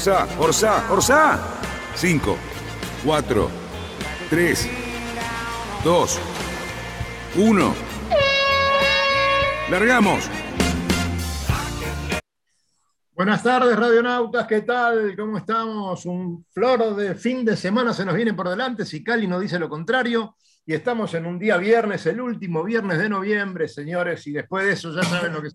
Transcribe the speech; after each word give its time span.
Orsa, 0.00 0.26
Orsa, 0.38 0.90
Orsa. 0.90 1.60
5, 1.94 2.36
4, 3.04 3.50
3, 4.30 4.70
2, 5.84 6.20
1. 7.36 7.74
Largamos. 9.70 10.30
Buenas 13.12 13.42
tardes, 13.42 13.76
radionautas, 13.76 14.46
¿qué 14.46 14.62
tal? 14.62 15.14
¿Cómo 15.14 15.36
estamos? 15.36 16.06
Un 16.06 16.46
flor 16.50 16.96
de 16.96 17.14
fin 17.14 17.44
de 17.44 17.54
semana 17.54 17.92
se 17.92 18.06
nos 18.06 18.14
viene 18.14 18.32
por 18.32 18.48
delante, 18.48 18.86
si 18.86 19.04
Cali 19.04 19.26
no 19.26 19.38
dice 19.38 19.58
lo 19.58 19.68
contrario, 19.68 20.34
y 20.64 20.72
estamos 20.72 21.12
en 21.12 21.26
un 21.26 21.38
día 21.38 21.58
viernes, 21.58 22.06
el 22.06 22.22
último 22.22 22.64
viernes 22.64 22.96
de 22.96 23.10
noviembre, 23.10 23.68
señores, 23.68 24.26
y 24.26 24.32
después 24.32 24.64
de 24.64 24.72
eso 24.72 24.94
ya 24.94 25.02
saben 25.02 25.34
lo 25.34 25.42
que... 25.42 25.50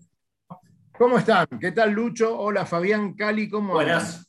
¿Cómo 0.96 1.18
están? 1.18 1.48
¿Qué 1.60 1.72
tal, 1.72 1.90
Lucho? 1.90 2.38
Hola, 2.38 2.64
Fabián, 2.64 3.14
Cali, 3.14 3.48
¿cómo 3.48 3.72
Buenas. 3.72 4.25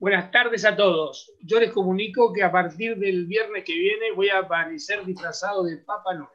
Buenas 0.00 0.30
tardes 0.30 0.64
a 0.64 0.76
todos. 0.76 1.32
Yo 1.40 1.58
les 1.58 1.72
comunico 1.72 2.32
que 2.32 2.44
a 2.44 2.52
partir 2.52 2.96
del 2.96 3.26
viernes 3.26 3.64
que 3.64 3.74
viene 3.74 4.12
voy 4.14 4.28
a 4.28 4.38
aparecer 4.38 5.04
disfrazado 5.04 5.64
de 5.64 5.78
Papá 5.78 6.14
Noel. 6.14 6.28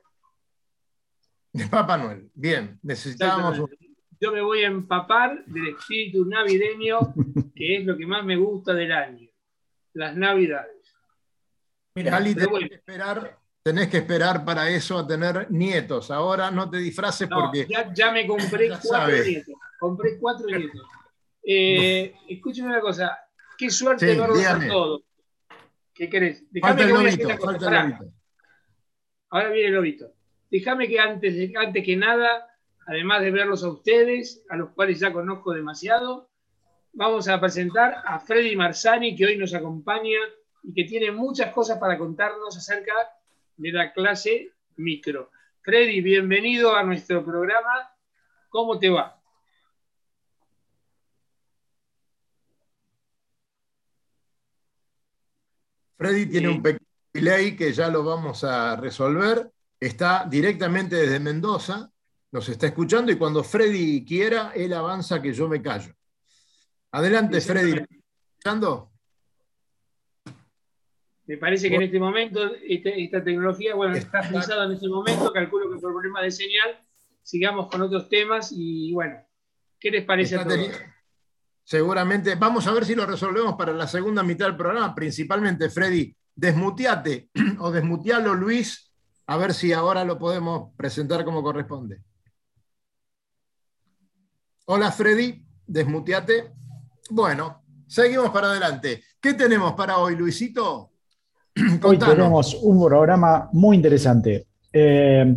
De 1.53 1.67
Papá 1.67 1.97
Noel, 1.97 2.29
bien, 2.33 2.77
necesitábamos... 2.83 3.69
Yo 4.19 4.31
me 4.31 4.41
voy 4.41 4.63
a 4.63 4.67
empapar 4.67 5.45
del 5.45 5.69
espíritu 5.69 6.25
navideño, 6.25 7.13
que 7.55 7.77
es 7.77 7.85
lo 7.85 7.97
que 7.97 8.05
más 8.05 8.23
me 8.25 8.35
gusta 8.35 8.73
del 8.73 8.91
año, 8.91 9.29
las 9.93 10.15
navidades. 10.15 10.95
Mira, 11.95 12.17
pero 12.17 12.23
tenés 12.33 12.47
bueno. 12.47 12.67
que 12.67 12.75
esperar, 12.75 13.39
tenés 13.61 13.87
que 13.89 13.97
esperar 13.97 14.45
para 14.45 14.69
eso 14.69 14.97
a 14.97 15.07
tener 15.07 15.51
nietos. 15.51 16.09
Ahora 16.09 16.51
no 16.51 16.69
te 16.69 16.77
disfraces 16.77 17.29
No, 17.29 17.37
porque 17.39 17.67
ya, 17.69 17.93
ya 17.93 18.11
me 18.11 18.25
compré 18.25 18.67
cuatro 18.69 18.89
sabes. 18.89 19.27
nietos. 19.27 19.55
Compré 19.79 20.17
cuatro 20.19 20.47
nietos. 20.47 20.81
Eh, 21.45 22.13
escúchame 22.29 22.69
una 22.69 22.81
cosa. 22.81 23.22
Qué 23.57 23.69
suerte 23.69 24.11
Sí, 24.13 24.19
verlos 24.19 24.37
a 24.37 24.39
dígame. 24.39 24.67
todos. 24.67 25.01
¿Qué 25.93 26.09
querés? 26.09 26.43
el 26.53 26.61
que 26.61 26.61
voy 26.61 26.71
a 26.81 26.85
lobito, 26.87 27.37
cosa. 27.37 27.59
falta. 27.59 27.99
Ahora 29.29 29.49
viene 29.49 29.67
el 29.69 29.73
lobito. 29.75 30.11
Déjame 30.49 30.87
que 30.87 30.99
antes, 30.99 31.35
de- 31.35 31.53
antes 31.57 31.83
que 31.83 31.95
nada, 31.95 32.47
además 32.87 33.21
de 33.21 33.31
verlos 33.31 33.63
a 33.63 33.69
ustedes, 33.69 34.43
a 34.49 34.55
los 34.57 34.69
cuales 34.71 34.99
ya 34.99 35.11
conozco 35.11 35.53
demasiado, 35.53 36.29
vamos 36.93 37.27
a 37.27 37.39
presentar 37.39 37.95
a 38.05 38.19
Freddy 38.19 38.55
Marzani, 38.55 39.15
que 39.15 39.25
hoy 39.25 39.37
nos 39.37 39.53
acompaña 39.53 40.19
y 40.63 40.73
que 40.73 40.83
tiene 40.85 41.11
muchas 41.11 41.51
cosas 41.53 41.79
para 41.79 41.97
contarnos 41.97 42.55
acerca 42.55 42.93
de 43.57 43.71
la 43.71 43.91
clase 43.93 44.51
micro. 44.77 45.31
Freddy, 45.61 46.01
bienvenido 46.01 46.75
a 46.75 46.83
nuestro 46.83 47.23
programa. 47.23 47.89
¿Cómo 48.49 48.77
te 48.77 48.89
va? 48.89 49.19
Freddy 56.03 56.25
tiene 56.25 56.49
Sí. 56.49 56.53
un 56.55 56.61
pequeño 56.61 56.85
delay 57.13 57.55
que 57.55 57.71
ya 57.71 57.87
lo 57.87 58.03
vamos 58.03 58.43
a 58.43 58.75
resolver. 58.75 59.49
Está 59.79 60.25
directamente 60.29 60.97
desde 60.97 61.17
Mendoza, 61.21 61.89
nos 62.31 62.49
está 62.49 62.67
escuchando 62.67 63.09
y 63.09 63.15
cuando 63.15 63.41
Freddy 63.41 64.03
quiera, 64.03 64.51
él 64.53 64.73
avanza 64.73 65.21
que 65.21 65.31
yo 65.33 65.47
me 65.47 65.61
callo. 65.61 65.93
Adelante, 66.91 67.39
Freddy. 67.39 67.71
¿me 67.73 67.77
está 67.83 67.95
escuchando? 67.95 68.91
Me 71.25 71.37
parece 71.37 71.69
que 71.69 71.75
en 71.75 71.83
este 71.83 71.99
momento 71.99 72.53
este- 72.67 73.01
esta 73.01 73.23
tecnología, 73.23 73.75
bueno, 73.75 73.95
está 73.95 74.23
frisada 74.23 74.65
en 74.65 74.73
este 74.73 74.89
momento, 74.89 75.31
calculo 75.31 75.69
que 75.73 75.79
por 75.79 75.93
problemas 75.93 76.23
de 76.23 76.31
señal, 76.31 76.81
sigamos 77.21 77.69
con 77.69 77.81
otros 77.81 78.09
temas 78.09 78.51
y 78.53 78.91
bueno, 78.91 79.15
¿qué 79.79 79.89
les 79.89 80.03
parece 80.03 80.35
a 80.35 80.43
todos? 80.43 80.69
Seguramente, 81.63 82.35
vamos 82.35 82.67
a 82.67 82.73
ver 82.73 82.85
si 82.85 82.93
lo 82.93 83.05
resolvemos 83.05 83.55
para 83.55 83.71
la 83.71 83.87
segunda 83.87 84.21
mitad 84.21 84.47
del 84.47 84.57
programa. 84.57 84.93
Principalmente, 84.93 85.69
Freddy, 85.69 86.13
desmuteate 86.35 87.29
o 87.59 87.71
desmutealo, 87.71 88.33
Luis, 88.33 88.91
a 89.27 89.37
ver 89.37 89.53
si 89.53 89.71
ahora 89.71 90.03
lo 90.03 90.19
podemos 90.19 90.71
presentar 90.75 91.23
como 91.23 91.41
corresponde. 91.41 92.01
Hola, 94.65 94.91
Freddy, 94.91 95.45
desmuteate. 95.65 96.53
Bueno, 97.09 97.63
seguimos 97.87 98.29
para 98.31 98.47
adelante. 98.47 99.03
¿Qué 99.19 99.33
tenemos 99.33 99.73
para 99.73 99.97
hoy, 99.97 100.15
Luisito? 100.15 100.91
Hoy 101.83 101.99
tenemos 101.99 102.55
un 102.63 102.83
programa 102.83 103.47
muy 103.53 103.75
interesante. 103.75 104.47
Eh, 104.71 105.35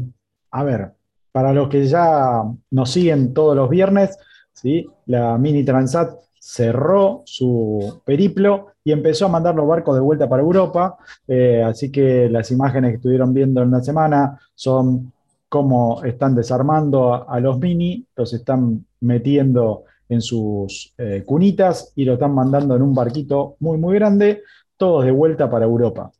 a 0.50 0.64
ver, 0.64 0.94
para 1.30 1.52
los 1.52 1.68
que 1.68 1.86
ya 1.86 2.42
nos 2.70 2.90
siguen 2.90 3.34
todos 3.34 3.54
los 3.54 3.68
viernes, 3.68 4.16
¿sí? 4.56 4.88
la 5.06 5.38
Mini 5.38 5.64
Transat 5.64 6.18
cerró 6.38 7.22
su 7.24 8.00
periplo 8.04 8.68
y 8.84 8.92
empezó 8.92 9.26
a 9.26 9.28
mandar 9.28 9.54
los 9.54 9.66
barcos 9.66 9.96
de 9.96 10.00
vuelta 10.00 10.28
para 10.28 10.42
Europa. 10.42 10.96
Eh, 11.26 11.62
así 11.62 11.90
que 11.90 12.28
las 12.28 12.50
imágenes 12.50 12.92
que 12.92 12.96
estuvieron 12.96 13.34
viendo 13.34 13.62
en 13.62 13.70
la 13.72 13.82
semana 13.82 14.38
son 14.54 15.12
cómo 15.48 16.02
están 16.04 16.34
desarmando 16.34 17.28
a, 17.28 17.40
los 17.40 17.58
Mini, 17.58 18.04
los 18.16 18.32
están 18.32 18.84
metiendo 19.00 19.84
en 20.08 20.20
sus 20.20 20.94
eh, 20.98 21.24
cunitas 21.26 21.92
y 21.96 22.04
lo 22.04 22.14
están 22.14 22.32
mandando 22.32 22.76
en 22.76 22.82
un 22.82 22.94
barquito 22.94 23.56
muy, 23.60 23.78
muy 23.78 23.94
grande 23.96 24.42
todos 24.76 25.04
de 25.04 25.10
vuelta 25.10 25.50
para 25.50 25.64
Europa. 25.64 26.10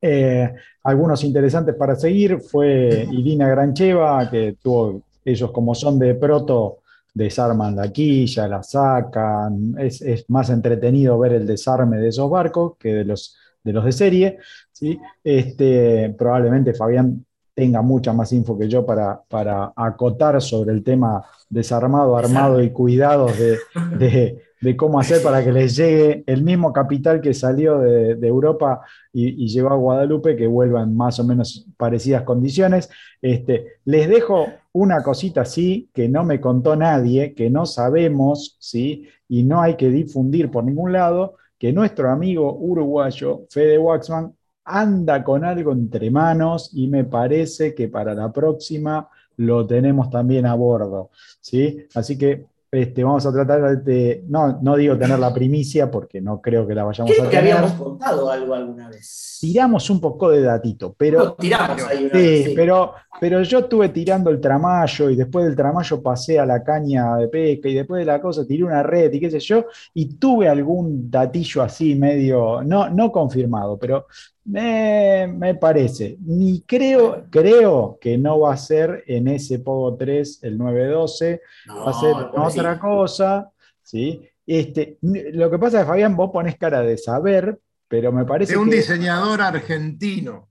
Eh, 0.00 0.52
algunos 0.84 1.22
interesantes 1.24 1.74
para 1.74 1.96
seguir 1.96 2.40
fue 2.40 3.06
Irina 3.10 3.48
Grancheva, 3.48 4.28
que 4.30 4.56
tuvo, 4.62 5.02
ellos 5.24 5.50
como 5.50 5.74
son 5.74 5.98
de 5.98 6.14
proto, 6.14 6.78
desarman 7.14 7.76
la 7.76 7.90
quilla, 7.90 8.48
la 8.48 8.62
sacan, 8.62 9.74
es, 9.78 10.02
es 10.02 10.28
más 10.28 10.50
entretenido 10.50 11.18
ver 11.18 11.32
el 11.32 11.46
desarme 11.46 11.98
de 11.98 12.08
esos 12.08 12.30
barcos 12.30 12.76
que 12.78 12.94
de 12.94 13.04
los 13.04 13.36
de, 13.64 13.72
los 13.72 13.84
de 13.84 13.92
serie. 13.92 14.38
¿sí? 14.72 14.98
Este, 15.22 16.14
probablemente 16.18 16.74
Fabián 16.74 17.24
tenga 17.54 17.82
mucha 17.82 18.12
más 18.12 18.32
info 18.32 18.56
que 18.56 18.68
yo 18.68 18.86
para, 18.86 19.20
para 19.28 19.72
acotar 19.74 20.40
sobre 20.40 20.72
el 20.72 20.84
tema 20.84 21.24
desarmado, 21.48 22.16
armado 22.16 22.62
y 22.62 22.70
cuidados 22.70 23.36
de, 23.36 23.58
de, 23.98 24.42
de 24.60 24.76
cómo 24.76 25.00
hacer 25.00 25.22
para 25.22 25.42
que 25.42 25.50
les 25.50 25.74
llegue 25.74 26.22
el 26.26 26.42
mismo 26.42 26.72
capital 26.72 27.20
que 27.20 27.34
salió 27.34 27.78
de, 27.80 28.14
de 28.14 28.28
Europa 28.28 28.82
y, 29.12 29.44
y, 29.44 29.48
llegó 29.48 29.70
a 29.70 29.76
Guadalupe, 29.76 30.36
que 30.36 30.46
vuelva 30.46 30.84
en 30.84 30.96
más 30.96 31.18
o 31.18 31.24
menos 31.24 31.66
parecidas 31.76 32.22
condiciones. 32.22 32.90
Este, 33.20 33.78
les 33.84 34.08
dejo 34.08 34.46
una 34.78 35.02
cosita 35.02 35.40
así 35.40 35.90
que 35.92 36.08
no 36.08 36.24
me 36.24 36.40
contó 36.40 36.76
nadie, 36.76 37.34
que 37.34 37.50
no 37.50 37.66
sabemos, 37.66 38.56
¿sí? 38.60 39.08
y 39.28 39.42
no 39.42 39.60
hay 39.60 39.74
que 39.76 39.88
difundir 39.88 40.50
por 40.52 40.62
ningún 40.64 40.92
lado, 40.92 41.34
que 41.58 41.72
nuestro 41.72 42.10
amigo 42.10 42.56
uruguayo 42.56 43.44
Fede 43.50 43.76
Waxman 43.76 44.32
anda 44.64 45.24
con 45.24 45.44
algo 45.44 45.72
entre 45.72 46.12
manos 46.12 46.70
y 46.74 46.86
me 46.86 47.04
parece 47.04 47.74
que 47.74 47.88
para 47.88 48.14
la 48.14 48.32
próxima 48.32 49.08
lo 49.36 49.66
tenemos 49.66 50.10
también 50.10 50.46
a 50.46 50.54
bordo. 50.54 51.10
¿sí? 51.40 51.84
Así 51.94 52.16
que 52.16 52.46
este, 52.70 53.02
vamos 53.04 53.24
a 53.24 53.32
tratar 53.32 53.82
de, 53.82 54.24
no, 54.28 54.58
no 54.60 54.76
digo 54.76 54.96
tener 54.98 55.18
la 55.18 55.32
primicia 55.32 55.90
porque 55.90 56.20
no 56.20 56.40
creo 56.40 56.66
que 56.66 56.74
la 56.74 56.84
vayamos 56.84 57.12
creo 57.12 57.26
a 57.26 57.30
que 57.30 57.36
tener. 57.36 57.54
habíamos 57.54 57.72
contado 57.78 58.30
algo 58.30 58.54
alguna 58.54 58.88
vez. 58.88 59.38
Tiramos 59.40 59.88
un 59.88 60.00
poco 60.00 60.30
de 60.30 60.42
datito, 60.42 60.94
pero, 60.98 61.24
No, 61.24 61.32
tiramos 61.34 61.82
ahí 61.84 62.04
una 62.06 62.14
sí, 62.14 62.18
vez, 62.18 62.44
sí. 62.46 62.52
pero, 62.56 62.92
pero 63.20 63.42
yo 63.42 63.60
estuve 63.60 63.88
tirando 63.90 64.30
el 64.30 64.40
tramayo 64.40 65.10
y 65.10 65.16
después 65.16 65.46
del 65.46 65.54
tramayo 65.56 66.02
pasé 66.02 66.38
a 66.38 66.44
la 66.46 66.62
caña 66.64 67.16
de 67.16 67.28
pesca 67.28 67.68
y 67.68 67.74
después 67.74 68.00
de 68.00 68.06
la 68.06 68.20
cosa 68.20 68.44
tiré 68.46 68.64
una 68.64 68.82
red 68.82 69.12
y 69.12 69.20
qué 69.20 69.30
sé 69.30 69.38
yo, 69.40 69.64
y 69.94 70.16
tuve 70.16 70.48
algún 70.48 71.10
datillo 71.10 71.62
así 71.62 71.94
medio, 71.94 72.62
no, 72.64 72.90
no 72.90 73.12
confirmado, 73.12 73.78
pero 73.78 74.06
me, 74.48 75.26
me 75.26 75.54
parece. 75.54 76.16
Ni 76.20 76.62
creo, 76.62 77.26
creo 77.30 77.98
que 78.00 78.16
no 78.18 78.40
va 78.40 78.54
a 78.54 78.56
ser 78.56 79.04
en 79.06 79.28
ese 79.28 79.58
Pogo 79.58 79.96
3 79.96 80.40
el 80.42 80.56
912, 80.58 81.40
No, 81.66 81.84
va 81.84 81.90
a 81.90 82.50
ser 82.50 82.60
otra 82.60 82.78
cosa, 82.78 83.50
¿sí? 83.82 84.22
Este, 84.46 84.96
lo 85.02 85.50
que 85.50 85.58
pasa 85.58 85.78
es 85.78 85.84
que 85.84 85.88
Fabián, 85.90 86.16
vos 86.16 86.30
pones 86.32 86.56
cara 86.56 86.80
de 86.80 86.96
saber, 86.96 87.58
pero 87.86 88.12
me 88.12 88.24
parece 88.24 88.52
De 88.54 88.58
un 88.58 88.70
que... 88.70 88.76
diseñador 88.76 89.40
argentino. 89.42 90.48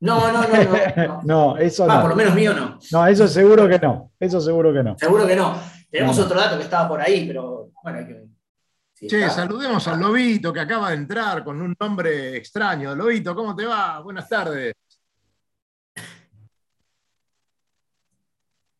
No, 0.00 0.30
no, 0.30 0.42
no, 0.42 0.48
no. 0.48 0.96
no. 1.06 1.22
No, 1.24 1.56
eso 1.56 1.86
Va, 1.86 1.94
no. 1.96 2.00
por 2.02 2.10
lo 2.10 2.16
menos 2.16 2.34
mío 2.34 2.52
no. 2.52 2.78
No, 2.92 3.06
eso 3.06 3.26
seguro 3.26 3.66
que 3.68 3.78
no. 3.78 4.10
Eso 4.20 4.40
seguro 4.40 4.72
que 4.72 4.82
no. 4.82 4.98
Seguro 4.98 5.26
que 5.26 5.36
no. 5.36 5.56
Tenemos 5.90 6.18
No. 6.18 6.24
otro 6.24 6.38
dato 6.38 6.58
que 6.58 6.64
estaba 6.64 6.86
por 6.88 7.00
ahí, 7.00 7.24
pero 7.26 7.70
bueno, 7.82 7.98
hay 8.00 8.06
que- 8.06 8.24
Che, 9.08 9.28
saludemos 9.30 9.86
al 9.88 10.00
Lobito 10.00 10.52
que 10.52 10.60
acaba 10.60 10.90
de 10.90 10.96
entrar 10.96 11.44
con 11.44 11.60
un 11.60 11.74
nombre 11.78 12.36
extraño. 12.36 12.94
Lobito, 12.94 13.34
¿cómo 13.34 13.54
te 13.54 13.66
va? 13.66 14.00
Buenas 14.00 14.28
tardes. 14.28 14.74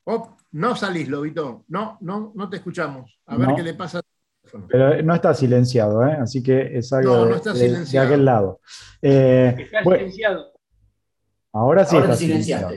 Oh, 0.04 0.36
no 0.52 0.76
salís, 0.76 1.08
Lobito. 1.08 1.64
No, 1.68 1.98
no, 2.00 2.32
no 2.34 2.48
te 2.48 2.56
escuchamos. 2.56 3.18
A 3.26 3.36
ver 3.36 3.48
No. 3.48 3.56
qué 3.56 3.62
le 3.62 3.74
pasa 3.74 3.98
al 3.98 4.04
teléfono. 4.42 4.66
Pero 4.68 5.02
no 5.02 5.14
está 5.14 5.34
silenciado, 5.34 6.06
¿eh? 6.06 6.16
así 6.20 6.42
que 6.42 6.78
es 6.78 6.92
algo 6.92 7.14
No, 7.16 7.24
no 7.24 7.30
de- 7.30 7.36
está 7.36 7.52
de- 7.52 7.58
de, 7.60 7.66
silenciado. 7.68 8.06
aquel 8.06 8.24
lado. 8.24 8.60
Eh, 9.02 9.54
Está 9.58 9.82
bueno, 9.82 9.98
silenciado. 10.00 10.52
ahora 11.52 11.84
sí 11.84 11.96
Ahora 11.96 12.06
está 12.12 12.16
silenciado. 12.16 12.70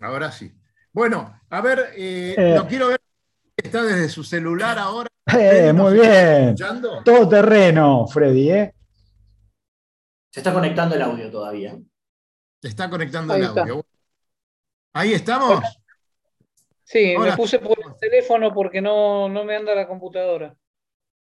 Ahora 0.00 0.32
sí. 0.32 0.52
Bueno, 0.92 1.40
a 1.50 1.60
ver, 1.60 1.90
eh, 1.96 2.34
Eh. 2.36 2.54
lo 2.56 2.66
quiero 2.66 2.88
ver. 2.88 3.00
Está 3.56 3.82
desde 3.82 4.08
su 4.08 4.24
celular 4.24 4.78
ahora. 4.78 5.08
Eh, 5.26 5.72
¿Nos 5.72 5.90
muy 5.90 6.00
bien. 6.00 6.48
escuchando? 6.50 7.02
Todo 7.02 7.28
terreno, 7.28 8.06
Freddy, 8.06 8.50
¿eh? 8.50 8.74
Se 10.30 10.40
está 10.40 10.52
conectando 10.52 10.94
el 10.94 11.02
audio 11.02 11.30
todavía. 11.30 11.78
Se 12.60 12.68
está 12.68 12.90
conectando 12.90 13.32
Ahí 13.34 13.40
el 13.40 13.46
está. 13.48 13.60
audio. 13.62 13.86
Ahí 14.92 15.12
estamos. 15.14 15.62
Sí, 16.84 17.14
Hola. 17.16 17.30
me 17.32 17.36
puse 17.36 17.58
por 17.58 17.78
el 17.78 17.96
teléfono 17.98 18.52
porque 18.52 18.80
no, 18.80 19.28
no 19.28 19.44
me 19.44 19.56
anda 19.56 19.74
la 19.74 19.88
computadora. 19.88 20.54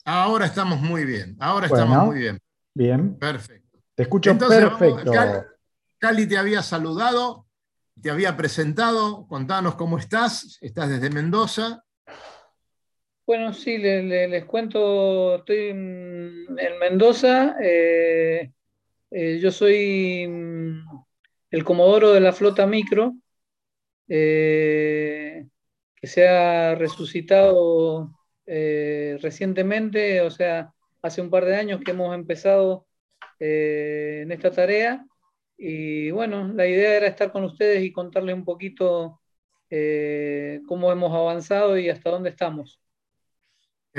Ahora 0.06 0.46
estamos 0.46 0.80
muy 0.80 1.04
bien. 1.06 1.36
Ahora 1.40 1.68
Bueno. 1.68 1.84
estamos 1.84 2.06
muy 2.08 2.18
bien. 2.20 2.40
Bien, 2.74 3.18
Perfecto. 3.18 3.80
te 3.96 4.04
escucho 4.04 4.32
Entonces, 4.32 4.64
vamos, 4.64 4.80
perfecto. 4.80 5.12
Cali, 5.12 5.40
Cali 5.98 6.28
te 6.28 6.38
había 6.38 6.64
saludado, 6.64 7.48
te 8.02 8.10
había 8.10 8.38
presentado. 8.38 9.28
Contanos 9.28 9.76
cómo 9.76 9.98
estás. 9.98 10.58
Estás 10.62 10.90
desde 10.90 11.10
Mendoza. 11.10 11.84
Bueno, 13.30 13.54
sí, 13.54 13.78
le- 13.78 14.02
le- 14.04 14.28
les 14.28 14.46
cuento, 14.46 15.36
estoy 15.36 15.58
en, 15.70 16.46
en 16.58 16.80
Mendoza, 16.80 17.56
eh, 17.62 18.52
eh, 19.12 19.40
yo 19.42 19.52
soy 19.52 20.28
mm, 20.28 20.82
el 21.52 21.64
comodoro 21.66 22.12
de 22.14 22.22
la 22.22 22.34
flota 22.34 22.68
micro, 22.68 23.16
eh, 24.10 25.48
que 25.96 26.08
se 26.08 26.28
ha 26.30 26.76
resucitado 26.76 28.12
recientemente, 29.22 30.22
o 30.22 30.30
sea, 30.32 30.74
hace 31.02 31.22
un 31.22 31.30
par 31.30 31.46
de 31.46 31.56
años 31.56 31.82
que 31.86 31.92
hemos 31.92 32.14
empezado 32.16 32.88
en 33.40 34.32
esta 34.32 34.52
tarea. 34.52 35.06
Y 35.58 36.12
bueno, 36.12 36.48
la 36.54 36.68
idea 36.68 36.96
era 36.98 37.08
estar 37.08 37.32
con 37.32 37.44
ustedes 37.46 37.84
y 37.84 37.92
contarles 37.94 38.36
un 38.36 38.46
poquito 38.46 39.22
cómo 40.68 40.92
hemos 40.92 41.12
avanzado 41.14 41.78
y 41.78 41.90
hasta 41.90 42.10
dónde 42.12 42.30
estamos. 42.30 42.80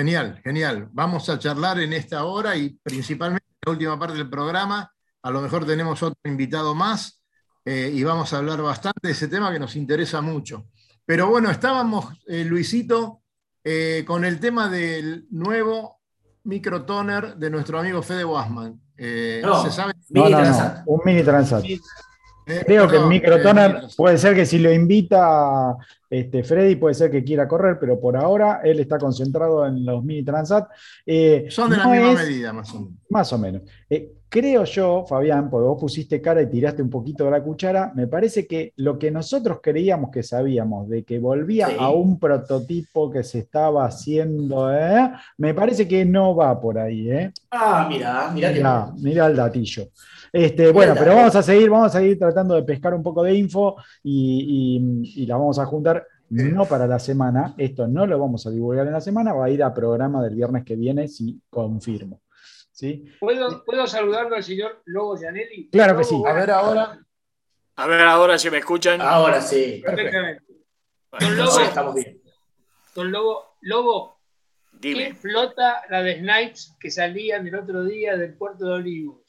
Genial, 0.01 0.41
genial. 0.43 0.89
Vamos 0.93 1.29
a 1.29 1.39
charlar 1.39 1.79
en 1.79 1.93
esta 1.93 2.25
hora 2.25 2.57
y 2.57 2.71
principalmente 2.71 3.45
en 3.51 3.59
la 3.67 3.73
última 3.73 3.99
parte 3.99 4.17
del 4.17 4.31
programa. 4.31 4.91
A 5.21 5.31
lo 5.31 5.43
mejor 5.43 5.67
tenemos 5.67 6.03
otro 6.03 6.19
invitado 6.25 6.75
más 6.75 7.23
eh, 7.67 7.93
y 7.93 8.03
vamos 8.03 8.33
a 8.33 8.39
hablar 8.39 8.63
bastante 8.63 9.09
de 9.09 9.13
ese 9.13 9.29
tema 9.29 9.53
que 9.53 9.59
nos 9.59 9.77
interesa 9.77 10.23
mucho. 10.23 10.69
Pero 11.05 11.29
bueno, 11.29 11.51
estábamos, 11.51 12.19
eh, 12.27 12.47
Luisito, 12.47 13.21
eh, 13.63 14.03
con 14.07 14.25
el 14.25 14.41
tema 14.41 14.71
del 14.71 15.27
nuevo 15.33 16.01
microtoner 16.45 17.37
de 17.37 17.51
nuestro 17.51 17.79
amigo 17.79 18.01
Fede 18.01 18.25
Wasman. 18.25 18.81
Eh, 18.97 19.43
No. 19.45 19.63
¿Se 19.63 19.71
sabe? 19.71 19.93
No, 20.09 20.31
no, 20.31 20.83
un 20.87 21.01
mini 21.05 21.23
transat. 21.23 21.63
Eh, 22.51 22.63
Creo 22.67 22.83
que 22.89 22.97
el 22.97 23.03
perdón, 23.03 23.09
microtoner 23.09 23.71
eh, 23.85 23.87
puede 23.97 24.19
ser 24.19 24.35
que 24.35 24.45
si 24.47 24.59
lo 24.59 24.73
invita 24.73 25.77
este, 26.09 26.43
Freddy, 26.43 26.75
puede 26.77 26.95
ser 26.95 27.11
que 27.11 27.23
quiera 27.23 27.47
correr, 27.47 27.79
pero 27.79 28.01
por 28.01 28.17
ahora 28.17 28.61
él 28.65 28.81
está 28.81 28.99
concentrado 28.99 29.65
en 29.67 29.85
los 29.85 30.03
mini 30.05 30.25
transat. 30.25 30.69
Eh, 31.07 31.47
son 31.49 31.71
de 31.71 31.77
la 31.77 31.87
misma 31.87 32.13
es- 32.13 32.29
medida, 32.29 32.53
más 32.53 32.71
o 32.75 32.81
menos. 32.81 32.93
Más 33.09 33.33
o 33.33 33.39
menos. 33.39 33.63
Eh, 33.89 34.13
creo 34.29 34.65
yo, 34.65 35.05
Fabián, 35.09 35.49
porque 35.51 35.67
vos 35.69 35.81
pusiste 35.81 36.21
cara 36.21 36.43
y 36.43 36.47
tiraste 36.51 36.83
un 36.83 36.91
poquito 36.91 37.25
de 37.25 37.31
la 37.33 37.43
cuchara, 37.43 37.93
me 37.95 38.07
parece 38.09 38.47
que 38.47 38.73
lo 38.77 38.99
que 38.99 39.11
nosotros 39.13 39.59
creíamos 39.63 40.11
que 40.11 40.23
sabíamos, 40.25 40.89
de 40.89 41.05
que 41.05 41.19
volvía 41.21 41.69
Sí. 41.69 41.77
a 41.79 41.91
un 41.91 42.19
prototipo 42.19 43.11
que 43.11 43.23
se 43.25 43.41
estaba 43.41 43.85
haciendo, 43.87 44.73
¿eh? 44.73 45.11
me 45.39 45.55
parece 45.55 45.87
que 45.87 46.05
no 46.05 46.35
va 46.35 46.61
por 46.61 46.79
ahí. 46.79 47.11
¿eh? 47.11 47.33
Ah, 47.53 47.87
mira, 47.89 48.31
mira 48.35 48.51
Mirá, 48.51 48.93
mirá 48.97 49.27
el 49.27 49.37
datillo. 49.37 49.89
Este, 50.33 50.71
bueno, 50.73 50.95
pero 50.99 51.15
vamos 51.15 51.35
a 51.35 51.43
seguir, 51.43 51.69
vamos 51.71 51.95
a 51.95 51.99
seguir 51.99 52.19
tratando 52.19 52.55
de 52.55 52.63
pescar 52.63 52.95
un 52.95 53.03
poco 53.03 53.23
de 53.23 53.35
info 53.35 53.77
y, 54.03 54.79
y- 55.15 55.23
y 55.23 55.27
la 55.27 55.37
vamos 55.37 55.59
a 55.59 55.67
juntar 55.67 56.07
no 56.31 56.65
para 56.67 56.87
la 56.87 56.99
semana. 56.99 57.55
Esto 57.59 57.89
no 57.89 58.07
lo 58.07 58.19
vamos 58.19 58.47
a 58.47 58.51
divulgar 58.51 58.87
en 58.87 58.93
la 58.93 59.01
semana, 59.01 59.33
va 59.33 59.47
a 59.47 59.51
ir 59.51 59.63
a 59.63 59.75
programa 59.75 60.23
del 60.23 60.35
viernes 60.37 60.65
que 60.65 60.77
viene, 60.77 61.09
si 61.09 61.41
confirmo. 61.51 62.21
¿Sí? 62.73 63.05
¿Puedo, 63.19 63.65
¿Puedo 63.65 63.87
saludarlo 63.87 64.37
al 64.37 64.43
señor 64.45 64.81
Lobo 64.87 65.17
Gianelli? 65.17 65.69
Claro 65.71 65.99
que 65.99 66.05
sí. 66.05 66.23
A 66.27 66.33
ver 66.33 66.51
ahora. 66.51 66.99
A 67.77 67.87
ver 67.87 68.01
ahora 68.03 68.39
si 68.39 68.49
me 68.51 68.59
escuchan. 68.59 69.01
Ahora 69.01 69.41
sí. 69.41 69.83
Perfectamente. 69.85 70.45
Don 71.19 71.37
Lobo, 71.37 71.61
estamos 71.61 71.95
bien. 71.95 72.21
don 72.95 73.11
Lobo, 73.11 73.57
Lobo, 73.63 74.21
¿qué 74.81 75.13
flota 75.15 75.83
la 75.91 76.03
de 76.03 76.21
Snipes 76.21 76.77
que 76.81 76.91
salían 76.91 77.47
el 77.47 77.55
otro 77.57 77.85
día 77.85 78.17
del 78.17 78.35
puerto 78.35 78.65
de 78.67 78.73
Olivos? 78.75 79.20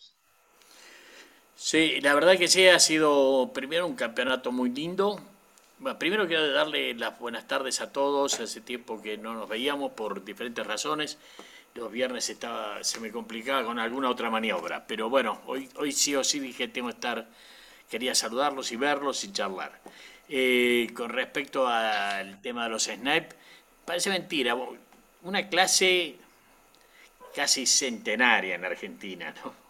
Sí, 1.63 2.02
la 2.02 2.16
verdad 2.16 2.40
que 2.40 2.48
sí, 2.48 2.68
ha 2.68 2.80
sido 2.80 3.52
primero 3.54 3.86
un 3.86 3.96
campeonato 3.96 4.52
muy 4.52 4.72
lindo. 4.72 5.22
Primero 6.00 6.28
quiero 6.28 6.52
darle 6.52 6.96
las 6.96 7.19
buenas 7.19 7.48
tardes 7.48 7.81
a 7.81 7.92
todos. 7.94 8.40
Hace 8.40 8.62
tiempo 8.62 9.00
que 9.00 9.16
no 9.19 9.36
nos 9.36 9.48
veíamos 9.48 9.92
por 9.92 10.25
diferentes 10.25 10.66
razones. 10.66 11.19
Los 11.75 11.92
viernes 11.92 12.28
estaba, 12.31 12.84
se 12.84 13.00
me 13.00 13.12
complicaba 13.12 13.63
con 13.63 13.78
alguna 13.78 14.10
otra 14.10 14.31
maniobra. 14.31 14.88
Pero 14.88 15.10
bueno, 15.12 15.40
hoy, 15.46 15.69
hoy 15.75 15.92
sí 15.92 16.16
o 16.16 16.24
sí 16.24 16.40
dije 16.40 16.68
tengo 16.68 16.88
que 16.88 16.96
estar, 16.96 17.28
quería 17.88 18.16
saludarlos 18.16 18.72
y 18.72 18.75
verlos 18.78 19.24
y 19.24 19.31
charlar. 19.31 19.80
Eh, 20.30 20.90
con 20.96 21.12
respecto 21.12 21.68
al 21.68 22.42
tema 22.42 22.63
de 22.63 22.69
los 22.72 22.86
snipes, 22.86 23.36
parece 23.86 24.10
mentira. 24.10 24.58
Una 25.22 25.48
clase 25.48 26.16
casi 27.36 27.68
centenaria 27.68 28.56
en 28.56 28.66
Argentina, 28.66 29.31
¿no? 29.46 29.61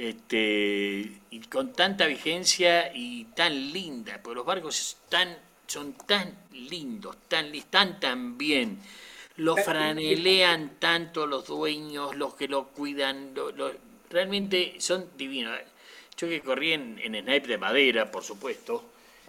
Este, 0.00 1.12
y 1.30 1.40
con 1.50 1.74
tanta 1.74 2.06
vigencia 2.06 2.90
y 2.94 3.24
tan 3.36 3.52
linda, 3.70 4.18
porque 4.22 4.36
los 4.36 4.46
barcos 4.46 4.80
están, 4.80 5.36
son 5.66 5.92
tan 5.92 6.34
lindos, 6.52 7.18
tan, 7.28 7.52
li- 7.52 7.60
tan 7.68 8.00
tan 8.00 8.38
bien, 8.38 8.78
los 9.36 9.60
franelean 9.60 10.76
tanto 10.78 11.26
los 11.26 11.46
dueños, 11.46 12.16
los 12.16 12.32
que 12.32 12.48
lo 12.48 12.68
cuidan, 12.68 13.34
lo- 13.34 13.52
lo- 13.52 13.74
realmente 14.08 14.76
son 14.78 15.06
divinos. 15.18 15.58
Yo 16.16 16.28
que 16.28 16.40
corrí 16.40 16.72
en, 16.72 16.98
en 17.02 17.14
snipe 17.22 17.48
de 17.48 17.58
madera, 17.58 18.10
por 18.10 18.24
supuesto, 18.24 18.82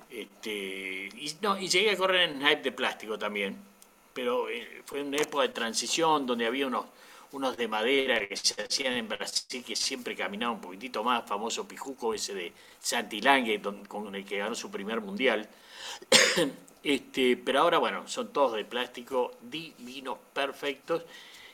este, 0.10 1.10
y, 1.18 1.36
no, 1.42 1.60
y 1.60 1.68
llegué 1.68 1.92
a 1.92 1.98
correr 1.98 2.30
en 2.30 2.38
snipe 2.40 2.62
de 2.64 2.72
plástico 2.72 3.20
también, 3.20 3.58
pero 4.14 4.50
eh, 4.50 4.84
fue 4.86 5.02
una 5.04 5.18
época 5.18 5.44
de 5.44 5.50
transición 5.50 6.26
donde 6.26 6.46
había 6.46 6.68
unos, 6.68 6.86
unos 7.32 7.58
de 7.58 7.68
madera 7.68 8.28
que 8.28 8.36
se 8.36 8.62
hacían 8.62 8.94
en 8.94 9.08
Brasil 9.08 9.64
que 9.64 9.76
siempre 9.76 10.16
caminaba 10.16 10.54
un 10.54 10.62
poquitito 10.62 11.04
más, 11.04 11.26
famoso 11.28 11.68
pijuco 11.68 12.14
ese 12.14 12.34
de 12.34 12.54
Santilange, 12.80 13.58
don- 13.60 13.86
con 13.86 14.14
el 14.16 14.26
que 14.26 14.38
ganó 14.40 14.56
su 14.56 14.70
primer 14.72 15.02
mundial. 15.02 15.48
este, 16.84 17.38
pero 17.38 17.62
ahora, 17.62 17.78
bueno, 17.78 18.08
son 18.08 18.32
todos 18.34 18.54
de 18.56 18.66
plástico, 18.66 19.32
divinos, 19.42 20.18
perfectos. 20.34 21.04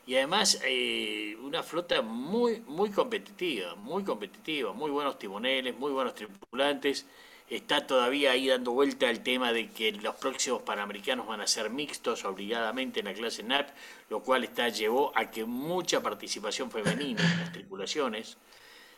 Y 0.06 0.16
además 0.16 0.60
eh, 0.66 1.36
una 1.42 1.64
flota 1.64 2.02
muy, 2.02 2.62
muy 2.68 2.90
competitiva, 2.92 3.76
muy 3.76 4.04
competitiva, 4.04 4.72
muy 4.74 4.90
buenos 4.90 5.20
timoneles, 5.20 5.78
muy 5.78 5.92
buenos 5.92 6.16
tripulantes. 6.16 7.06
Está 7.50 7.88
todavía 7.88 8.32
ahí 8.32 8.48
dando 8.48 8.72
vuelta 8.72 9.10
el 9.10 9.24
tema 9.24 9.54
de 9.54 9.70
que 9.70 9.94
los 9.94 10.16
próximos 10.16 10.64
panamericanos 10.64 11.28
van 11.28 11.40
a 11.40 11.48
ser 11.48 11.70
mixtos 11.70 12.26
obligadamente 12.26 13.00
en 13.00 13.06
la 13.06 13.14
clase 13.14 13.42
NAP, 13.42 13.70
lo 14.10 14.22
cual 14.22 14.44
está, 14.44 14.68
llevó 14.68 15.14
a 15.16 15.32
que 15.32 15.46
mucha 15.46 16.04
participación 16.04 16.70
femenina 16.70 17.22
en 17.22 17.40
las 17.40 17.54
tripulaciones. 17.54 18.38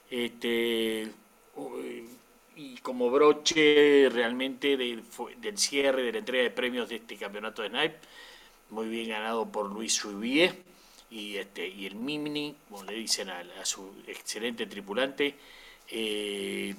Este, 0.09 1.11
y 2.55 2.77
como 2.77 3.11
broche 3.11 4.09
realmente 4.11 4.77
del, 4.77 5.03
cierre 5.55 6.01
de 6.01 6.11
la 6.13 6.17
entrega 6.17 6.43
de 6.43 6.49
premios 6.49 6.89
de 6.89 6.95
este 6.95 7.17
campeonato 7.17 7.61
de 7.61 7.69
Snipe, 7.69 7.99
muy 8.71 8.87
bien 8.89 9.09
ganado 9.09 9.51
por 9.51 9.71
Luis 9.71 9.93
Subier 9.93 10.55
y, 11.11 11.35
este, 11.37 11.67
y 11.67 11.85
el 11.85 11.95
Mimni, 11.95 12.55
como 12.67 12.83
le 12.83 12.93
dicen 12.93 13.29
a, 13.29 13.43
a 13.61 13.65
su 13.65 13.93
excelente 14.07 14.65
tripulante. 14.65 15.35
eh, 15.91 16.73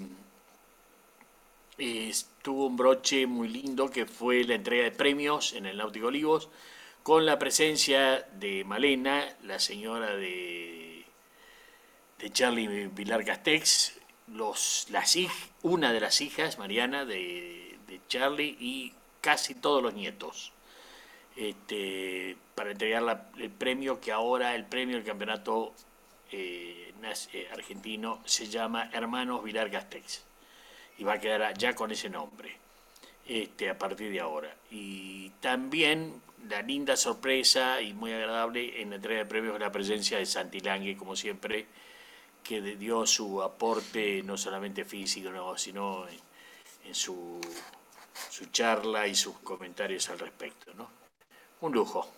eh, 1.80 2.12
tuvo 2.42 2.66
un 2.66 2.76
broche 2.76 3.26
muy 3.26 3.48
lindo 3.48 3.90
que 3.90 4.06
fue 4.06 4.44
la 4.44 4.54
entrega 4.54 4.84
de 4.84 4.92
premios 4.92 5.52
en 5.54 5.66
el 5.66 5.78
Náutico 5.78 6.08
Olivos 6.08 6.48
con 7.02 7.26
la 7.26 7.38
presencia 7.38 8.26
de 8.34 8.64
Malena, 8.64 9.36
la 9.42 9.58
señora 9.58 10.14
de, 10.16 11.04
de 12.18 12.30
Charlie 12.30 12.88
Pilar 12.88 13.24
Castex, 13.24 13.98
los, 14.28 14.86
las 14.90 15.16
una 15.62 15.92
de 15.92 16.00
las 16.00 16.20
hijas, 16.20 16.58
Mariana, 16.58 17.04
de, 17.04 17.78
de 17.88 18.00
Charlie 18.08 18.56
y 18.60 18.94
casi 19.20 19.54
todos 19.54 19.82
los 19.82 19.94
nietos. 19.94 20.52
este, 21.36 22.36
para 22.54 22.72
entregar 22.72 23.26
el 23.38 23.50
premio 23.50 24.00
que 24.00 24.12
ahora, 24.12 24.54
el 24.54 24.66
premio 24.66 24.96
del 24.96 25.04
campeonato 25.04 25.74
eh, 26.32 26.92
eh, 27.32 27.48
argentino, 27.52 28.20
se 28.24 28.48
llama 28.48 28.90
Hermanos 28.92 29.42
Vilar 29.42 29.70
Gastex. 29.70 30.22
Y 31.00 31.04
va 31.04 31.14
a 31.14 31.18
quedar 31.18 31.56
ya 31.56 31.74
con 31.74 31.90
ese 31.90 32.10
nombre 32.10 32.54
este, 33.26 33.70
a 33.70 33.78
partir 33.78 34.12
de 34.12 34.20
ahora. 34.20 34.54
Y 34.70 35.30
también 35.40 36.20
la 36.48 36.60
linda 36.60 36.94
sorpresa 36.94 37.80
y 37.80 37.94
muy 37.94 38.12
agradable 38.12 38.82
en 38.82 38.90
la 38.90 38.96
entrega 38.96 39.20
de 39.20 39.26
premios 39.26 39.58
la 39.58 39.72
presencia 39.72 40.18
de 40.18 40.26
Santi 40.26 40.60
Lange, 40.60 40.96
como 40.96 41.16
siempre, 41.16 41.66
que 42.44 42.60
dio 42.60 43.06
su 43.06 43.42
aporte 43.42 44.22
no 44.22 44.36
solamente 44.36 44.84
físico, 44.84 45.30
no, 45.30 45.56
sino 45.56 46.06
en, 46.06 46.18
en 46.84 46.94
su, 46.94 47.40
su 48.28 48.46
charla 48.46 49.06
y 49.06 49.14
sus 49.14 49.38
comentarios 49.38 50.10
al 50.10 50.18
respecto. 50.18 50.74
¿no? 50.74 50.90
Un 51.62 51.72
lujo. 51.72 52.10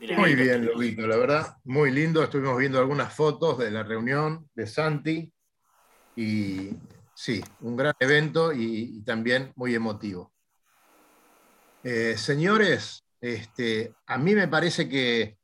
Mirá, 0.00 0.18
Muy 0.18 0.34
bien. 0.34 0.66
Lobito, 0.66 1.06
la 1.06 1.16
verdad, 1.16 1.56
muy 1.64 1.92
lindo. 1.92 2.22
Estuvimos 2.24 2.58
viendo 2.58 2.78
algunas 2.78 3.14
fotos 3.14 3.58
de 3.58 3.70
la 3.70 3.84
reunión 3.84 4.48
de 4.54 4.66
Santi 4.66 5.32
y 6.16 6.70
sí, 7.16 7.42
un 7.60 7.76
gran 7.76 7.94
evento 7.98 8.52
y, 8.52 9.02
también 9.02 9.52
muy 9.56 9.74
emotivo. 9.74 10.32
Eh, 11.82 12.16
señores, 12.18 13.02
este, 13.20 13.94
a 14.06 14.18
mí 14.18 14.34
me 14.34 14.48
parece 14.48 14.88
que, 14.88 15.38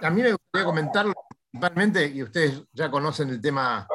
a 0.00 0.10
mí 0.10 0.22
me 0.22 0.32
gustaría 0.32 0.64
comentarlo 0.64 1.12
principalmente, 1.50 2.06
y 2.06 2.22
ustedes 2.22 2.62
ya 2.72 2.90
conocen 2.90 3.30
el 3.30 3.40
tema 3.40 3.86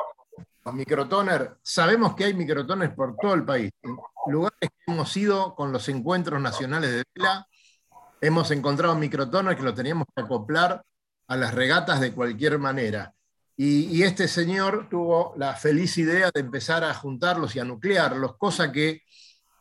microtoner, 0.71 1.57
sabemos 1.63 2.15
que 2.15 2.25
hay 2.25 2.33
microtones 2.33 2.91
por 2.91 3.15
todo 3.15 3.33
el 3.33 3.45
país. 3.45 3.71
En 3.81 3.97
lugares 4.27 4.57
que 4.59 4.91
hemos 4.91 5.15
ido 5.17 5.55
con 5.55 5.71
los 5.71 5.87
encuentros 5.89 6.41
nacionales 6.41 6.91
de 6.91 7.03
vela, 7.15 7.47
hemos 8.21 8.51
encontrado 8.51 8.95
microtoner 8.95 9.55
que 9.55 9.63
lo 9.63 9.73
teníamos 9.73 10.07
que 10.13 10.21
acoplar 10.21 10.83
a 11.27 11.35
las 11.35 11.53
regatas 11.53 11.99
de 11.99 12.13
cualquier 12.13 12.59
manera. 12.59 13.13
Y, 13.61 14.03
este 14.03 14.29
señor 14.29 14.87
tuvo 14.89 15.33
la 15.35 15.53
feliz 15.53 15.97
idea 15.97 16.31
de 16.33 16.39
empezar 16.39 16.81
a 16.85 16.93
juntarlos 16.93 17.57
y 17.57 17.59
a 17.59 17.65
nuclearlos, 17.65 18.37
cosa 18.37 18.71
que 18.71 19.01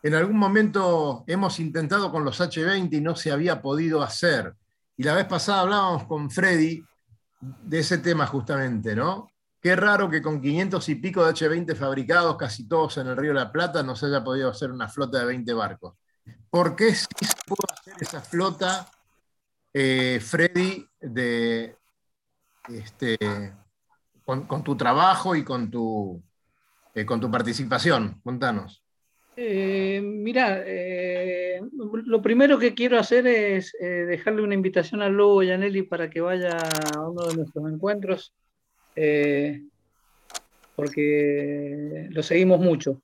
en 0.04 0.14
algún 0.14 0.38
momento 0.38 1.24
hemos 1.26 1.58
intentado 1.58 2.12
con 2.12 2.24
los 2.24 2.40
H20 2.40 2.92
y 2.92 3.00
no 3.00 3.16
se 3.16 3.32
había 3.32 3.60
podido 3.60 4.00
hacer. 4.00 4.54
Y 4.96 5.02
la 5.02 5.16
vez 5.16 5.26
pasada 5.26 5.62
hablábamos 5.62 6.04
con 6.04 6.30
Freddy 6.30 6.80
de 7.40 7.78
ese 7.80 7.98
tema 7.98 8.24
justamente, 8.28 8.94
¿no? 8.94 9.32
Qué 9.60 9.74
raro 9.74 10.08
que 10.08 10.22
con 10.22 10.40
500 10.40 10.88
y 10.90 10.94
pico 10.94 11.26
de 11.26 11.32
H20 11.32 11.74
fabricados, 11.74 12.36
casi 12.36 12.68
todos 12.68 12.98
en 12.98 13.08
el 13.08 13.16
Río 13.16 13.30
de 13.30 13.40
la 13.40 13.50
Plata, 13.50 13.82
no 13.82 13.96
se 13.96 14.06
haya 14.06 14.22
podido 14.22 14.48
hacer 14.48 14.70
una 14.70 14.86
flota 14.86 15.18
de 15.18 15.24
20 15.24 15.52
barcos. 15.54 15.96
¿Por 16.48 16.76
qué 16.76 16.94
sí 16.94 17.04
se 17.20 17.34
pudo 17.44 17.66
hacer 17.72 17.94
esa 17.98 18.20
flota, 18.20 18.88
eh, 19.74 20.20
Freddy, 20.24 20.88
de, 21.00 21.76
este, 22.68 23.18
con, 24.28 24.62
tu 24.62 24.76
trabajo 24.76 25.34
y 25.34 25.42
con 25.42 25.70
tu, 25.70 26.22
eh, 26.94 27.06
con 27.06 27.18
tu 27.18 27.30
participación? 27.30 28.20
Contanos. 28.22 28.82
Eh, 29.36 30.02
eh, 30.26 31.60
lo 31.72 32.20
primero 32.20 32.58
que 32.58 32.74
quiero 32.74 32.98
hacer 32.98 33.26
es 33.26 33.74
eh, 33.80 33.86
dejarle 33.86 34.42
una 34.42 34.52
invitación 34.52 35.00
al 35.00 35.14
Lobo 35.14 35.42
Yanelli 35.42 35.82
para 35.82 36.10
que 36.10 36.20
vaya 36.20 36.58
a 36.94 37.08
uno 37.08 37.26
de 37.26 37.36
nuestros 37.36 37.72
encuentros, 37.72 38.34
porque 40.76 42.08
lo 42.10 42.22
seguimos 42.22 42.60
mucho. 42.60 43.00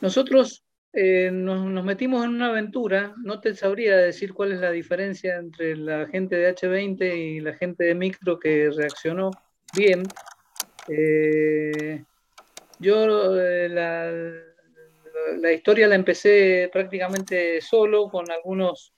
Nosotros 0.00 0.63
eh, 0.96 1.30
nos, 1.32 1.84
metimos 1.84 2.24
en 2.24 2.30
una 2.30 2.50
aventura, 2.50 3.14
no 3.24 3.40
te 3.40 3.52
sabría 3.56 3.96
decir 3.96 4.32
cuál 4.32 4.52
es 4.52 4.60
la 4.60 4.70
diferencia 4.70 5.36
entre 5.36 5.76
la 5.76 6.06
gente 6.06 6.36
de 6.36 6.54
H20 6.54 7.16
y 7.16 7.40
la 7.40 7.54
gente 7.54 7.82
de 7.82 7.96
Micro 7.96 8.38
que 8.38 8.70
reaccionó 8.70 9.32
bien. 9.76 10.04
Eh, 10.88 12.04
yo 12.78 13.40
eh, 13.40 13.68
la, 13.68 14.12
la 15.36 15.52
historia 15.52 15.88
la 15.88 15.96
empecé 15.96 16.70
prácticamente 16.72 17.60
solo 17.60 18.08
con 18.08 18.30
algunos, 18.30 18.92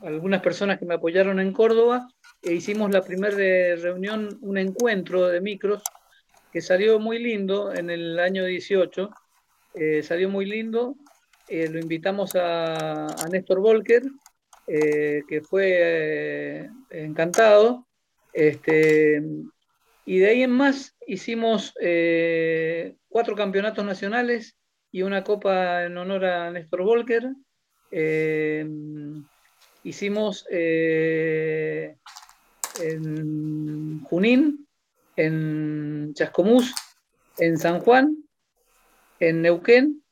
algunas 0.00 0.40
personas 0.40 0.78
que 0.78 0.86
me 0.86 0.94
apoyaron 0.94 1.40
en 1.40 1.52
Córdoba 1.52 2.08
e 2.40 2.54
hicimos 2.54 2.90
la 2.90 3.02
primera 3.02 3.36
reunión, 3.36 4.38
un 4.40 4.56
encuentro 4.56 5.28
de 5.28 5.42
micros 5.42 5.82
que 6.50 6.62
salió 6.62 6.98
muy 6.98 7.18
lindo 7.18 7.74
en 7.74 7.90
el 7.90 8.18
año 8.18 8.46
18, 8.46 9.10
eh, 9.74 10.02
salió 10.02 10.28
muy 10.28 10.46
lindo, 10.46 10.96
eh, 11.48 11.68
lo 11.68 11.78
invitamos 11.78 12.34
a, 12.34 13.06
a 13.06 13.28
Néstor 13.28 13.60
Volker, 13.60 14.02
eh, 14.66 15.22
que 15.28 15.40
fue 15.40 16.68
encantado, 16.90 17.86
este, 18.32 19.22
y 20.04 20.18
de 20.18 20.28
ahí 20.28 20.42
en 20.42 20.50
más 20.50 20.96
hicimos 21.06 21.72
cuatro 23.08 23.34
campeonatos 23.34 23.84
nacionales 23.84 24.56
y 24.92 25.02
una 25.02 25.24
copa 25.24 25.84
en 25.84 25.96
honor 25.96 26.24
a 26.24 26.50
Néstor 26.50 26.82
Volker. 26.82 27.30
Hicimos 29.82 30.46
en 30.50 31.94
Junín, 34.04 34.66
en 35.16 36.12
Chascomús, 36.14 36.74
en 37.38 37.58
San 37.58 37.80
Juan, 37.80 38.27
en 39.20 39.42
Neuquén 39.42 40.02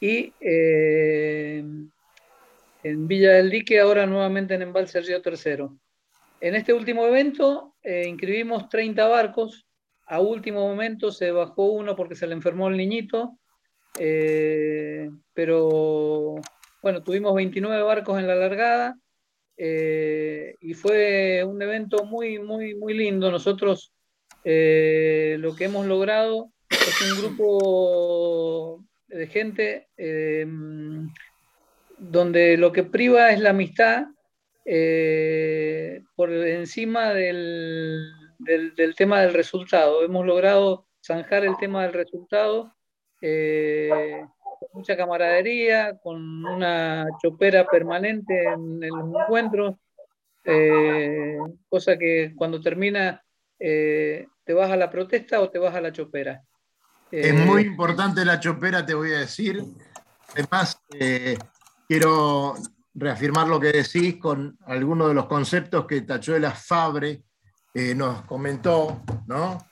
y 0.00 0.32
eh, 0.40 1.64
en 2.82 3.08
Villa 3.08 3.32
del 3.32 3.50
Dique, 3.50 3.80
ahora 3.80 4.06
nuevamente 4.06 4.54
en 4.54 4.62
Embalse 4.62 5.00
Río 5.00 5.22
Tercero. 5.22 5.78
En 6.40 6.54
este 6.54 6.72
último 6.72 7.06
evento 7.06 7.74
eh, 7.82 8.06
inscribimos 8.06 8.68
30 8.68 9.06
barcos. 9.08 9.66
A 10.06 10.20
último 10.20 10.68
momento 10.68 11.10
se 11.10 11.30
bajó 11.30 11.66
uno 11.72 11.96
porque 11.96 12.14
se 12.14 12.26
le 12.26 12.34
enfermó 12.34 12.68
el 12.68 12.76
niñito. 12.76 13.38
eh, 13.98 15.08
pero 15.32 16.34
bueno, 16.82 17.02
tuvimos 17.02 17.34
29 17.34 17.82
barcos 17.82 18.18
en 18.18 18.26
la 18.26 18.34
largada 18.34 18.98
y 19.56 20.74
fue 20.74 21.44
un 21.44 21.62
evento 21.62 22.04
muy, 22.04 22.40
muy, 22.40 22.74
muy 22.74 22.92
lindo. 22.92 23.30
Nosotros 23.30 23.92
lo 24.44 25.56
que 25.56 25.64
hemos 25.64 25.86
logrado 25.86 26.50
es 26.86 27.00
un 27.00 27.18
grupo 27.18 28.84
de 29.06 29.26
gente 29.26 29.88
eh, 29.96 30.46
donde 31.98 32.56
lo 32.58 32.72
que 32.72 32.82
priva 32.82 33.32
es 33.32 33.40
la 33.40 33.50
amistad 33.50 34.06
eh, 34.66 36.02
por 36.14 36.30
encima 36.32 37.14
del, 37.14 38.12
del, 38.38 38.94
tema 38.94 39.22
del 39.22 39.32
resultado. 39.32 40.04
Hemos 40.04 40.26
logrado 40.26 40.86
zanjar 41.02 41.44
el 41.44 41.56
tema 41.56 41.84
del 41.84 41.94
resultado 41.94 42.74
eh, 43.22 44.22
con 44.60 44.68
mucha 44.74 44.96
camaradería, 44.96 45.98
con 46.02 46.44
una 46.44 47.06
chopera 47.22 47.66
permanente 47.66 48.44
en, 48.44 48.82
en 48.82 48.90
los 48.90 49.22
encuentros, 49.22 49.76
cosa 51.68 51.96
que 51.96 52.34
cuando 52.36 52.60
termina 52.60 53.22
te 53.58 54.52
vas 54.52 54.70
a 54.70 54.76
la 54.76 54.90
protesta 54.90 55.40
o 55.40 55.48
te 55.48 55.58
vas 55.58 55.74
a 55.74 55.80
la 55.80 55.92
chopera. 55.92 56.42
Es 57.20 57.46
muy 57.46 57.62
importante 57.62 58.24
la 58.24 58.40
chopera, 58.40 58.84
te 58.84 58.94
voy 58.94 59.12
a 59.12 59.20
decir. 59.20 59.62
Además, 60.32 60.80
eh, 60.98 61.38
quiero 61.86 62.54
reafirmar 62.94 63.46
lo 63.46 63.60
que 63.60 63.72
decís 63.72 64.16
con 64.16 64.58
algunos 64.66 65.08
de 65.08 65.14
los 65.14 65.26
conceptos 65.26 65.86
que 65.86 66.00
Tachuela 66.02 66.50
Fabre 66.50 67.22
eh, 67.72 67.94
nos 67.94 68.22
comentó, 68.22 69.02
¿no? 69.26 69.64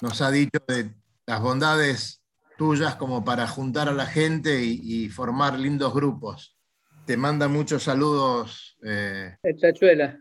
Nos 0.00 0.20
ha 0.22 0.30
dicho 0.30 0.58
de 0.66 0.94
las 1.26 1.40
bondades 1.40 2.22
tuyas 2.56 2.96
como 2.96 3.24
para 3.24 3.46
juntar 3.46 3.88
a 3.88 3.92
la 3.92 4.06
gente 4.06 4.62
y, 4.62 4.80
y 4.82 5.08
formar 5.08 5.58
lindos 5.58 5.92
grupos. 5.92 6.56
Te 7.04 7.16
manda 7.16 7.46
muchos 7.48 7.82
saludos. 7.82 8.76
Eh, 8.82 9.36
El 9.42 9.60
Tachuela. 9.60 10.18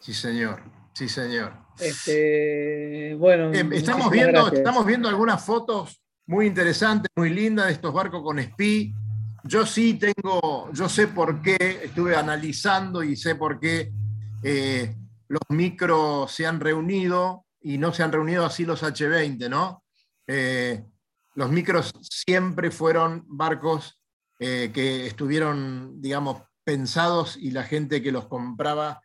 Sí, 0.00 0.12
señor. 0.12 0.62
Sí, 0.92 1.08
señor. 1.08 1.63
Este, 1.78 3.14
bueno, 3.16 3.52
eh, 3.52 3.68
estamos, 3.72 4.10
viendo, 4.10 4.52
estamos 4.52 4.86
viendo 4.86 5.08
algunas 5.08 5.44
fotos 5.44 6.00
muy 6.26 6.46
interesantes, 6.46 7.10
muy 7.16 7.30
lindas 7.30 7.66
de 7.66 7.72
estos 7.72 7.92
barcos 7.92 8.22
con 8.22 8.40
SPI. 8.40 8.94
Yo 9.44 9.66
sí 9.66 9.94
tengo, 9.94 10.70
yo 10.72 10.88
sé 10.88 11.08
por 11.08 11.42
qué, 11.42 11.80
estuve 11.84 12.16
analizando 12.16 13.02
y 13.02 13.16
sé 13.16 13.34
por 13.34 13.60
qué 13.60 13.92
eh, 14.42 14.94
los 15.28 15.42
micros 15.48 16.32
se 16.32 16.46
han 16.46 16.60
reunido 16.60 17.44
y 17.60 17.78
no 17.78 17.92
se 17.92 18.02
han 18.02 18.12
reunido 18.12 18.44
así 18.44 18.64
los 18.64 18.82
H20, 18.82 19.48
¿no? 19.48 19.82
Eh, 20.26 20.84
los 21.34 21.50
micros 21.50 21.92
siempre 22.00 22.70
fueron 22.70 23.24
barcos 23.26 24.00
eh, 24.38 24.70
que 24.72 25.06
estuvieron, 25.06 26.00
digamos, 26.00 26.42
pensados 26.62 27.36
y 27.36 27.50
la 27.50 27.64
gente 27.64 28.02
que 28.02 28.12
los 28.12 28.26
compraba 28.26 29.00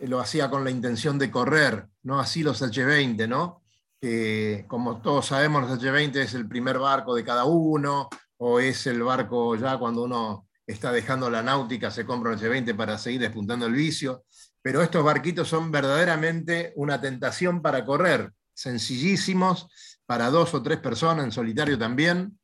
lo 0.00 0.20
hacía 0.20 0.50
con 0.50 0.64
la 0.64 0.70
intención 0.70 1.18
de 1.18 1.30
correr, 1.30 1.86
no 2.02 2.18
así 2.18 2.42
los 2.42 2.62
H20, 2.62 3.28
¿no? 3.28 3.62
Que 4.00 4.64
como 4.68 5.00
todos 5.00 5.26
sabemos, 5.26 5.68
los 5.68 5.80
H20 5.80 6.16
es 6.16 6.34
el 6.34 6.48
primer 6.48 6.78
barco 6.78 7.14
de 7.14 7.24
cada 7.24 7.44
uno, 7.44 8.08
o 8.38 8.60
es 8.60 8.86
el 8.86 9.02
barco 9.02 9.56
ya 9.56 9.78
cuando 9.78 10.02
uno 10.02 10.46
está 10.66 10.92
dejando 10.92 11.30
la 11.30 11.42
náutica, 11.42 11.90
se 11.90 12.04
compra 12.04 12.32
un 12.32 12.38
H20 12.38 12.76
para 12.76 12.98
seguir 12.98 13.20
despuntando 13.20 13.66
el 13.66 13.72
vicio. 13.72 14.24
Pero 14.62 14.82
estos 14.82 15.04
barquitos 15.04 15.48
son 15.48 15.70
verdaderamente 15.70 16.72
una 16.76 17.00
tentación 17.00 17.62
para 17.62 17.84
correr, 17.84 18.32
sencillísimos, 18.52 19.68
para 20.06 20.30
dos 20.30 20.54
o 20.54 20.62
tres 20.62 20.78
personas, 20.78 21.24
en 21.24 21.32
solitario 21.32 21.78
también. 21.78 22.38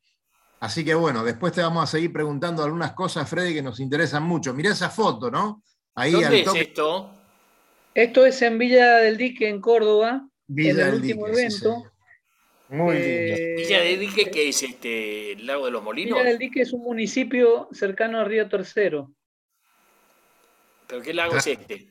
Así 0.61 0.85
que 0.85 0.95
bueno, 0.95 1.25
después 1.25 1.53
te 1.53 1.62
vamos 1.62 1.83
a 1.83 1.87
seguir 1.89 2.12
preguntando 2.12 2.62
algunas 2.62 2.93
cosas, 2.93 3.29
Freddy, 3.29 3.55
que 3.55 3.62
nos 3.62 3.81
interesan 3.81 4.23
mucho. 4.23 4.55
Mirá 4.55 4.71
esa 4.71 4.89
foto, 4.89 5.29
¿no? 5.31 5.65
Ahí 5.97 6.12
¿Dónde 6.12 6.43
es 6.43 6.55
esto? 6.55 7.22
Esto 7.95 8.25
es 8.27 8.41
en 8.43 8.59
Villa 8.59 8.97
del 8.99 9.17
Dique, 9.17 9.49
en 9.49 9.61
Córdoba, 9.61 10.27
Villa 10.47 10.71
en 10.73 10.81
el 10.81 10.95
último 10.95 11.27
Dique, 11.27 11.37
sí, 11.37 11.43
evento. 11.43 11.59
señor. 11.77 11.93
Muy 12.69 12.97
Eh, 12.97 13.37
lindo. 13.57 13.63
Villa 13.63 13.81
de 13.81 13.97
Dique, 13.99 14.31
que 14.31 14.49
es 14.49 14.63
este, 14.63 15.33
el 15.33 15.47
lago 15.47 15.67
de 15.67 15.73
los 15.73 15.83
Molinos. 15.83 16.19
Villa 16.19 16.29
del 16.31 16.39
Dique 16.39 16.63
es 16.63 16.73
un 16.73 16.83
municipio 16.83 17.69
cercano 17.73 18.19
a 18.21 18.25
Río 18.25 18.49
Tercero. 18.49 19.13
¿Pero 20.87 21.03
qué 21.03 21.13
lago 21.13 21.37
es 21.37 21.47
este? 21.47 21.75
Eh, 21.75 21.89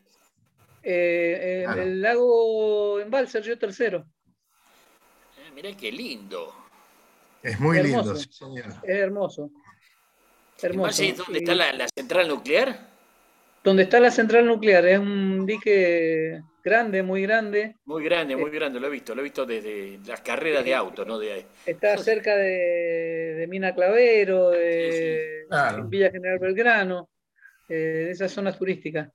eh, 0.83 1.63
Claro. 1.65 1.81
El 1.83 2.01
lago 2.01 2.99
Embalse, 2.99 3.39
Río 3.41 3.57
Tercero. 3.59 4.07
Eh, 5.37 5.51
mirá 5.53 5.75
qué 5.77 5.91
lindo. 5.91 6.51
Es 7.43 7.59
muy 7.59 7.77
Hermoso. 7.77 7.97
lindo, 8.03 8.15
sí, 8.15 8.29
señor. 8.31 8.65
Es 8.83 8.95
hermoso. 8.95 9.51
Hermoso. 10.61 10.67
Embalse 11.03 11.09
es 11.09 11.17
donde 11.17 11.39
Y 11.39 11.43
está 11.43 11.55
la, 11.55 11.73
la 11.73 11.87
central 11.95 12.27
nuclear. 12.27 12.90
Donde 13.63 13.83
está 13.83 13.99
la 13.99 14.11
central 14.11 14.45
nuclear. 14.45 14.85
Es 14.87 14.99
un 14.99 15.45
dique 15.45 16.41
grande, 16.63 17.03
muy 17.03 17.21
grande. 17.23 17.75
Muy 17.85 18.03
grande, 18.03 18.35
muy 18.35 18.49
grande, 18.51 18.79
lo 18.79 18.87
he 18.87 18.91
visto, 18.91 19.13
lo 19.13 19.21
he 19.21 19.23
visto 19.23 19.45
desde 19.45 19.99
las 20.05 20.21
carreras 20.21 20.63
de 20.65 20.73
auto, 20.75 21.05
¿no? 21.05 21.19
De, 21.19 21.45
Está 21.65 21.97
cerca 21.97 22.35
de, 22.35 23.35
de 23.37 23.47
Mina 23.47 23.73
Clavero, 23.75 24.49
de 24.49 25.45
Claro. 25.49 25.87
Villa 25.87 26.11
General 26.11 26.39
Belgrano, 26.39 27.09
eh, 27.69 27.73
de 27.73 28.11
esas 28.11 28.31
zonas 28.31 28.57
turísticas. 28.57 29.09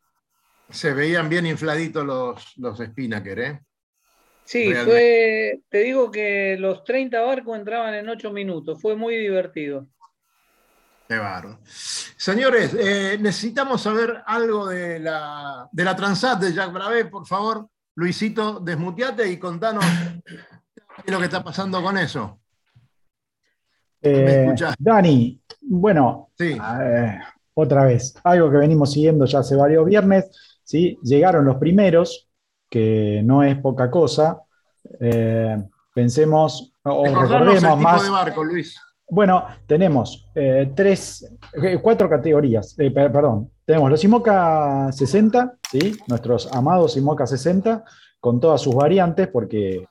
Se 0.71 0.93
veían 0.93 1.29
bien 1.29 1.47
infladitos 1.47 2.05
los, 2.05 2.53
los 2.59 2.79
Spinnaker, 2.79 3.39
¿eh? 3.39 3.61
Sí, 4.45 4.69
Realmente. 4.73 4.91
fue, 4.93 5.61
te 5.69 5.79
digo 5.79 6.11
que 6.11 6.57
los 6.59 6.85
30 6.85 7.21
barcos 7.21 7.59
entraban 7.59 7.95
en 7.95 8.09
8 8.09 8.33
minutos, 8.33 8.81
fue 8.81 8.95
muy 8.95 9.17
divertido. 9.17 9.89
Qué 11.09 11.19
bárbaro. 11.19 11.61
Señores, 12.17 12.75
eh, 12.79 13.17
necesitamos 13.21 13.81
saber 13.83 14.23
algo 14.27 14.67
de 14.67 14.99
la, 14.99 15.69
de 15.71 15.85
la 15.85 15.95
Transat 15.95 16.41
de 16.41 16.53
Jacques 16.53 16.75
Bravé, 16.75 17.05
por 17.05 17.27
favor. 17.27 17.69
Luisito, 17.95 18.61
desmuteate 18.61 19.29
y 19.31 19.39
contanos 19.39 19.85
qué 20.25 21.03
es 21.07 21.13
lo 21.13 21.19
que 21.19 21.25
está 21.27 21.43
pasando 21.45 21.83
con 21.83 21.97
eso. 21.97 22.41
Eh, 24.03 24.25
¿Me 24.25 24.43
escuchás? 24.45 24.75
Dani, 24.79 25.41
bueno, 25.63 26.31
Sí. 26.37 26.59
eh, 26.83 27.19
otra 27.55 27.85
vez, 27.87 28.15
algo 28.25 28.51
que 28.51 28.59
venimos 28.59 28.93
siguiendo 28.93 29.25
ya 29.25 29.39
hace 29.39 29.57
varios 29.57 29.87
viernes, 29.87 30.31
¿sí? 30.63 30.99
Llegaron 31.03 31.45
los 31.47 31.57
primeros, 31.57 32.29
que 32.69 33.23
no 33.25 33.43
es 33.43 33.57
poca 33.59 33.91
cosa. 33.91 34.41
Eh, 35.01 35.57
pensemos, 35.95 36.73
o 36.83 37.05
recordemos 37.07 37.61
tipo 37.63 37.77
más. 37.77 38.03
de 38.03 38.11
barco, 38.11 38.45
Luis. 38.45 38.79
Bueno, 39.09 39.45
tenemos 39.67 40.29
eh, 40.35 40.73
tres, 40.75 41.31
eh, 41.63 41.79
cuatro 41.81 42.09
categorías, 42.11 42.77
eh, 42.79 42.91
per- 42.91 43.13
perdón. 43.13 43.51
Tenemos 43.65 43.91
los 43.91 44.03
IMOCA 44.03 44.91
60, 44.93 45.55
¿sí? 45.71 45.97
nuestros 46.09 46.53
amados 46.53 46.97
IMOCA 46.97 47.27
60, 47.27 47.85
con 48.21 48.41
todas 48.41 48.61
sus 48.61 48.75
variantes, 48.75 49.29
porque 49.29 49.87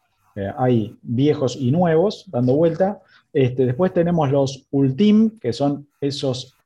hay 0.58 0.98
viejos 1.02 1.56
y 1.56 1.72
nuevos 1.72 2.26
dando 2.30 2.56
vuelta. 2.56 3.00
Este, 3.32 3.66
después 3.66 3.94
tenemos 3.94 4.30
los 4.32 4.68
Ultim, 4.72 5.40
que 5.40 5.54
son 5.54 5.88
esos, 6.02 6.58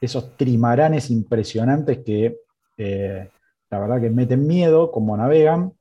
esos 0.00 0.34
trimaranes 0.38 1.10
impresionantes 1.10 1.98
que 1.98 2.38
la 3.70 3.78
verdad 3.78 4.00
que 4.00 4.08
meten 4.10 4.46
miedo 4.46 4.90
como 4.90 5.14
navegan. 5.16 5.72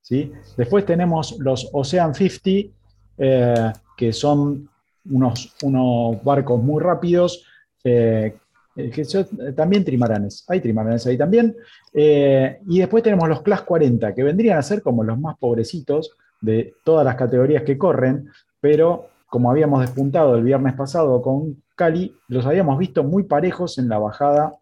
¿sí? 0.00 0.32
Después 0.56 0.86
tenemos 0.86 1.36
los 1.40 1.68
Ocean 1.72 2.14
50, 2.14 2.74
eh, 3.18 3.72
que 3.96 4.12
son 4.14 4.70
unos, 5.10 6.22
barcos 6.22 6.62
muy 6.62 6.82
rápidos, 6.82 7.44
eh, 7.84 8.36
eh, 8.76 9.52
también 9.56 9.84
trimaranes. 9.84 10.44
Hay 10.48 10.60
trimaranes 10.60 11.06
ahí 11.06 11.16
también. 11.16 11.56
Eh, 11.92 12.60
y 12.66 12.78
después 12.78 13.02
tenemos 13.02 13.28
los 13.28 13.42
Class 13.42 13.62
40, 13.62 14.14
que 14.14 14.22
vendrían 14.22 14.58
a 14.58 14.62
ser 14.62 14.82
como 14.82 15.02
los 15.02 15.18
más 15.18 15.36
pobrecitos 15.38 16.12
de 16.40 16.74
todas 16.84 17.04
las 17.04 17.16
categorías 17.16 17.64
que 17.64 17.76
corren, 17.76 18.28
pero 18.60 19.08
como 19.26 19.50
habíamos 19.50 19.80
despuntado 19.80 20.36
el 20.36 20.44
viernes 20.44 20.74
pasado 20.74 21.20
con 21.20 21.62
Cali, 21.74 22.16
los 22.28 22.46
habíamos 22.46 22.78
visto 22.78 23.04
muy 23.04 23.24
parejos 23.24 23.78
en 23.78 23.88
la 23.88 23.98
bajada 23.98 24.54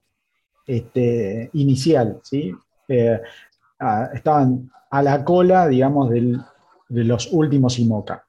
este, 0.67 1.51
inicial. 1.53 2.19
¿sí? 2.23 2.55
Estaban 2.89 4.71
a 4.91 5.03
la 5.03 5.25
cola, 5.25 5.69
digamos, 5.69 6.11
de 6.11 7.05
los 7.05 7.33
últimos 7.33 7.79
IMOCA. 7.79 8.25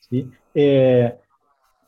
¿sí? 0.00 0.28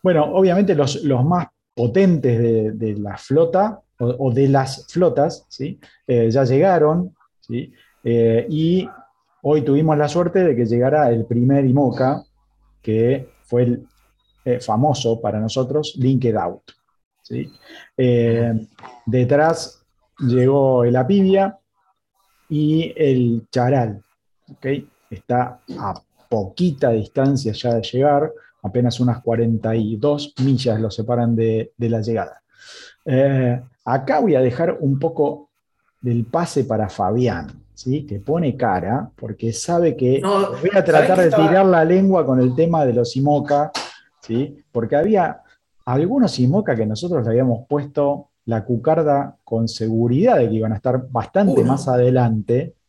Bueno, 0.02 0.24
obviamente 0.24 0.74
los, 0.74 1.02
los 1.04 1.24
más 1.24 1.48
potentes 1.74 2.38
de, 2.38 2.72
de 2.72 2.94
la 2.96 3.16
flota 3.16 3.80
o, 4.00 4.32
de 4.32 4.48
las 4.48 4.86
flotas 4.90 5.46
¿sí? 5.48 5.78
Eh, 6.06 6.30
ya 6.30 6.44
llegaron 6.44 7.14
¿sí? 7.40 7.72
Eh, 8.02 8.46
y 8.48 8.88
hoy 9.42 9.62
tuvimos 9.62 9.96
la 9.96 10.08
suerte 10.08 10.42
de 10.42 10.56
que 10.56 10.64
llegara 10.64 11.10
el 11.10 11.26
primer 11.26 11.64
IMOCA, 11.66 12.22
que 12.82 13.28
fue 13.44 13.62
el 13.62 13.86
eh, 14.44 14.60
famoso 14.60 15.20
para 15.20 15.38
nosotros, 15.38 15.94
Linked 15.98 16.34
Out. 16.34 16.62
¿sí? 17.22 17.52
Detrás 19.06 19.84
llegó 20.18 20.84
el 20.84 20.96
Apivia 20.96 21.58
y 22.48 22.92
el 22.96 23.46
Charal. 23.50 24.02
¿ok? 24.50 24.66
Está 25.10 25.60
a 25.78 26.02
poquita 26.28 26.90
distancia 26.90 27.52
ya 27.52 27.74
de 27.74 27.82
llegar, 27.82 28.32
apenas 28.62 29.00
unas 29.00 29.20
42 29.22 30.34
millas 30.44 30.80
lo 30.80 30.90
separan 30.90 31.34
de, 31.36 31.72
de 31.76 31.88
la 31.88 32.00
llegada. 32.00 32.42
Eh, 33.04 33.60
acá 33.84 34.20
voy 34.20 34.34
a 34.34 34.40
dejar 34.40 34.76
un 34.80 34.98
poco 34.98 35.48
del 36.00 36.24
pase 36.26 36.64
para 36.64 36.88
Fabián, 36.88 37.48
¿sí? 37.74 38.06
que 38.06 38.20
pone 38.20 38.56
cara, 38.56 39.10
porque 39.16 39.52
sabe 39.52 39.96
que 39.96 40.20
No, 40.20 40.50
voy 40.52 40.70
a 40.70 40.72
¿sabés 40.72 40.84
tratar 40.84 41.18
de 41.18 41.24
estaba- 41.28 41.48
tirar 41.48 41.66
la 41.66 41.84
lengua 41.84 42.24
con 42.24 42.40
el 42.40 42.54
tema 42.54 42.84
de 42.84 42.92
los 42.94 43.16
IMOCA, 43.16 43.70
¿sí? 44.20 44.62
porque 44.72 44.96
había 44.96 45.42
algunos 45.84 46.38
IMOCA 46.38 46.76
que 46.76 46.86
nosotros 46.86 47.24
le 47.24 47.30
habíamos 47.30 47.66
puesto 47.68 48.28
la 48.46 48.64
cucarda 48.64 49.36
con 49.44 49.68
seguridad 49.68 50.36
de 50.38 50.48
que 50.48 50.54
iban 50.54 50.72
a 50.72 50.76
estar 50.76 51.06
bastante 51.10 51.60
Uno. 51.60 51.72
más 51.72 51.88
adelante. 51.88 52.74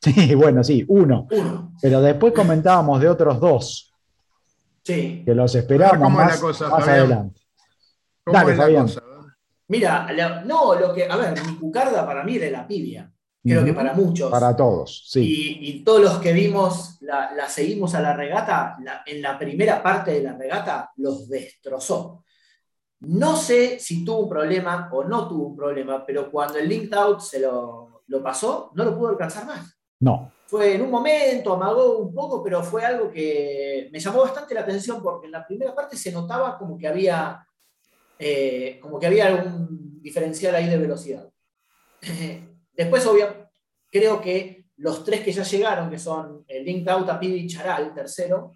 Sí, 0.00 0.34
bueno, 0.36 0.62
sí, 0.62 0.84
uno. 0.88 1.26
Uno. 1.32 1.72
Pero 1.82 2.00
después 2.00 2.32
comentábamos 2.32 3.00
de 3.00 3.08
otros 3.08 3.40
dos 3.40 3.92
Sí. 4.86 5.22
que 5.24 5.34
los 5.34 5.52
esperábamos 5.54 6.04
¿Cómo 6.04 6.20
es 6.20 6.26
la 6.26 6.32
más, 6.32 6.40
cosa, 6.40 6.68
más 6.68 6.86
adelante. 6.88 7.40
¿Cómo 8.24 8.38
Dale, 8.38 8.52
es 8.52 8.56
la 8.58 8.62
Fabián. 8.64 8.82
cosa? 8.86 9.02
Mira, 9.68 10.12
la- 10.12 10.44
no, 10.44 10.74
lo 10.76 10.94
que, 10.94 11.04
a 11.08 11.16
ver, 11.16 11.34
mi 11.44 11.56
cucarda 11.56 12.06
para 12.06 12.22
mí 12.22 12.36
era 12.36 12.48
la 12.50 12.66
pibia. 12.68 13.10
Creo 13.42 13.64
que 13.64 13.72
para 13.72 13.92
muchos. 13.94 14.28
Para 14.30 14.54
todos, 14.56 15.04
sí. 15.08 15.20
Y, 15.22 15.70
y 15.70 15.84
todos 15.84 16.00
los 16.02 16.18
que 16.18 16.32
vimos, 16.32 16.98
la, 17.00 17.32
la 17.32 17.48
seguimos 17.48 17.94
a 17.94 18.00
la 18.00 18.12
regata, 18.12 18.76
la- 18.82 19.02
en 19.06 19.22
la 19.22 19.38
primera 19.38 19.82
parte 19.82 20.12
de 20.12 20.22
la 20.22 20.32
regata 20.36 20.90
los 20.96 21.28
destrozó. 21.28 22.24
No 23.00 23.36
sé 23.36 23.78
si 23.78 24.04
tuvo 24.04 24.20
un 24.20 24.28
problema 24.28 24.88
o 24.92 25.04
no 25.04 25.28
tuvo 25.28 25.48
un 25.48 25.56
problema, 25.56 26.04
pero 26.06 26.30
cuando 26.30 26.58
el 26.58 26.68
Linked 26.68 26.94
Out 26.94 27.20
se 27.20 27.38
lo, 27.40 28.02
lo 28.06 28.22
pasó, 28.22 28.70
no 28.74 28.84
lo 28.84 28.96
pudo 28.96 29.08
alcanzar 29.10 29.46
más. 29.46 29.76
No, 30.00 30.32
Fue 30.46 30.74
en 30.74 30.82
un 30.82 30.90
momento, 30.90 31.54
amagó 31.54 31.98
un 31.98 32.14
poco, 32.14 32.42
pero 32.42 32.62
fue 32.62 32.84
algo 32.84 33.10
que 33.10 33.88
me 33.90 33.98
llamó 33.98 34.20
bastante 34.20 34.54
la 34.54 34.60
atención 34.60 35.02
porque 35.02 35.26
en 35.26 35.32
la 35.32 35.44
primera 35.44 35.74
parte 35.74 35.96
se 35.96 36.12
notaba 36.12 36.56
como 36.56 36.78
que 36.78 36.86
había, 36.86 37.44
eh, 38.18 38.78
como 38.80 39.00
que 39.00 39.06
había 39.06 39.26
algún 39.26 40.00
diferencial 40.00 40.54
ahí 40.54 40.68
de 40.68 40.78
velocidad. 40.78 41.28
Después, 42.72 43.04
obvio, 43.06 43.48
creo 43.90 44.20
que 44.20 44.66
los 44.76 45.02
tres 45.02 45.22
que 45.22 45.32
ya 45.32 45.42
llegaron, 45.42 45.90
que 45.90 45.98
son 45.98 46.44
el 46.46 46.64
Linked 46.64 46.88
Out, 46.88 47.08
Apid 47.08 47.34
y 47.34 47.48
Charal, 47.48 47.92
tercero, 47.92 48.52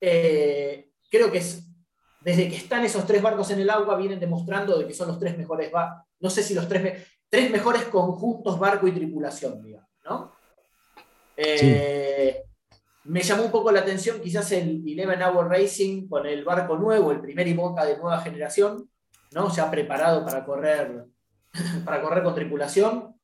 eh, 0.00 0.90
creo 1.08 1.30
que 1.30 1.38
es, 1.38 1.62
desde 2.20 2.48
que 2.48 2.56
están 2.56 2.84
esos 2.84 3.06
tres 3.06 3.22
barcos 3.22 3.50
en 3.50 3.60
el 3.60 3.70
agua, 3.70 3.96
vienen 3.96 4.18
demostrando 4.18 4.76
de 4.76 4.86
que 4.86 4.94
son 4.94 5.08
los 5.08 5.18
tres 5.18 5.36
mejores 5.38 5.70
no 6.20 6.30
sé 6.30 6.42
si 6.42 6.54
los 6.54 6.68
tres, 6.68 7.06
tres 7.28 7.50
mejores 7.50 7.84
conjuntos 7.84 8.58
barco 8.58 8.88
y 8.88 8.92
tripulación, 8.92 9.62
digamos, 9.62 9.88
¿no? 10.04 10.37
Eh, 11.40 12.42
Me 13.04 13.22
llamó 13.22 13.44
un 13.44 13.50
poco 13.52 13.70
la 13.70 13.80
atención 13.80 14.20
quizás 14.20 14.50
el 14.52 14.82
Eleven 14.86 15.22
Hour 15.22 15.48
Racing 15.48 16.08
con 16.08 16.26
el 16.26 16.44
barco 16.44 16.76
nuevo, 16.76 17.12
el 17.12 17.20
primer 17.20 17.46
IMOCA 17.46 17.84
de 17.84 17.96
nueva 17.96 18.20
generación, 18.20 18.90
¿no? 19.32 19.48
ya 19.54 19.70
preparado 19.70 20.24
para 20.24 20.44
correr, 20.44 21.04
para 21.84 22.02
correr 22.02 22.24
con 22.24 22.34
tripulación, 22.34 23.14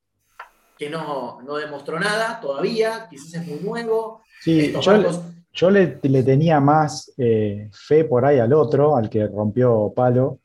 que 0.78 0.88
no, 0.88 1.42
no 1.42 1.56
demostró 1.56 1.98
nada 1.98 2.40
todavía, 2.40 3.08
quizás 3.10 3.34
es 3.34 3.46
muy 3.46 3.60
nuevo. 3.60 4.22
sí, 4.40 4.72
yo, 4.72 4.92
barcos 4.92 5.20
yo 5.52 5.70
le, 5.70 5.98
le 6.02 6.22
tenía 6.22 6.60
más 6.60 7.12
eh, 7.16 7.70
fe 7.72 8.04
por 8.04 8.24
ahí 8.24 8.38
al 8.40 8.52
otro, 8.52 8.96
al 8.96 9.08
que 9.08 9.26
rompió 9.28 9.92
palo, 9.94 10.40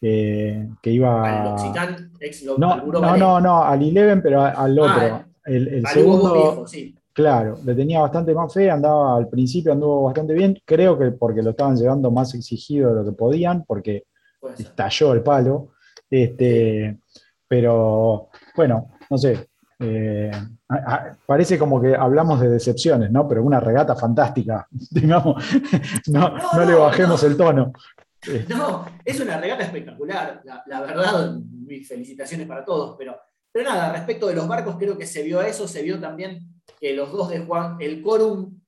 eh, 0.00 0.68
que 0.80 0.90
iba... 0.90 1.42
Al 1.42 1.50
L'Occitane, 1.50 2.10
ex 2.20 2.44
No, 2.44 2.56
no, 2.56 3.16
no, 3.16 3.40
no, 3.40 3.64
al 3.64 3.82
Eleven, 3.82 4.22
pero 4.22 4.42
al 4.42 4.78
otro. 4.78 5.00
Ah, 5.00 5.26
el, 5.46 5.68
el 5.68 5.86
Al 5.86 5.92
segundo, 5.92 6.34
viejo, 6.34 6.66
sí. 6.66 6.94
Claro, 7.14 7.58
le 7.64 7.74
tenía 7.74 8.00
bastante 8.00 8.34
más 8.34 8.52
fe, 8.52 8.70
andaba 8.70 9.16
al 9.16 9.28
principio, 9.28 9.72
anduvo 9.72 10.02
bastante 10.02 10.34
bien, 10.34 10.58
creo 10.64 10.98
que 10.98 11.12
porque 11.12 11.42
lo 11.42 11.50
estaban 11.50 11.76
llevando 11.76 12.10
más 12.10 12.34
exigido 12.34 12.90
de 12.90 12.96
lo 12.96 13.04
que 13.04 13.12
podían, 13.16 13.64
porque 13.64 14.04
estalló 14.58 15.14
el 15.14 15.22
palo. 15.22 15.70
Este, 16.10 16.98
pero 17.48 18.28
bueno, 18.56 18.90
no 19.10 19.18
sé. 19.18 19.48
eh, 19.80 20.30
a- 20.68 20.94
a- 20.94 21.16
parece 21.26 21.58
como 21.58 21.80
que 21.80 21.94
hablamos 21.96 22.40
de 22.40 22.48
decepciones, 22.48 23.10
¿no? 23.10 23.26
Pero 23.28 23.42
una 23.42 23.58
regata 23.60 23.94
fantástica, 23.96 24.66
digamos, 24.90 25.44
no, 26.08 26.28
No, 26.28 26.52
no 26.54 26.64
le 26.64 26.74
bajemos 26.74 27.22
no. 27.22 27.28
el 27.28 27.36
tono. 27.36 27.72
No, 28.48 28.86
es 29.04 29.20
una 29.20 29.36
regata 29.38 29.64
espectacular. 29.64 30.40
La, 30.44 30.62
la 30.66 30.80
verdad, 30.80 31.36
mis 31.66 31.86
felicitaciones 31.86 32.46
para 32.46 32.64
todos. 32.64 32.94
Pero, 32.96 33.16
pero 33.52 33.68
nada, 33.68 33.92
respecto 33.92 34.26
de 34.28 34.34
los 34.34 34.48
barcos, 34.48 34.76
creo 34.78 34.96
que 34.96 35.06
se 35.06 35.22
vio 35.22 35.42
eso. 35.42 35.68
Se 35.68 35.82
vio 35.82 36.00
también 36.00 36.38
que 36.80 36.94
los 36.94 37.12
dos 37.12 37.30
de 37.30 37.40
Juan, 37.40 37.76
el 37.80 38.02
quórum, 38.02 38.60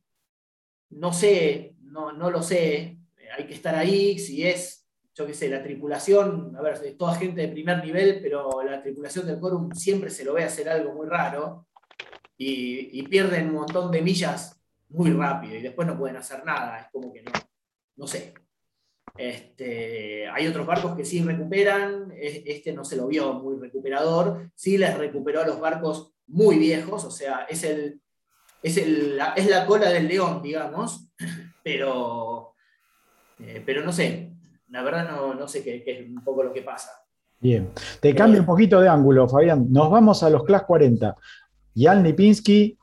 no 0.90 1.12
sé, 1.12 1.74
no, 1.80 2.12
no 2.12 2.30
lo 2.30 2.42
sé. 2.42 2.98
Hay 3.36 3.46
que 3.46 3.54
estar 3.54 3.74
ahí. 3.74 4.18
Si 4.18 4.46
es, 4.46 4.86
yo 5.14 5.26
qué 5.26 5.34
sé, 5.34 5.48
la 5.48 5.62
tripulación, 5.62 6.54
a 6.56 6.62
ver, 6.62 6.74
es 6.84 6.96
toda 6.96 7.14
gente 7.14 7.42
de 7.42 7.48
primer 7.48 7.84
nivel, 7.84 8.20
pero 8.22 8.62
la 8.62 8.82
tripulación 8.82 9.26
del 9.26 9.38
quórum 9.38 9.72
siempre 9.72 10.10
se 10.10 10.24
lo 10.24 10.34
ve 10.34 10.44
hacer 10.44 10.68
algo 10.68 10.92
muy 10.94 11.06
raro. 11.06 11.66
Y, 12.38 13.00
y 13.00 13.02
pierden 13.04 13.48
un 13.48 13.54
montón 13.54 13.90
de 13.90 14.02
millas 14.02 14.60
muy 14.90 15.10
rápido 15.10 15.56
y 15.56 15.62
después 15.62 15.88
no 15.88 15.98
pueden 15.98 16.16
hacer 16.16 16.44
nada. 16.44 16.80
Es 16.80 16.88
como 16.92 17.12
que 17.12 17.22
no, 17.22 17.32
no 17.96 18.06
sé. 18.06 18.34
Este, 19.16 20.28
hay 20.28 20.46
otros 20.46 20.66
barcos 20.66 20.94
que 20.94 21.04
sí 21.04 21.22
recuperan, 21.22 22.12
e- 22.12 22.44
este 22.46 22.72
no 22.72 22.84
se 22.84 22.96
lo 22.96 23.06
vio 23.06 23.32
muy 23.34 23.56
recuperador, 23.58 24.50
sí 24.54 24.76
les 24.76 24.96
recuperó 24.96 25.40
a 25.40 25.46
los 25.46 25.58
barcos 25.58 26.12
muy 26.28 26.58
viejos, 26.58 27.04
o 27.04 27.10
sea, 27.10 27.46
es, 27.48 27.62
el, 27.64 28.00
es, 28.62 28.76
el- 28.76 29.16
la, 29.16 29.32
es 29.34 29.48
la 29.48 29.64
cola 29.66 29.90
del 29.90 30.08
león, 30.08 30.42
digamos, 30.42 31.08
pero, 31.64 32.54
eh, 33.38 33.62
pero 33.64 33.84
no 33.84 33.92
sé, 33.92 34.32
la 34.70 34.82
verdad 34.82 35.08
no, 35.10 35.34
no 35.34 35.46
sé 35.48 35.62
qué, 35.62 35.82
qué 35.84 36.00
es 36.00 36.08
un 36.08 36.22
poco 36.24 36.42
lo 36.42 36.52
que 36.52 36.62
pasa. 36.62 36.90
Bien, 37.38 37.70
te 38.00 38.14
cambio 38.14 38.40
un 38.40 38.46
poquito 38.46 38.80
de 38.80 38.88
ángulo, 38.88 39.28
Fabián. 39.28 39.70
Nos 39.70 39.90
vamos 39.90 40.22
a 40.22 40.30
los 40.30 40.42
Class 40.44 40.62
40. 40.64 41.14
Jan 41.76 42.02
Lipinski, 42.02 42.78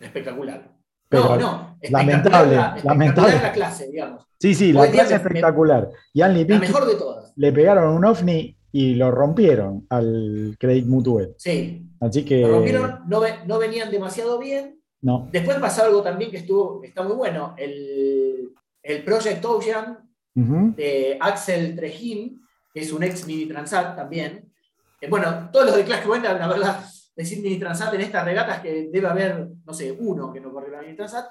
Espectacular. 0.00 0.70
Pero 1.08 1.36
no, 1.36 1.36
no, 1.36 1.78
lamentable, 1.90 2.16
espectacular 2.16 2.46
la- 2.46 2.66
espectacular 2.76 2.84
lamentable. 2.84 3.34
la 3.42 3.52
clase, 3.52 3.88
digamos. 3.90 4.26
sí, 4.40 4.54
sí, 4.54 4.72
la 4.72 4.90
clase 4.90 5.10
me- 5.10 5.16
espectacular. 5.16 5.88
Jan 6.14 6.32
La 6.32 6.38
Lipinski 6.38 6.66
mejor 6.66 6.86
de 6.86 6.94
todas. 6.96 7.32
le 7.36 7.52
pegaron 7.52 7.92
un 7.94 8.04
ovni 8.04 8.55
y 8.76 8.94
lo 8.94 9.10
rompieron 9.10 9.86
al 9.88 10.54
Credit 10.60 10.84
Mutual. 10.84 11.34
Sí. 11.38 11.82
Así 11.98 12.26
que. 12.26 12.42
Lo 12.42 12.56
rompieron, 12.56 13.00
no, 13.08 13.22
no 13.46 13.58
venían 13.58 13.90
demasiado 13.90 14.38
bien, 14.38 14.78
No, 15.00 15.30
Después 15.32 15.56
pasó 15.58 15.84
algo 15.84 16.02
también 16.02 16.30
que 16.30 16.36
estuvo, 16.36 16.78
que 16.82 16.88
está 16.88 17.02
muy 17.02 17.16
bueno. 17.16 17.54
El, 17.56 18.52
el 18.82 19.02
Project 19.02 19.42
Ocean 19.46 19.98
de 20.34 21.16
Axel 21.18 21.74
Trejín, 21.74 22.42
que 22.74 22.80
es 22.80 22.92
un 22.92 23.02
ex 23.02 23.26
Mini 23.26 23.46
Transat 23.46 23.96
también. 23.96 24.52
Eh, 25.00 25.08
bueno, 25.08 25.48
todos 25.50 25.64
los 25.64 25.76
de 25.76 25.84
Clash 25.84 26.04
40, 26.04 26.34
la 26.34 26.46
verdad, 26.46 26.84
decir 27.16 27.40
Mini 27.40 27.58
Transat 27.58 27.94
en 27.94 28.02
estas 28.02 28.26
regatas 28.26 28.60
que 28.60 28.90
debe 28.92 29.08
haber, 29.08 29.48
no 29.64 29.72
sé, 29.72 29.90
uno 29.90 30.30
que 30.30 30.40
no 30.42 30.52
corrió 30.52 30.72
la 30.72 30.82
Mini 30.82 30.96
Transat, 30.96 31.24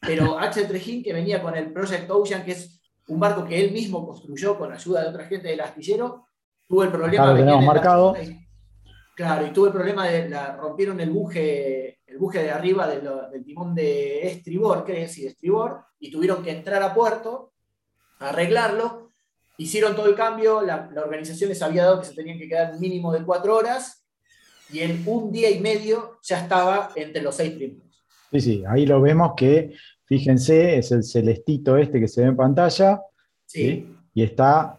pero 0.00 0.36
Axel 0.36 0.66
Trejín 0.66 1.04
que 1.04 1.12
venía 1.12 1.40
con 1.40 1.54
el 1.54 1.72
Project 1.72 2.10
Ocean, 2.10 2.44
que 2.44 2.52
es 2.52 2.80
un 3.06 3.20
barco 3.20 3.44
que 3.44 3.64
él 3.64 3.70
mismo 3.70 4.04
construyó 4.04 4.58
con 4.58 4.72
ayuda 4.72 5.02
de 5.02 5.08
otra 5.10 5.26
gente 5.26 5.46
del 5.46 5.60
astillero, 5.60 6.27
tuvo 6.68 6.84
el 6.84 6.90
problema 6.90 7.34
tenemos 7.36 7.64
marcado. 7.64 8.16
Claro, 9.14 9.46
y 9.46 9.50
tuvo 9.50 9.66
el 9.66 9.72
problema 9.72 10.06
de 10.06 10.28
la 10.28 10.54
rompieron 10.56 11.00
el 11.00 11.10
buje, 11.10 11.98
el 12.06 12.18
buje 12.18 12.42
de 12.42 12.50
arriba 12.52 12.86
de 12.86 13.02
lo- 13.02 13.28
del 13.30 13.44
timón 13.44 13.74
de 13.74 14.28
estribor, 14.28 14.84
creo, 14.84 15.08
sí, 15.08 15.22
de 15.22 15.28
estribor, 15.28 15.80
y 15.98 16.10
tuvieron 16.10 16.42
que 16.42 16.52
entrar 16.52 16.82
a 16.84 16.94
puerto, 16.94 17.52
arreglarlo, 18.20 19.10
hicieron 19.56 19.96
todo 19.96 20.06
el 20.06 20.14
cambio, 20.14 20.62
la, 20.62 20.88
la 20.92 21.02
organización 21.02 21.48
les 21.48 21.60
había 21.62 21.84
dado 21.84 22.00
que 22.00 22.06
se 22.06 22.14
tenían 22.14 22.38
que 22.38 22.48
quedar 22.48 22.74
un 22.74 22.80
mínimo 22.80 23.12
de 23.12 23.24
cuatro 23.24 23.56
horas, 23.56 24.04
y 24.70 24.80
en 24.80 25.02
un 25.06 25.32
día 25.32 25.50
y 25.50 25.58
medio 25.60 26.18
ya 26.22 26.40
estaba 26.40 26.90
entre 26.94 27.22
los 27.22 27.34
seis 27.34 27.54
primeros. 27.54 28.04
Sí, 28.30 28.40
sí, 28.40 28.64
ahí 28.68 28.86
lo 28.86 29.00
vemos 29.00 29.32
que, 29.36 29.72
fíjense, 30.04 30.78
es 30.78 30.92
el 30.92 31.02
celestito 31.02 31.76
este 31.76 31.98
que 31.98 32.06
se 32.06 32.20
ve 32.20 32.28
en 32.28 32.36
pantalla 32.36 33.00
Sí, 33.46 33.96
y 34.14 34.22
está 34.22 34.78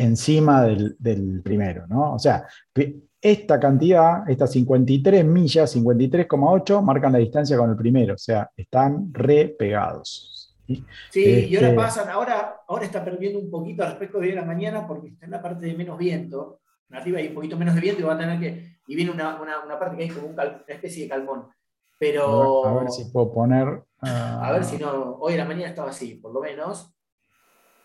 encima 0.00 0.62
del, 0.62 0.96
del 0.98 1.42
primero, 1.42 1.86
¿no? 1.88 2.14
O 2.14 2.18
sea, 2.18 2.46
esta 3.20 3.60
cantidad, 3.60 4.28
estas 4.28 4.50
53 4.52 5.24
millas, 5.24 5.74
53,8, 5.76 6.82
marcan 6.82 7.12
la 7.12 7.18
distancia 7.18 7.56
con 7.56 7.70
el 7.70 7.76
primero, 7.76 8.14
o 8.14 8.18
sea, 8.18 8.50
están 8.56 9.12
re 9.12 9.54
pegados. 9.58 10.56
¿sí? 10.66 10.84
sí, 11.10 11.24
y 11.50 11.56
ahora 11.56 11.68
Este- 11.68 11.76
pasan, 11.80 12.08
ahora, 12.10 12.56
ahora 12.68 12.84
está 12.84 13.04
perdiendo 13.04 13.38
un 13.40 13.50
poquito 13.50 13.84
respecto 13.84 14.18
de 14.20 14.26
hoy 14.28 14.32
a 14.32 14.40
la 14.40 14.44
mañana 14.46 14.86
porque 14.86 15.08
está 15.08 15.24
en 15.26 15.32
la 15.32 15.42
parte 15.42 15.66
de 15.66 15.74
menos 15.74 15.98
viento, 15.98 16.60
arriba 16.90 17.18
hay 17.18 17.28
un 17.28 17.34
poquito 17.34 17.56
menos 17.56 17.74
de 17.74 17.80
viento 17.80 18.00
y 18.00 18.04
va 18.04 18.14
a 18.14 18.18
tener 18.18 18.38
que, 18.40 18.76
y 18.86 18.94
viene 18.96 19.10
una, 19.10 19.40
una- 19.40 19.64
una 19.64 19.78
parte 19.78 19.96
que 19.96 20.04
hay 20.04 20.08
como 20.10 20.28
un 20.28 20.34
cal- 20.36 20.62
una 20.66 20.74
especie 20.74 21.02
de 21.04 21.08
calmón. 21.10 21.46
Pero 21.98 22.64
A 22.64 22.70
ver, 22.72 22.78
a 22.78 22.82
ver 22.84 22.90
si 22.92 23.04
puedo 23.12 23.32
poner. 23.32 23.82
ah, 24.00 24.40
A 24.48 24.52
ver 24.52 24.64
si 24.64 24.78
no, 24.78 25.16
hoy 25.20 25.34
a 25.34 25.38
la 25.38 25.44
mañana 25.44 25.68
estaba 25.68 25.90
así, 25.90 26.14
por 26.14 26.32
lo 26.32 26.40
menos. 26.40 26.94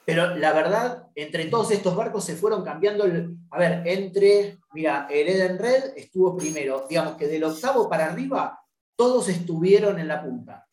Pero 0.06 0.36
la 0.36 0.54
verdad, 0.54 1.08
entre 1.16 1.46
todos 1.46 1.72
estos 1.72 1.96
barcos 1.96 2.24
se 2.24 2.36
fueron 2.36 2.64
cambiando. 2.64 3.06
el- 3.06 3.36
a 3.50 3.58
ver, 3.60 3.82
entre, 3.86 4.58
mira, 4.74 5.08
el 5.10 5.28
Eden 5.28 5.58
Red 5.58 5.94
estuvo 5.96 6.38
primero. 6.38 6.86
Digamos 6.88 7.16
que 7.16 7.28
del 7.28 7.44
octavo 7.44 7.90
para 7.90 8.06
arriba, 8.12 8.60
todos 8.96 9.28
estuvieron 9.30 10.00
en 10.00 10.08
la 10.08 10.24
punta. 10.24 10.66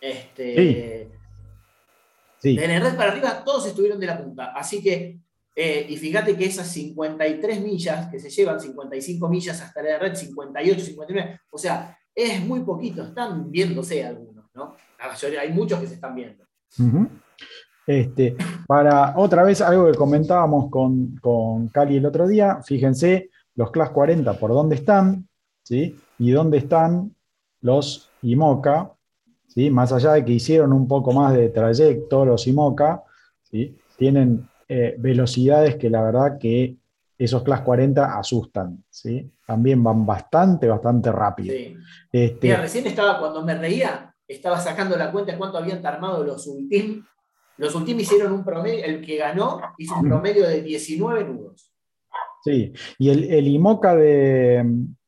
Este, 0.00 1.10
Sí, 2.42 2.56
Del 2.56 2.70
Eden 2.70 2.82
Red 2.82 2.96
para 2.96 3.10
arriba, 3.12 3.44
todos 3.44 3.66
estuvieron 3.66 4.00
de 4.00 4.06
la 4.06 4.16
punta. 4.16 4.52
Así 4.54 4.82
que, 4.82 5.18
eh, 5.54 5.86
y 5.86 5.96
fíjate 5.98 6.34
que 6.38 6.46
esas 6.46 6.68
53 6.68 7.60
millas 7.60 8.08
que 8.10 8.18
se 8.18 8.30
llevan, 8.30 8.58
55 8.58 9.28
millas 9.28 9.60
hasta 9.60 9.80
el 9.80 9.86
Eden 9.88 10.00
Red, 10.00 10.14
58, 10.14 10.80
59, 10.86 11.40
o 11.50 11.58
sea, 11.58 11.98
es 12.14 12.40
muy 12.40 12.60
poquito. 12.60 13.02
Están 13.02 13.50
viéndose 13.50 14.06
algunos, 14.06 14.46
¿no? 14.54 14.74
La 14.98 15.08
mayoría, 15.08 15.42
hay 15.42 15.50
muchos 15.52 15.80
que 15.80 15.86
se 15.86 15.94
están 15.94 16.14
viendo. 16.14 16.46
Ujú. 16.78 17.08
Este, 17.90 18.36
para 18.68 19.14
otra 19.16 19.42
vez 19.42 19.60
algo 19.60 19.90
que 19.90 19.98
comentábamos 19.98 20.70
con, 20.70 21.16
con 21.16 21.66
Cali 21.70 21.96
el 21.96 22.06
otro 22.06 22.28
día, 22.28 22.60
fíjense 22.62 23.30
los 23.56 23.72
Class 23.72 23.90
40 23.90 24.32
por 24.34 24.52
dónde 24.52 24.76
están, 24.76 25.26
¿sí? 25.64 25.96
Y 26.20 26.30
dónde 26.30 26.58
están 26.58 27.16
los 27.62 28.08
IMOCA, 28.22 28.92
¿sí? 29.48 29.70
Más 29.70 29.92
allá 29.92 30.12
de 30.12 30.24
que 30.24 30.34
hicieron 30.34 30.72
un 30.72 30.86
poco 30.86 31.10
más 31.10 31.34
de 31.34 31.48
trayecto 31.48 32.24
los 32.24 32.46
IMOCA, 32.46 33.02
¿sí? 33.42 33.76
Tienen 33.96 34.48
eh, 34.68 34.94
velocidades 34.96 35.74
que 35.74 35.90
la 35.90 36.02
verdad 36.02 36.38
que 36.38 36.76
esos 37.18 37.42
Class 37.42 37.62
40 37.62 38.16
asustan, 38.16 38.84
¿sí? 38.88 39.32
También 39.44 39.82
van 39.82 40.06
bastante, 40.06 40.68
bastante 40.68 41.10
rápido. 41.10 41.52
Sí. 41.56 41.76
Este, 42.12 42.46
Mira, 42.46 42.60
recién 42.60 42.86
estaba, 42.86 43.18
cuando 43.18 43.44
me 43.44 43.56
reía, 43.56 44.14
estaba 44.28 44.60
sacando 44.60 44.96
la 44.96 45.10
cuenta 45.10 45.32
de 45.32 45.38
cuánto 45.38 45.58
habían 45.58 45.84
armado 45.84 46.22
los 46.22 46.46
Ultim. 46.46 47.02
Los 47.60 47.74
Ultim 47.74 48.00
hicieron 48.00 48.32
un 48.32 48.44
promedio, 48.44 48.84
el 48.84 49.00
que 49.04 49.16
ganó 49.16 49.60
hizo 49.78 49.94
un 49.96 50.08
promedio 50.08 50.48
de 50.48 50.62
19 50.62 51.24
nudos. 51.24 51.70
Sí, 52.42 52.72
y 52.98 53.10
el, 53.10 53.24
el 53.24 53.46
IMOCA 53.46 53.94
de 53.96 54.58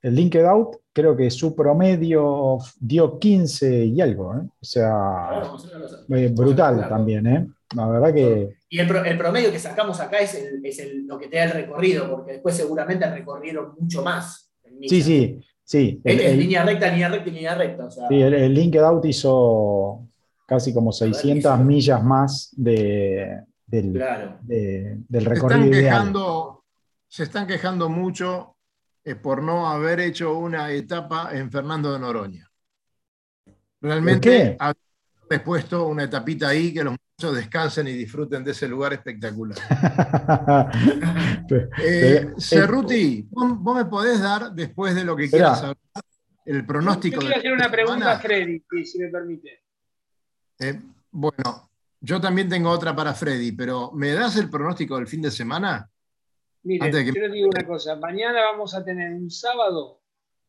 el 0.02 0.14
Linked 0.14 0.44
Out, 0.44 0.76
creo 0.92 1.16
que 1.16 1.30
su 1.30 1.54
promedio 1.56 2.58
dio 2.78 3.18
15 3.18 3.86
y 3.86 4.00
algo, 4.02 4.34
¿eh? 4.34 4.40
O 4.60 4.64
sea, 4.64 5.42
eh, 6.10 6.28
brutal 6.28 6.86
también, 6.88 7.26
¿eh? 7.26 7.46
La 7.74 7.88
verdad 7.88 8.12
que 8.12 8.50
Y 8.68 8.78
el, 8.80 8.86
pro- 8.86 9.02
el 9.04 9.16
promedio 9.16 9.50
que 9.50 9.58
sacamos 9.58 9.98
acá 10.00 10.18
es, 10.18 10.34
el- 10.34 10.60
es 10.66 10.78
el- 10.80 11.06
lo 11.06 11.18
que 11.18 11.28
te 11.28 11.38
da 11.38 11.44
el 11.44 11.52
recorrido, 11.52 12.10
porque 12.10 12.32
después 12.32 12.54
seguramente 12.54 13.08
recorrieron 13.10 13.74
mucho 13.78 14.02
más. 14.02 14.50
sí, 14.86 15.00
sí, 15.00 15.40
sí. 15.64 16.00
El, 16.04 16.20
Es 16.20 16.32
el- 16.32 16.38
línea 16.38 16.64
recta, 16.64 16.88
línea 16.90 17.08
recta 17.08 17.28
y 17.30 17.32
línea 17.32 17.54
recta. 17.54 17.86
O 17.86 17.90
sea, 17.90 18.08
sí, 18.08 18.20
el- 18.20 18.34
el 18.34 18.52
Linked 18.52 18.80
Out 18.80 19.06
hizo 19.06 20.06
casi 20.52 20.74
como 20.74 20.90
verdad 20.90 21.06
que 21.06 21.14
600 21.14 21.56
sí. 21.58 21.64
millas 21.64 22.04
más 22.04 22.48
de, 22.56 23.40
del, 23.66 23.92
claro. 23.92 24.38
de- 24.42 24.98
del 25.08 25.22
Se 25.22 25.28
recorrido 25.28 25.60
están 25.64 25.68
ideal. 25.72 25.84
quejando, 25.84 26.64
se 27.08 27.22
están 27.22 27.46
quejando 27.46 27.88
mucho 27.88 28.56
eh, 29.04 29.14
por 29.14 29.42
no 29.42 29.68
haber 29.68 30.00
hecho 30.00 30.36
una 30.38 30.70
etapa 30.70 31.30
en 31.32 31.50
Fernando 31.50 31.92
de 31.92 31.98
Noroña. 31.98 32.48
qué? 33.44 33.52
Realmente 33.80 34.56
haberles 34.60 35.40
puesto 35.44 35.86
una 35.88 36.04
etapita 36.04 36.48
ahí 36.48 36.72
que 36.74 36.84
los 36.84 36.92
muchachos 36.92 37.36
descansen 37.36 37.88
y 37.88 37.92
disfruten 37.92 38.44
de 38.44 38.50
ese 38.50 38.68
lugar 38.68 38.92
espectacular. 38.92 39.58
Eh, 41.84 42.30
Cerruti, 42.38 43.26
vos, 43.30 43.58
vos 43.58 43.76
me 43.76 43.84
podés 43.84 44.20
dar, 44.20 44.52
después 44.52 44.94
de 44.94 45.04
lo 45.04 45.14
que 45.16 45.28
quieras 45.28 45.58
hablar, 45.60 45.76
el 46.46 46.64
pronóstico. 46.64 47.16
Yo 47.16 47.26
quiero 47.26 47.38
hacer 47.38 47.52
una 47.52 47.70
pregunta 47.70 48.12
a 48.12 48.18
Freddy, 48.18 48.62
si 48.84 48.98
me 49.00 49.08
permite. 49.08 49.61
Eh, 50.62 50.80
bueno, 51.10 51.70
yo 52.00 52.20
también 52.20 52.48
tengo 52.48 52.70
otra 52.70 52.94
para 52.94 53.14
Freddy, 53.14 53.52
pero 53.52 53.90
¿me 53.92 54.12
das 54.12 54.36
el 54.36 54.48
pronóstico 54.48 54.96
del 54.96 55.08
fin 55.08 55.22
de 55.22 55.30
semana? 55.30 55.90
Mire, 56.62 56.92
yo 56.92 57.12
les 57.12 57.32
digo 57.32 57.48
una 57.48 57.66
cosa. 57.66 57.96
Mañana 57.96 58.42
vamos 58.52 58.74
a 58.74 58.84
tener 58.84 59.12
un 59.12 59.30
sábado 59.30 60.00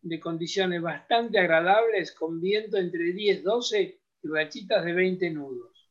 de 0.01 0.19
condiciones 0.19 0.81
bastante 0.81 1.39
agradables, 1.39 2.11
con 2.11 2.39
viento 2.39 2.77
entre 2.77 3.13
10, 3.13 3.43
12 3.43 3.81
y 4.21 4.27
rachitas 4.27 4.85
de 4.85 4.93
20 4.93 5.31
nudos. 5.31 5.89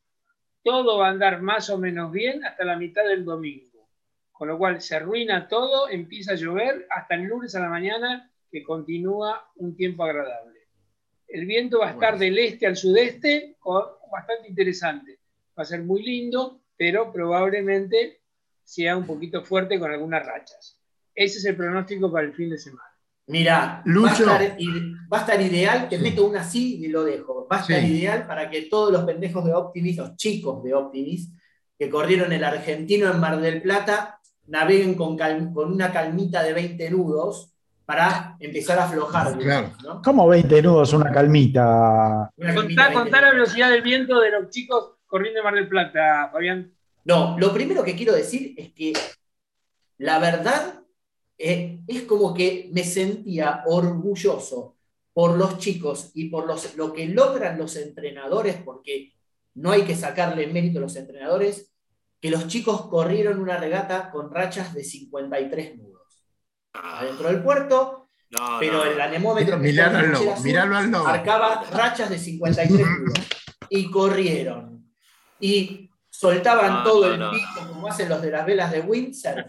Todo 0.63 0.99
va 0.99 1.09
a 1.09 1.11
andar 1.11 1.43
más 1.43 1.69
o 1.71 1.79
menos 1.79 2.13
bien 2.13 2.45
hasta 2.45 2.65
la 2.65 2.77
mitad 2.77 3.05
del 3.05 3.25
domingo. 3.25 3.89
Con 4.31 4.49
lo 4.49 4.59
cual 4.59 4.81
se 4.81 4.95
arruina 4.95 5.49
todo, 5.49 5.89
empieza 5.89 6.33
a 6.33 6.37
llover 6.37 6.87
hasta 6.91 7.17
el 7.17 7.25
lunes 7.25 7.55
a 7.57 7.61
la 7.61 7.69
mañana, 7.69 8.31
que 8.51 8.63
continúa 8.63 9.51
un 9.57 9.75
tiempo 9.75 10.05
agradable. 10.05 10.61
El 11.27 11.47
viento 11.47 11.81
va 11.81 11.89
a 11.89 11.93
estar 11.93 12.19
del 12.19 12.39
este 12.39 12.67
al 12.67 12.77
sudeste, 12.77 13.57
bastante 14.13 14.49
interesante. 14.49 15.19
Va 15.59 15.63
a 15.63 15.67
ser 15.67 15.83
muy 15.83 16.03
lindo, 16.03 16.61
pero 16.77 17.13
probablemente 17.13 18.21
sea 18.63 18.97
un 18.97 19.07
poquito 19.07 19.43
fuerte 19.43 19.79
con 19.81 19.91
algunas 19.91 20.25
rachas. 20.25 20.79
Ese 21.15 21.39
es 21.39 21.45
el 21.47 21.57
pronóstico 21.57 22.13
para 22.13 22.27
el 22.27 22.35
fin 22.35 22.51
de 22.51 22.59
semana. 22.59 22.89
Mira, 23.27 23.83
va, 23.87 24.11
a 24.11 25.21
estar, 25.21 25.41
ideal, 25.41 25.89
te 25.89 25.99
meto 25.99 26.27
una 26.27 26.41
así 26.41 26.85
y 26.85 26.89
lo 26.89 27.05
dejo. 27.05 27.47
Va 27.51 27.59
a 27.59 27.61
estar 27.61 27.83
ideal 27.83 28.27
para 28.27 28.51
que 28.51 28.63
todos 28.63 28.93
los 28.93 29.05
pendejos 29.05 29.45
de 29.45 29.55
Optimis, 29.55 29.97
los 29.97 30.17
chicos 30.17 30.63
de 30.63 30.75
Optimis, 30.75 31.31
que 31.79 31.89
corrieron 31.89 32.33
el 32.33 32.45
argentino 32.45 33.11
en 33.11 33.21
Mar 33.21 33.41
del 33.41 33.63
Plata, 33.63 34.21
naveguen 34.47 34.95
con, 34.95 35.17
con 35.17 35.73
una 35.73 35.93
calmita 35.93 36.43
de 36.43 36.53
20 36.53 36.91
nudos 36.91 37.52
para 37.93 38.37
empezar 38.41 38.79
a 38.79 38.85
aflojar. 38.85 39.37
¿Cómo 40.03 40.27
20 40.27 40.63
nudos 40.63 40.95
una 40.95 41.13
calmita? 41.13 42.33
Contar, 42.55 43.23
la 43.23 43.33
velocidad 43.33 43.71
del 43.71 43.83
viento 43.83 44.19
de 44.19 44.31
los 44.31 44.49
chicos 44.49 44.95
corriendo 45.05 45.41
en 45.41 45.45
Mar 45.45 45.55
del 45.55 45.69
Plata, 45.69 46.31
Fabián. 46.33 46.73
No, 47.05 47.37
lo 47.39 47.53
primero 47.53 47.85
que 47.85 47.95
quiero 47.95 48.15
decir 48.15 48.55
es 48.57 48.73
que 48.73 48.95
la 49.99 50.19
verdad 50.19 50.81
eh, 51.37 51.81
es 51.87 52.03
como 52.05 52.33
que 52.33 52.71
me 52.73 52.83
sentía 52.83 53.63
orgulloso 53.67 54.79
por 55.13 55.37
los 55.37 55.59
chicos 55.59 56.13
y 56.15 56.31
por 56.31 56.47
los, 56.47 56.75
lo 56.77 56.95
que 56.95 57.09
logran 57.09 57.59
los 57.59 57.77
entrenadores, 57.77 58.57
porque 58.65 59.13
no 59.53 59.71
hay 59.71 59.83
que 59.83 59.97
sacarle 59.97 60.47
mérito 60.47 60.79
a 60.79 60.83
los 60.83 60.97
entrenadores, 60.97 61.71
que 62.23 62.31
los 62.31 62.49
chicos 62.49 62.87
corrieron 62.87 63.39
una 63.39 63.59
regata 63.59 64.11
con 64.11 64.31
rachas 64.31 64.73
de 64.73 64.83
53 64.83 65.77
nudos 65.77 65.92
adentro 66.73 67.29
del 67.29 67.43
puerto, 67.43 68.09
pero 68.59 68.85
el 68.85 69.01
anemómetro 69.01 69.59
marcaba 71.03 71.65
rachas 71.71 72.11
de 72.11 72.19
53 72.19 72.87
nudos 72.87 73.19
y 73.71 73.91
corrieron. 73.91 74.93
Y 75.39 75.91
soltaban 76.09 76.85
todo 76.85 77.13
el 77.13 77.19
pico 77.31 77.69
como 77.69 77.89
hacen 77.89 78.09
los 78.09 78.23
de 78.23 78.31
las 78.31 78.47
velas 78.47 78.71
de 78.71 78.81
Windsor, 78.81 79.45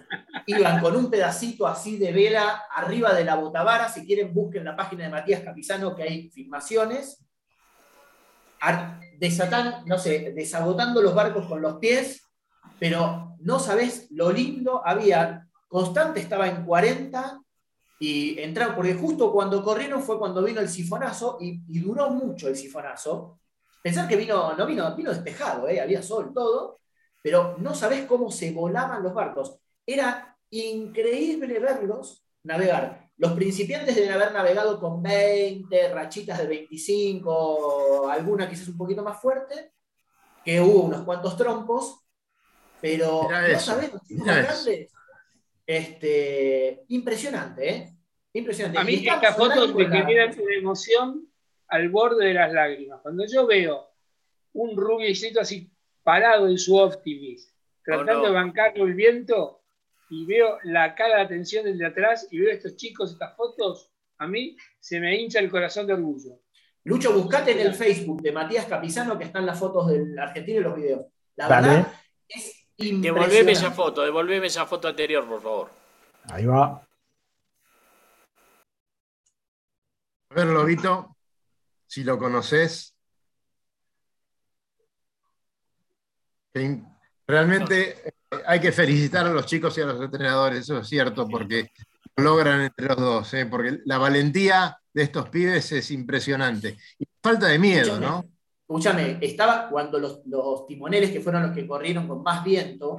iban 0.48 0.82
con 0.82 0.96
un 0.96 1.10
pedacito 1.10 1.68
así 1.68 1.98
de 1.98 2.12
vela 2.12 2.64
arriba 2.74 3.14
de 3.14 3.26
la 3.26 3.36
botavara, 3.36 3.90
si 3.90 4.06
quieren 4.06 4.34
busquen 4.34 4.64
la 4.64 4.76
página 4.76 5.04
de 5.04 5.12
Matías 5.12 5.42
Capizano 5.42 5.96
que 5.96 6.04
hay 6.04 6.30
filmaciones, 6.30 7.24
desatan, 9.20 9.84
no 9.86 9.98
sé, 9.98 10.34
desagotando 10.36 11.02
los 11.02 11.14
barcos 11.14 11.46
con 11.48 11.62
los 11.62 11.76
pies, 11.76 12.24
pero 12.80 13.36
no 13.40 13.60
sabés 13.60 14.08
lo 14.12 14.32
lindo, 14.32 14.82
había 14.86 15.48
Constante 15.74 16.20
estaba 16.20 16.48
en 16.48 16.64
40 16.66 17.42
y 17.98 18.40
entraron, 18.40 18.76
porque 18.76 18.94
justo 18.94 19.34
cuando 19.34 19.64
corrieron 19.64 20.04
fue 20.04 20.20
cuando 20.20 20.44
vino 20.44 20.62
el 20.62 20.70
sifonazo 20.70 21.40
y, 21.42 21.64
duró 21.82 22.12
mucho 22.12 22.48
el 22.48 22.56
sifonazo. 22.56 23.40
Pensar 23.82 24.08
que 24.08 24.16
vino, 24.16 24.54
no 24.54 24.68
vino, 24.68 24.96
vino 24.96 25.10
despejado, 25.10 25.68
¿eh? 25.68 25.82
había 25.82 26.04
sol, 26.04 26.32
todo, 26.32 26.80
pero 27.24 27.56
no 27.58 27.74
sabés 27.74 28.06
cómo 28.06 28.30
se 28.30 28.52
volaban 28.52 29.02
los 29.02 29.16
barcos. 29.16 29.58
Era 29.84 30.38
increíble 30.52 31.60
verlos 31.60 32.24
navegar. 32.44 33.10
Los 33.18 33.32
principiantes 33.32 33.96
deben 33.96 34.12
haber 34.12 34.32
navegado 34.32 34.80
con 34.80 35.02
20, 35.02 35.92
rachitas 35.92 36.38
de 36.38 36.46
25, 36.46 38.12
alguna 38.12 38.48
quizás 38.48 38.68
un 38.68 38.78
poquito 38.78 39.02
más 39.02 39.20
fuerte, 39.20 39.72
que 40.46 40.62
hubo 40.62 40.84
unos 40.84 41.02
cuantos 41.02 41.36
trompos, 41.36 42.06
pero 42.80 43.28
no 43.28 43.60
sabés 43.60 43.92
los 43.92 44.04
grandes 44.08 44.94
este, 45.66 46.84
impresionante, 46.90 47.70
¿eh? 47.70 47.98
Impresionante. 48.34 48.80
A 48.80 48.84
mí 48.84 48.96
esta 48.96 49.34
foto 49.34 49.74
me 49.74 49.86
genera 49.86 50.26
una 50.26 50.56
emoción 50.56 51.28
al 51.68 51.90
borde 51.90 52.28
de 52.28 52.34
las 52.34 52.52
lágrimas. 52.52 53.02
Cuando 53.02 53.26
yo 53.26 53.46
veo 53.46 53.90
un 54.54 54.76
rubiecito 54.76 55.40
así 55.40 55.72
parado 56.04 56.48
en 56.48 56.58
su 56.58 56.76
optimis, 56.76 57.54
tratando 57.84 58.28
de 58.28 58.32
bancarlo 58.32 58.86
el 58.86 58.94
viento, 58.94 59.64
y 60.10 60.26
veo 60.26 60.60
la 60.64 60.94
cara 60.94 61.18
de 61.18 61.22
atención 61.24 61.66
desde 61.66 61.86
atrás 61.86 62.28
y 62.30 62.40
veo 62.40 62.52
a 62.52 62.54
estos 62.54 62.76
chicos, 62.76 63.14
estas 63.14 63.36
fotos, 63.36 63.92
a 64.20 64.28
mí 64.28 64.56
se 64.80 65.00
me 65.00 65.20
hincha 65.20 65.40
el 65.40 65.50
corazón 65.50 65.88
de 65.88 65.94
orgullo. 65.94 66.40
Lucho, 66.84 67.14
buscate 67.14 67.52
en 67.52 67.66
el 67.66 67.74
Facebook 67.74 68.22
de 68.22 68.32
Matías 68.32 68.66
Capizano 68.66 69.18
que 69.18 69.24
están 69.24 69.46
las 69.46 69.58
fotos 69.58 69.88
del 69.90 70.18
argentino 70.20 70.60
y 70.60 70.64
los 70.64 70.76
videos. 70.76 71.06
La 71.36 71.48
verdad 71.48 71.88
Devolveme 72.78 73.52
esa 73.52 73.72
foto, 73.72 74.02
devolveme 74.02 74.48
esa 74.48 74.66
foto 74.66 74.88
anterior, 74.88 75.28
por 75.28 75.42
favor. 75.42 75.72
Ahí 76.30 76.46
va. 76.46 76.86
A 80.30 80.36
ver, 80.36 80.48
Lobito, 80.48 81.16
si 81.86 82.04
lo 82.04 82.18
conoces. 82.18 82.96
Realmente 87.28 88.08
eh, 88.08 88.14
hay 88.46 88.60
que 88.60 88.72
felicitar 88.72 89.26
a 89.28 89.32
los 89.32 89.46
chicos 89.46 89.78
y 89.78 89.82
a 89.82 89.86
los 89.86 90.02
entrenadores, 90.02 90.60
eso 90.60 90.80
es 90.80 90.88
cierto, 90.88 91.28
porque 91.28 91.72
lo 92.16 92.24
logran 92.24 92.62
entre 92.62 92.88
los 92.88 92.98
dos, 92.98 93.34
¿eh? 93.34 93.46
porque 93.46 93.80
la 93.86 93.98
valentía 93.98 94.78
de 94.94 95.04
estos 95.04 95.30
pibes 95.30 95.72
es 95.72 95.92
impresionante. 95.92 96.78
Y 97.00 97.08
falta 97.22 97.48
de 97.48 97.60
miedo, 97.60 98.00
¿no? 98.00 98.26
Escúchame, 98.78 99.20
estaba 99.22 99.70
cuando 99.70 100.00
los, 100.00 100.24
timoneles, 100.68 101.12
que 101.12 101.22
fueron 101.22 101.44
los 101.44 101.52
que 101.52 101.68
corrieron 101.68 102.08
con 102.08 102.24
más 102.24 102.44
viento, 102.44 102.98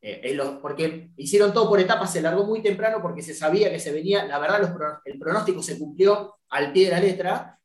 eh, 0.00 0.38
porque 0.60 1.10
hicieron 1.16 1.52
todo 1.52 1.68
por 1.68 1.80
etapas, 1.80 2.12
se 2.12 2.20
largó 2.20 2.44
muy 2.44 2.62
temprano 2.62 2.98
porque 3.00 3.22
se 3.22 3.34
sabía 3.34 3.70
que 3.70 3.80
se 3.80 3.92
venía, 3.92 4.26
la 4.26 4.38
verdad 4.38 5.00
el 5.04 5.18
pronóstico 5.18 5.62
se 5.62 5.78
cumplió 5.78 6.34
al 6.50 6.72
pie 6.72 6.86
de 6.86 6.90
la 6.90 7.00
letra, 7.00 7.58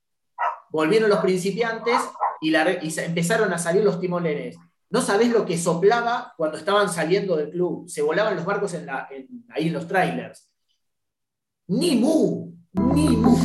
volvieron 0.69 1.09
los 1.09 1.19
principiantes 1.19 1.97
y, 2.39 2.55
empezaron 2.55 3.51
a 3.51 3.57
salir 3.57 3.83
los 3.83 3.99
timoneles. 3.99 4.57
No 4.89 5.01
sabés 5.01 5.29
lo 5.29 5.45
que 5.45 5.57
soplaba 5.57 6.33
cuando 6.37 6.57
estaban 6.57 6.89
saliendo 6.89 7.35
del 7.35 7.51
club, 7.51 7.89
se 7.89 8.01
volaban 8.01 8.35
los 8.35 8.45
barcos 8.45 8.73
en 8.73 8.89
ahí 8.89 9.67
en 9.67 9.73
los 9.73 9.87
trailers. 9.87 10.49
Ni 11.67 11.97
mu, 11.97 12.53
ni 12.73 13.09
mu, 13.09 13.37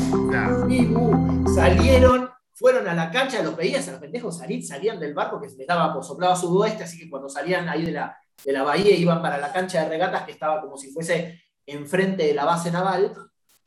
ni 0.67 0.83
mu. 0.83 1.55
Salieron 1.55 2.24
fueron 2.55 2.87
a 2.87 2.95
la 2.95 3.11
cancha, 3.11 3.43
los 3.43 3.57
veías 3.57 3.87
a 3.89 3.93
los 3.93 4.01
pendejos 4.01 4.39
salir, 4.39 4.65
salían 4.65 5.01
del 5.01 5.13
barco 5.13 5.41
que 5.41 5.49
se 5.49 5.57
les 5.57 5.67
daba, 5.67 5.93
por 5.93 6.05
soplaba 6.05 6.37
sudoeste, 6.37 6.85
así 6.85 6.99
que 6.99 7.11
cuando 7.11 7.29
salían 7.29 7.69
ahí 7.69 7.85
de 7.85 7.93
la, 7.93 8.17
de 8.45 8.53
la 8.53 8.63
bahía 8.63 8.95
iban 8.97 9.21
para 9.21 9.39
la 9.39 9.53
cancha 9.53 9.83
de 9.83 9.89
regatas 9.89 10.23
que 10.23 10.33
estaba 10.33 10.61
como 10.61 10.77
si 10.77 10.93
fuese 10.93 11.43
enfrente 11.67 12.27
de 12.27 12.35
la 12.35 12.45
base 12.45 12.71
naval. 12.71 13.13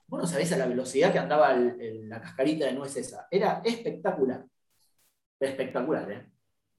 Bueno, 0.08 0.26
sabés 0.26 0.54
a 0.54 0.58
la 0.58 0.68
velocidad 0.68 1.12
que 1.12 1.20
andaba 1.20 1.54
la 1.54 2.22
cascarita 2.22 2.66
de 2.66 2.74
nuez 2.74 2.96
esa. 2.96 3.28
Era 3.30 3.62
espectacular. 3.66 4.46
Espectacular, 5.38 6.10
¿eh? 6.10 6.26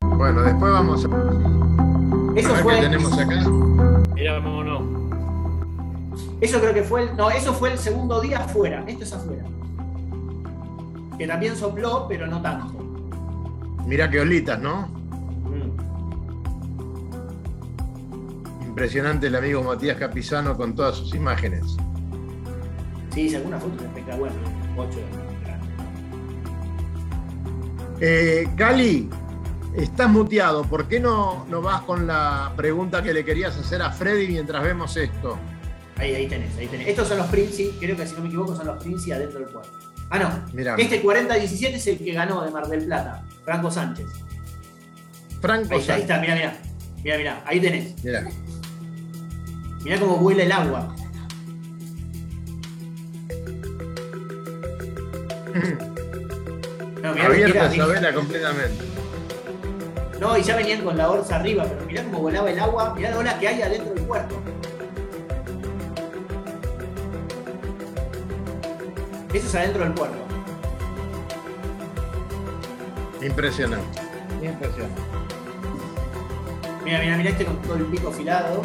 Bueno, 0.01 0.43
después 0.43 0.73
vamos 0.73 1.05
a. 1.05 1.09
Eso 2.35 2.55
fue. 2.57 2.77
¿Qué 2.77 2.81
tenemos 2.81 3.13
acá? 3.19 3.51
Mira, 4.15 4.41
no. 4.41 5.09
Eso 6.41 6.59
creo 6.59 6.73
que 6.73 6.83
fue 6.83 7.03
el. 7.03 7.17
No, 7.17 7.31
eso 7.31 7.53
fue 7.53 7.73
el 7.73 7.79
segundo 7.79 8.19
día 8.23 8.39
afuera. 8.39 8.83
Esto 8.89 9.05
es 9.05 9.13
afuera 9.13 9.45
que 11.19 11.27
también 11.27 11.57
sopló, 11.57 12.07
pero 12.09 12.27
no 12.27 12.41
tanto. 12.41 12.79
Mira 13.87 14.09
qué 14.09 14.21
olitas, 14.21 14.61
¿no? 14.61 14.87
Mm. 15.45 15.73
Impresionante 18.67 19.27
el 19.27 19.37
amigo 19.37 19.63
Matías 19.63 19.97
Capizano 19.97 20.57
con 20.57 20.75
todas 20.75 20.97
sus 20.97 21.15
imágenes. 21.15 21.77
Sí, 23.13 23.23
hice 23.23 23.37
alguna 23.39 23.59
foto 23.59 23.83
espectacular. 23.83 24.33
Ocho. 24.77 24.99
Eh, 28.01 28.49
Cali, 28.57 29.11
estás 29.75 30.09
muteado. 30.09 30.63
¿Por 30.63 30.87
qué 30.87 31.01
no, 31.01 31.45
no 31.49 31.61
vas 31.61 31.81
con 31.83 32.07
la 32.07 32.53
pregunta 32.57 33.03
que 33.03 33.13
le 33.13 33.25
querías 33.25 33.59
hacer 33.59 33.83
a 33.83 33.91
Freddy 33.91 34.29
mientras 34.29 34.63
vemos 34.63 34.97
esto? 34.97 35.37
Ahí, 35.97 36.15
ahí 36.15 36.29
tenés, 36.29 36.57
ahí 36.57 36.69
tenés. 36.69 36.87
Estos 36.87 37.09
son 37.09 37.19
los 37.19 37.27
Princi, 37.27 37.73
creo 37.81 37.97
que 37.97 38.07
si 38.07 38.15
no 38.15 38.21
me 38.21 38.29
equivoco 38.29 38.55
son 38.55 38.69
los 38.69 38.81
Princi 38.81 39.11
adentro 39.11 39.41
del 39.41 39.49
puerto. 39.49 39.88
Ah, 40.11 40.19
no. 40.19 40.77
Este 40.79 41.03
40-17 41.03 41.75
es 41.75 41.87
el 41.87 41.99
que 41.99 42.13
ganó 42.13 42.43
de 42.43 42.51
Mar 42.51 42.67
del 42.67 42.85
Plata, 42.85 43.25
Franco 43.45 43.71
Sánchez. 43.71 44.07
Franco 45.41 45.75
ahí, 45.75 45.81
Sánchez. 45.81 45.91
Ahí 45.91 46.01
está, 46.03 46.21
mira, 46.21 46.35
mira. 46.35 46.57
Mira, 47.05 47.19
mira, 47.19 47.43
ahí 47.47 47.61
tenés. 47.61 48.03
Mira. 48.03 48.27
Mira 49.85 50.01
cómo 50.01 50.17
vuela 50.17 50.43
el 50.43 50.53
agua. 50.53 50.95
No, 57.03 57.15
mirá 57.15 57.27
Abierta 57.27 57.73
esa 57.73 57.87
vela 57.87 58.13
completamente. 58.13 58.85
No, 60.21 60.37
y 60.37 60.43
ya 60.43 60.57
venían 60.57 60.83
con 60.83 60.97
la 60.97 61.11
orza 61.11 61.37
arriba, 61.37 61.65
pero 61.65 61.87
mirá 61.87 62.03
cómo 62.03 62.23
volaba 62.23 62.51
el 62.51 62.59
agua, 62.59 62.93
mirá 62.97 63.11
la 63.11 63.19
ola 63.19 63.39
que 63.39 63.47
hay 63.47 63.63
adentro 63.63 63.95
del 63.95 64.05
puerto. 64.05 64.43
Eso 69.33 69.47
es 69.47 69.55
adentro 69.55 69.85
del 69.85 69.95
puerto. 69.95 70.17
Impresionante. 73.23 74.01
Impresionante. 74.43 75.03
Mira, 76.85 77.01
mira, 77.01 77.17
mira 77.17 77.31
este 77.31 77.45
con 77.45 77.61
todo 77.63 77.75
el 77.77 77.85
pico 77.87 78.09
afilado. 78.09 78.63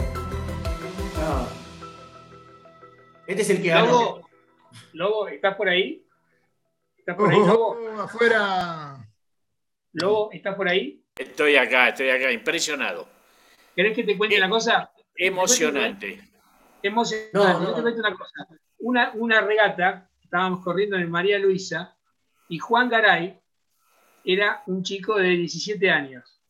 Este 3.27 3.41
es 3.41 3.49
el 3.49 3.61
que. 3.61 3.73
Lobo, 3.73 4.29
Lobo, 4.93 5.27
¿estás 5.27 5.55
por 5.55 5.67
ahí? 5.69 6.05
¿Estás 6.97 7.15
por 7.15 7.29
ahí, 7.31 7.37
Oh, 7.39 7.45
Lobo? 7.47 7.77
oh, 7.97 8.01
afuera. 8.01 8.97
Lobo, 9.93 10.29
¿estás 10.31 10.55
por 10.55 10.67
ahí? 10.69 11.03
Estoy 11.15 11.55
acá, 11.57 11.89
estoy 11.89 12.09
acá, 12.09 12.31
impresionado. 12.31 13.07
¿Querés 13.75 13.95
que 13.95 14.03
te 14.03 14.17
cuente 14.17 14.37
una 14.37 14.49
cosa? 14.49 14.91
Emocionante. 15.15 16.21
Emocionante. 16.81 17.31
No, 17.33 17.59
no. 17.59 17.67
Yo 17.69 17.73
te 17.75 17.81
cuento 17.81 17.99
una 17.99 18.15
cosa. 18.15 18.47
Una, 18.79 19.11
una 19.15 19.41
regata, 19.41 20.09
estábamos 20.33 20.63
corriendo 20.63 20.97
en 20.97 21.11
María 21.11 21.37
Luisa, 21.37 21.95
y 22.49 22.57
Juan 22.57 22.89
Garay 22.89 23.39
era 24.25 24.63
un 24.65 24.81
chico 24.81 25.15
de 25.15 25.29
17 25.29 25.91
años. 25.91 26.41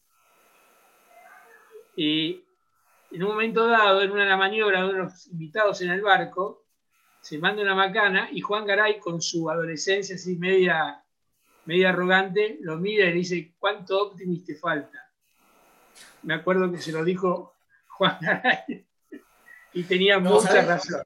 Y 1.97 2.45
en 3.11 3.23
un 3.23 3.31
momento 3.31 3.67
dado, 3.67 4.01
en 4.01 4.11
una 4.11 4.37
maniobra 4.37 4.83
de 4.83 4.89
unos 4.89 5.27
invitados 5.27 5.81
en 5.81 5.89
el 5.89 6.01
barco, 6.01 6.63
se 7.19 7.37
manda 7.39 7.61
una 7.61 7.75
macana 7.75 8.29
y 8.31 8.39
Juan 8.39 8.65
Garay, 8.65 8.99
con 9.01 9.21
su 9.21 9.49
adolescencia 9.49 10.15
así 10.15 10.37
media, 10.37 11.03
media 11.65 11.89
arrogante, 11.89 12.59
lo 12.61 12.77
mira 12.77 13.07
y 13.07 13.09
le 13.09 13.15
dice, 13.15 13.51
¿cuánto 13.59 14.01
optimis 14.01 14.45
te 14.45 14.55
falta? 14.55 15.11
Me 16.21 16.35
acuerdo 16.35 16.71
que 16.71 16.77
se 16.77 16.93
lo 16.93 17.03
dijo 17.03 17.53
Juan 17.89 18.17
Garay 18.21 18.85
y 19.73 19.83
tenía 19.83 20.21
No, 20.21 20.35
mucha 20.35 20.47
¿sabes? 20.47 20.67
razón. 20.67 21.03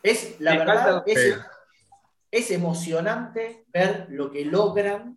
Es, 0.00 0.38
la 0.38 0.52
Me 0.52 0.58
verdad, 0.58 1.02
es. 1.06 1.53
Es 2.34 2.50
emocionante 2.50 3.64
ver 3.72 4.08
lo 4.10 4.28
que 4.28 4.44
logran 4.44 5.16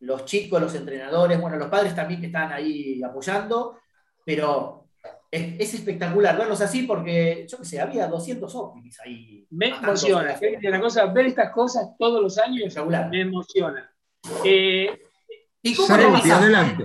los 0.00 0.26
chicos, 0.26 0.60
los 0.60 0.74
entrenadores, 0.74 1.40
bueno, 1.40 1.56
los 1.56 1.68
padres 1.68 1.94
también 1.94 2.20
que 2.20 2.26
están 2.26 2.52
ahí 2.52 3.02
apoyando, 3.02 3.78
pero 4.22 4.84
es, 5.30 5.54
es 5.58 5.74
espectacular 5.74 6.36
verlos 6.36 6.60
así 6.60 6.82
porque, 6.82 7.46
yo 7.48 7.56
qué 7.58 7.64
sé, 7.64 7.80
había 7.80 8.06
200 8.06 8.54
óptimis 8.54 9.00
ahí. 9.00 9.46
Me 9.50 9.68
emociona. 9.68 9.96
sobre 9.96 10.26
la 10.34 10.38
¿querés 10.38 10.54
que 10.54 10.56
te 10.56 10.66
diga 10.66 10.70
una 10.76 10.80
cosa? 10.80 11.06
Ver 11.06 11.26
estas 11.26 11.52
cosas 11.52 11.88
todos 11.98 12.22
los 12.22 12.36
años 12.38 12.66
Espectacular. 12.66 13.08
me 13.08 13.20
emociona. 13.22 13.90
Eh, 14.44 15.00
¿Y 15.62 15.74
cómo 15.74 15.88
la 15.88 16.02
Santi, 16.02 16.12
pasaste? 16.20 16.32
adelante. 16.34 16.84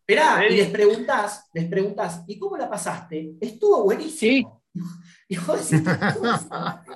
Esperá, 0.00 0.46
y 0.50 0.56
les 0.56 0.68
preguntás, 0.70 1.48
les 1.54 1.66
preguntás, 1.68 2.24
¿y 2.26 2.38
cómo 2.40 2.56
la 2.56 2.68
pasaste? 2.68 3.34
Estuvo 3.40 3.84
buenísimo. 3.84 4.64
Y 5.28 5.36
vos 5.38 5.70
decís, 5.70 5.88
¿cómo 6.14 6.26
la 6.26 6.38
pasaste? 6.38 6.90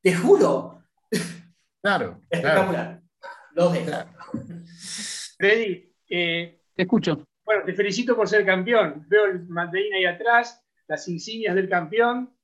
Te 0.00 0.14
juro, 0.14 0.82
Claro, 1.82 2.20
claro. 2.20 2.20
espectacular. 2.30 3.02
Los 3.52 3.72
dejo. 3.72 3.86
Claro. 3.86 4.10
Freddy, 5.38 5.92
eh, 6.08 6.60
Te 6.74 6.82
escucho. 6.82 7.24
bueno, 7.44 7.64
te 7.64 7.74
felicito 7.74 8.16
por 8.16 8.28
ser 8.28 8.44
campeón. 8.44 9.04
Veo 9.08 9.26
el 9.26 9.46
mandarín 9.48 9.94
ahí 9.94 10.04
atrás, 10.04 10.62
las 10.86 11.06
insignias 11.08 11.54
del 11.54 11.68
campeón. 11.68 12.34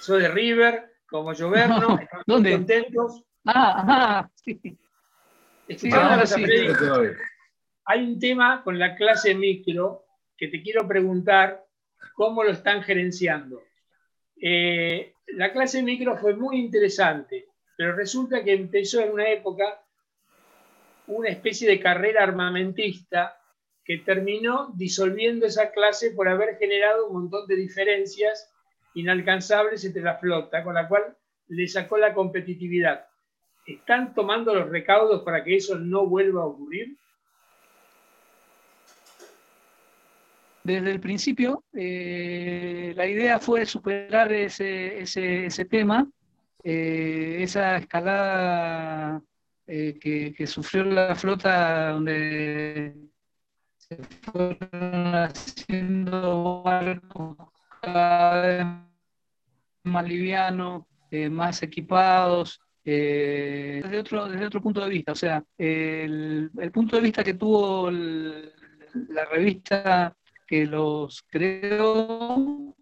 Soy 0.00 0.22
de 0.22 0.28
River, 0.28 0.92
como 1.08 1.32
Lloverno. 1.32 1.76
estamos 2.00 2.24
muy 2.26 2.34
¿Dónde? 2.34 2.52
contentos. 2.52 3.24
Ah, 3.46 3.80
ajá, 3.80 4.30
sí. 4.34 4.60
Cosa, 5.90 6.26
sí. 6.26 6.44
Hay 7.86 8.02
un 8.04 8.18
tema 8.18 8.62
con 8.62 8.78
la 8.78 8.96
clase 8.96 9.34
micro 9.34 10.04
que 10.36 10.48
te 10.48 10.62
quiero 10.62 10.86
preguntar 10.86 11.64
cómo 12.14 12.42
lo 12.42 12.50
están 12.50 12.82
gerenciando. 12.82 13.62
Eh, 14.40 15.14
la 15.28 15.52
clase 15.52 15.82
micro 15.82 16.16
fue 16.18 16.34
muy 16.36 16.58
interesante, 16.58 17.46
pero 17.76 17.94
resulta 17.94 18.42
que 18.44 18.52
empezó 18.52 19.00
en 19.00 19.12
una 19.12 19.28
época 19.30 19.80
una 21.06 21.28
especie 21.28 21.68
de 21.68 21.80
carrera 21.80 22.22
armamentista 22.22 23.38
que 23.84 23.98
terminó 23.98 24.72
disolviendo 24.74 25.46
esa 25.46 25.70
clase 25.70 26.12
por 26.12 26.28
haber 26.28 26.56
generado 26.56 27.08
un 27.08 27.14
montón 27.14 27.46
de 27.46 27.56
diferencias 27.56 28.50
inalcanzables 28.94 29.84
entre 29.84 30.02
la 30.02 30.16
flota, 30.16 30.62
con 30.64 30.74
la 30.74 30.88
cual 30.88 31.16
le 31.48 31.68
sacó 31.68 31.98
la 31.98 32.14
competitividad. 32.14 33.06
¿Están 33.66 34.14
tomando 34.14 34.54
los 34.54 34.68
recaudos 34.68 35.22
para 35.22 35.44
que 35.44 35.56
eso 35.56 35.78
no 35.78 36.06
vuelva 36.06 36.42
a 36.42 36.46
ocurrir? 36.46 36.96
Desde 40.62 40.90
el 40.90 41.00
principio, 41.00 41.62
eh, 41.74 42.94
la 42.96 43.06
idea 43.06 43.38
fue 43.38 43.66
superar 43.66 44.32
ese, 44.32 45.00
ese, 45.00 45.46
ese 45.46 45.64
tema, 45.66 46.10
eh, 46.66 47.42
esa 47.42 47.76
escalada 47.76 49.22
eh, 49.66 49.98
que, 50.34 50.46
sufrió 50.46 50.82
la 50.84 51.14
flota, 51.14 51.90
donde 51.90 52.96
se 53.76 53.96
fueron 54.02 55.14
haciendo 55.14 56.62
barcos 56.62 57.36
cada 57.82 58.40
vez 58.40 58.66
más 59.82 60.08
livianos, 60.08 60.84
eh, 61.10 61.28
más 61.28 61.62
equipados, 61.62 62.60
desde, 62.82 63.98
otro, 63.98 64.28
desde 64.28 64.46
otro 64.46 64.62
punto 64.62 64.80
de 64.80 64.88
vista. 64.88 65.12
O 65.12 65.14
sea, 65.14 65.44
el, 65.58 66.50
punto 66.72 66.96
de 66.96 67.02
vista 67.02 67.22
que 67.22 67.34
tuvo 67.34 67.90
la 67.90 69.24
revista 69.26 70.16
que 70.46 70.64
los 70.66 71.22
creó 71.30 72.74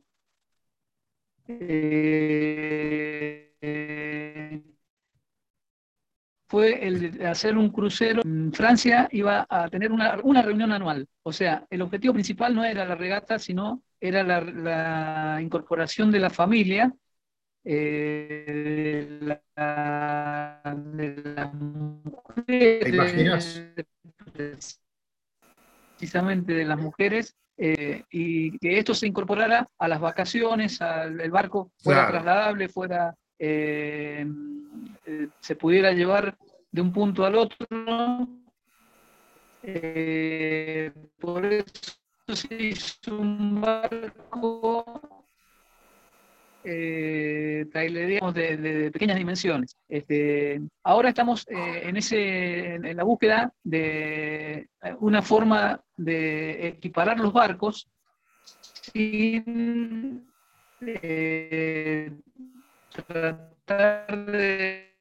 fue 6.48 6.86
el 6.86 7.12
de 7.18 7.26
hacer 7.26 7.56
un 7.56 7.70
crucero. 7.70 8.22
Francia 8.52 9.08
iba 9.12 9.46
a 9.48 9.68
tener 9.68 9.90
una, 9.92 10.18
una 10.22 10.42
reunión 10.42 10.72
anual. 10.72 11.06
O 11.22 11.32
sea, 11.32 11.66
el 11.70 11.82
objetivo 11.82 12.12
principal 12.14 12.54
no 12.54 12.64
era 12.64 12.84
la 12.84 12.94
regata, 12.94 13.38
sino 13.38 13.82
era 14.00 14.22
la, 14.22 14.40
la 14.42 15.38
incorporación 15.40 16.10
de 16.10 16.18
la 16.20 16.30
familia, 16.30 16.92
eh, 17.64 19.08
de, 19.20 19.40
la- 19.56 20.62
de 20.76 21.22
las 21.36 21.54
mujeres, 21.54 22.80
¿Te 22.84 22.88
imaginas? 22.90 23.62
precisamente 25.96 26.52
de 26.52 26.64
las 26.64 26.78
mujeres, 26.78 27.36
eh, 27.56 28.02
y 28.10 28.58
que 28.58 28.78
esto 28.78 28.94
se 28.94 29.06
incorporara 29.06 29.68
a 29.78 29.88
las 29.88 30.00
vacaciones, 30.00 30.80
al 30.82 31.20
el 31.20 31.30
barco 31.30 31.70
fuera 31.78 32.00
Claro. 32.00 32.12
trasladable, 32.12 32.68
fuera 32.68 33.14
eh, 33.44 34.24
eh, 35.04 35.28
se 35.40 35.56
pudiera 35.56 35.90
llevar 35.90 36.38
de 36.70 36.80
un 36.80 36.92
punto 36.92 37.24
al 37.24 37.34
otro. 37.34 37.66
Eh, 39.64 40.92
por 41.18 41.44
eso 41.46 41.66
se 42.32 42.54
hizo 42.54 43.18
un 43.18 43.60
barco 43.60 45.18
de, 46.62 47.68
pequeñas 48.92 49.16
dimensiones. 49.16 49.76
Este, 49.88 50.60
ahora 50.84 51.08
estamos 51.08 51.44
en, 51.48 51.96
ese, 51.96 52.78
la 52.94 53.02
búsqueda 53.02 53.52
de 53.64 54.68
una 55.00 55.20
forma 55.20 55.82
de 55.96 56.68
equiparar 56.68 57.18
los 57.18 57.32
barcos 57.32 57.88
sin 58.92 60.28
tratar 62.92 64.26
de, 64.26 64.96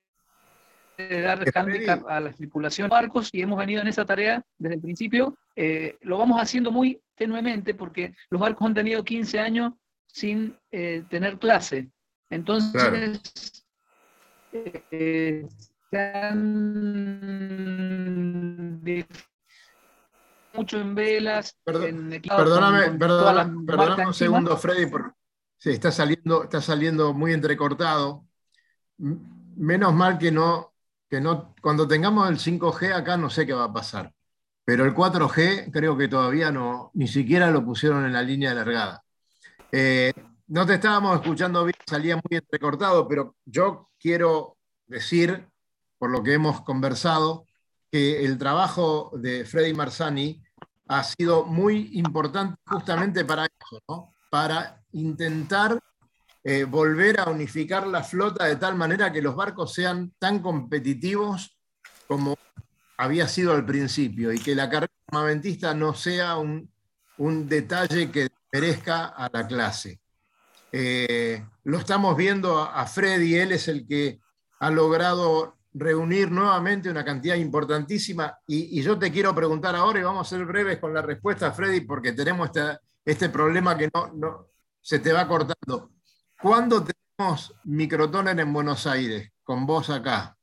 de 0.98 1.22
dar 1.22 1.44
handicap 1.56 2.08
a 2.08 2.20
la 2.20 2.32
tripulación 2.32 2.88
de 2.88 2.92
barcos 2.92 3.30
y 3.34 3.42
hemos 3.42 3.58
venido 3.58 3.82
en 3.82 3.88
esa 3.88 4.06
tarea 4.06 4.44
desde 4.58 4.76
el 4.76 4.82
principio. 4.82 5.38
Eh, 5.56 5.98
lo 6.02 6.18
vamos 6.18 6.42
haciendo 6.42 6.72
muy 6.72 7.02
tenuemente 7.16 7.74
porque 7.74 8.14
los 8.30 8.42
barcos 8.42 8.68
han 8.68 8.74
tenido 8.74 9.04
15 9.04 9.40
años 9.40 9.74
sin 10.08 10.56
eh, 10.72 11.04
tener 11.10 11.38
clase. 11.38 11.90
Entonces, 12.30 12.72
Claro. 12.72 12.98
eh, 14.54 15.48
se 15.90 16.00
han 16.00 16.62
mucho 20.54 20.80
en 20.82 20.96
velas, 20.96 21.58
Perdón- 21.64 22.12
en 22.12 22.22
Perdóname, 22.22 22.80
las 22.80 22.98
perdóname 22.98 23.66
marcas 23.68 24.08
un 24.08 24.14
segundo, 24.14 24.58
Freddy, 24.58 24.86
porque 24.88 25.12
sí, 25.62 25.70
está 25.70 25.92
saliendo, 25.92 26.44
está 26.44 26.62
saliendo 26.62 27.14
muy 27.14 27.34
entrecortado. 27.34 28.26
Menos 28.98 29.94
mal 29.94 30.18
que 30.18 30.32
no, 30.32 30.74
que 31.10 31.22
no, 31.22 31.56
cuando 31.62 31.88
tengamos 31.88 32.30
el 32.30 32.38
5G 32.40 32.94
acá 32.94 33.18
no 33.18 33.30
sé 33.30 33.46
qué 33.46 33.54
va 33.54 33.66
a 33.66 33.74
pasar. 33.74 34.14
Pero 34.66 34.86
el 34.86 34.96
4G 34.96 35.72
creo 35.72 35.98
que 35.98 36.08
todavía 36.08 36.52
no, 36.52 36.92
ni 36.96 37.08
siquiera 37.08 37.52
lo 37.52 37.64
pusieron 37.64 38.06
en 38.06 38.14
la 38.14 38.24
línea 38.24 38.54
largada. 38.54 39.04
Eh, 39.72 40.14
no 40.48 40.66
te 40.66 40.76
estábamos 40.76 41.22
escuchando 41.22 41.64
bien, 41.64 41.76
salía 41.86 42.16
muy 42.16 42.38
entrecortado, 42.38 43.08
pero 43.08 43.36
yo 43.46 43.90
quiero 44.00 44.58
decir 44.88 45.48
por 46.02 46.10
lo 46.10 46.24
que 46.24 46.34
hemos 46.34 46.62
conversado, 46.62 47.46
que 47.92 48.26
el 48.26 48.40
trabajo 48.40 49.12
de 49.14 49.46
Freddy 49.46 49.72
Marsani 49.72 50.42
ha 50.88 51.04
sido 51.04 51.46
muy 51.46 51.92
importante 51.94 52.60
justamente 52.66 53.24
para 53.24 53.46
eso, 53.46 53.80
¿no? 53.88 54.16
para 54.32 54.81
intentar 54.94 55.80
eh, 56.44 56.64
volver 56.64 57.20
a 57.20 57.30
unificar 57.30 57.86
la 57.86 58.04
flota 58.04 58.46
de 58.46 58.56
tal 58.56 58.76
manera 58.76 59.12
que 59.12 59.22
los 59.22 59.36
barcos 59.36 59.74
sean 59.74 60.12
tan 60.18 60.40
competitivos 60.40 61.56
como 62.08 62.36
había 62.98 63.28
sido 63.28 63.54
al 63.54 63.64
principio 63.64 64.34
y 64.34 64.40
que 64.40 64.56
la 64.56 64.70
carrera 64.70 64.92
armamentista 65.08 65.74
no 65.76 65.94
sea 65.94 66.38
un, 66.38 66.70
detalle 67.48 68.10
que 68.10 68.30
merezca 68.52 69.06
a 69.06 69.30
la 69.32 69.46
clase. 69.46 70.00
Eh, 70.72 71.46
lo 71.66 71.78
estamos 71.78 72.18
viendo 72.18 72.58
a, 72.58 72.86
Freddy, 72.88 73.36
él 73.36 73.52
es 73.52 73.68
el 73.68 73.86
que 73.86 74.20
ha 74.60 74.72
logrado 74.72 75.58
reunir 75.74 76.32
nuevamente 76.32 76.90
una 76.90 77.06
cantidad 77.06 77.36
importantísima 77.36 78.40
y, 78.48 78.82
yo 78.82 78.98
te 78.98 79.12
quiero 79.12 79.36
preguntar 79.36 79.76
ahora 79.76 80.00
y 80.00 80.04
vamos 80.04 80.26
a 80.26 80.36
ser 80.36 80.46
breves 80.46 80.80
con 80.80 80.94
la 80.94 81.04
respuesta, 81.04 81.52
Freddy, 81.52 81.82
porque 81.82 82.14
tenemos 82.14 82.50
este 83.06 83.30
problema 83.30 83.78
que 83.78 83.90
no, 83.94 84.12
no, 84.14 84.51
se 84.82 85.00
te 85.00 85.14
va 85.14 85.28
cortando. 85.28 85.92
¿Cuándo 86.42 86.84
tenemos 86.84 87.54
microtoner 87.64 88.40
en 88.40 88.52
Buenos 88.52 88.88
Aires? 88.88 89.32
Con 89.44 89.66
vos 89.66 89.90
acá. 89.90 90.36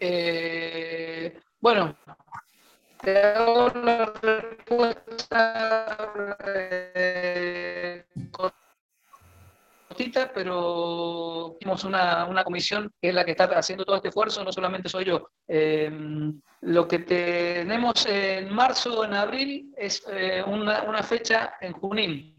Eh, 0.00 1.40
bueno, 1.60 1.96
te 3.02 3.20
hago 3.20 3.68
la 3.70 4.06
respuesta 4.22 5.96
pero 10.32 11.56
tenemos 11.60 11.84
una, 11.84 12.44
comisión 12.44 12.90
que 13.00 13.08
es 13.08 13.14
la 13.14 13.24
que 13.24 13.32
está 13.32 13.44
haciendo 13.44 13.84
todo 13.84 13.96
este 13.96 14.08
esfuerzo, 14.08 14.44
no 14.44 14.52
solamente 14.52 14.88
soy 14.88 15.04
yo. 15.04 15.30
Eh, 15.46 15.90
lo 16.62 16.88
que 16.88 17.00
tenemos 17.00 18.06
en 18.06 18.52
marzo 18.52 19.00
o 19.00 19.04
en 19.04 19.14
abril 19.14 19.74
es 19.76 20.04
una, 20.46 20.82
una 20.82 21.02
fecha 21.02 21.54
en 21.60 21.72
Junín, 21.72 22.38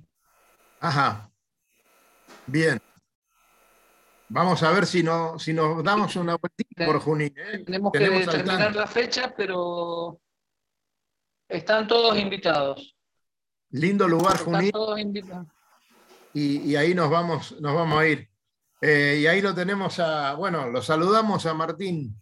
Ajá. 0.80 1.30
Bien. 2.48 2.82
Vamos 4.30 4.62
a 4.64 4.72
ver 4.72 4.86
si, 4.86 5.02
no, 5.04 5.40
si 5.40 5.54
nos 5.54 5.84
damos 5.84 6.16
una 6.16 6.36
vueltita 6.36 6.86
por 6.86 7.00
Junín. 7.00 7.34
¿eh? 7.36 7.64
Tenemos 7.66 7.92
que 7.92 8.10
determinar 8.10 8.76
la 8.76 8.88
fecha, 8.88 9.34
pero 9.36 10.20
están 11.48 11.88
todos 11.88 12.18
invitados. 12.18 12.96
Lindo 13.72 14.08
lugar, 14.08 14.38
Junín. 14.38 14.72
Todos 14.72 15.00
invitados. 15.00 15.48
Y, 16.34 16.76
ahí 16.76 16.94
nos 16.94 17.10
vamos, 17.10 17.60
nos 17.60 17.74
vamos 17.74 18.00
a 18.00 18.08
ir. 18.08 18.30
Eh, 18.82 19.20
y 19.22 19.28
ahí 19.28 19.42
lo 19.42 19.54
tenemos 19.54 20.00
a, 20.00 20.34
bueno, 20.36 20.68
lo 20.70 20.82
saludamos 20.82 21.46
a 21.46 21.54
Martín. 21.54 22.16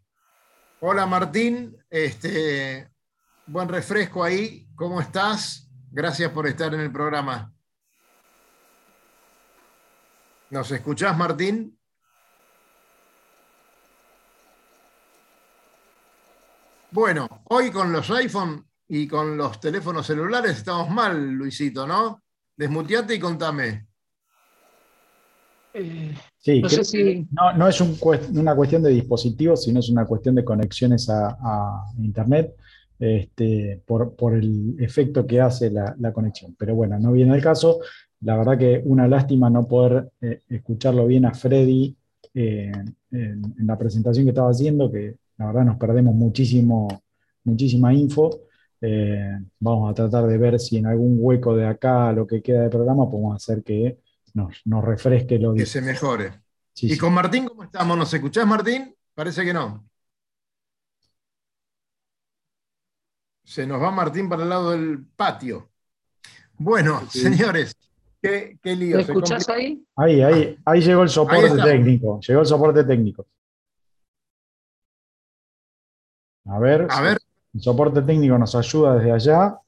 Hola 0.80 1.06
Martín, 1.06 1.76
este, 1.90 2.92
buen 3.48 3.68
refresco 3.68 4.24
ahí, 4.24 4.68
¿cómo 4.76 5.02
estás? 5.02 5.68
Gracias 5.92 6.32
por 6.32 6.46
estar 6.48 6.74
en 6.74 6.82
el 6.82 6.92
programa. 6.92 7.52
¿Nos 10.50 10.72
escuchás, 10.72 11.18
Martín? 11.18 11.78
Bueno, 16.92 17.28
hoy 17.46 17.70
con 17.70 17.92
los 17.92 18.10
iPhone 18.12 18.66
y 18.88 19.08
con 19.08 19.36
los 19.36 19.60
teléfonos 19.60 20.08
celulares 20.08 20.58
estamos 20.58 20.90
mal, 20.90 21.32
Luisito, 21.32 21.86
¿no? 21.86 22.24
Desmuteate 22.56 23.16
y 23.16 23.20
contame. 23.20 23.87
Eh, 25.78 26.14
sí, 26.40 27.28
no, 27.32 27.68
es 27.68 27.82
una 27.82 28.56
cuestión 28.56 28.82
de 28.82 28.90
dispositivos, 28.90 29.64
sino 29.64 29.80
es 29.80 29.90
una 29.90 30.06
cuestión 30.06 30.36
de 30.36 30.44
conexiones 30.44 31.08
a, 31.10 31.84
Internet 32.00 32.56
este, 33.00 33.82
por, 33.86 34.34
el 34.34 34.76
efecto 34.80 35.28
que 35.28 35.40
hace 35.40 35.70
la, 35.70 35.96
la, 36.00 36.12
conexión. 36.12 36.56
Pero 36.58 36.76
bueno, 36.76 37.00
no 37.00 37.12
viene 37.12 37.36
el 37.36 37.44
caso. 37.44 37.80
La 38.22 38.36
verdad 38.38 38.58
que 38.58 38.82
una 38.86 39.08
lástima 39.08 39.50
no 39.50 39.68
poder 39.68 40.10
eh, 40.22 40.42
escucharlo 40.50 41.06
bien 41.06 41.26
a 41.26 41.34
Freddy 41.34 41.96
eh, 42.34 42.72
en, 43.12 43.42
la 43.66 43.78
presentación 43.78 44.26
que 44.26 44.32
estaba 44.32 44.50
haciendo, 44.50 44.92
que 44.92 45.18
la 45.38 45.48
verdad 45.48 45.66
nos 45.66 45.78
perdemos 45.78 46.16
muchísimo, 46.16 46.88
muchísima 47.44 47.94
info. 47.94 48.42
Eh, 48.82 49.38
vamos 49.60 49.92
a 49.92 49.94
tratar 49.94 50.26
de 50.28 50.38
ver 50.38 50.60
si 50.60 50.78
en 50.78 50.88
algún 50.88 51.18
hueco 51.20 51.56
de 51.56 51.66
acá, 51.66 52.12
lo 52.12 52.26
que 52.26 52.42
queda 52.42 52.64
de 52.64 52.70
programa, 52.70 53.10
podemos 53.10 53.36
hacer 53.36 53.64
que 53.64 54.00
nos, 54.38 54.84
refresque 54.84 55.40
lo 55.40 55.54
que 55.54 55.66
se 55.66 55.82
mejore. 55.82 56.42
¿Y 56.76 56.98
con 56.98 57.14
Martín 57.14 57.48
cómo 57.48 57.64
estamos? 57.64 57.98
¿Nos 57.98 58.14
escuchás, 58.14 58.46
Martín? 58.46 58.96
Parece 59.16 59.44
que 59.44 59.54
no. 59.54 59.88
Se 63.44 63.66
nos 63.66 63.82
va 63.82 63.90
Martín 63.92 64.30
para 64.30 64.44
el 64.44 64.50
lado 64.50 64.72
del 64.72 65.06
patio. 65.16 65.72
Bueno, 66.58 67.08
señores, 67.10 67.76
Qué, 68.22 68.58
lío. 68.64 68.98
¿Me 68.98 69.04
escuchás 69.04 69.48
ahí? 69.48 69.86
Ahí, 69.96 70.22
ahí, 70.22 70.58
ahí 70.66 70.82
llegó 70.82 71.04
el 71.04 71.10
soporte 71.10 71.56
técnico. 71.64 72.20
Llegó 72.20 72.42
el 72.42 72.46
soporte 72.46 72.84
técnico. 72.84 73.26
A 76.46 76.60
ver, 76.60 76.88
a 76.90 77.02
ver. 77.02 77.18
El 77.54 77.62
soporte 77.62 78.02
técnico 78.02 78.38
nos 78.38 78.54
ayuda 78.56 78.96
desde 78.96 79.12
allá. 79.12 79.60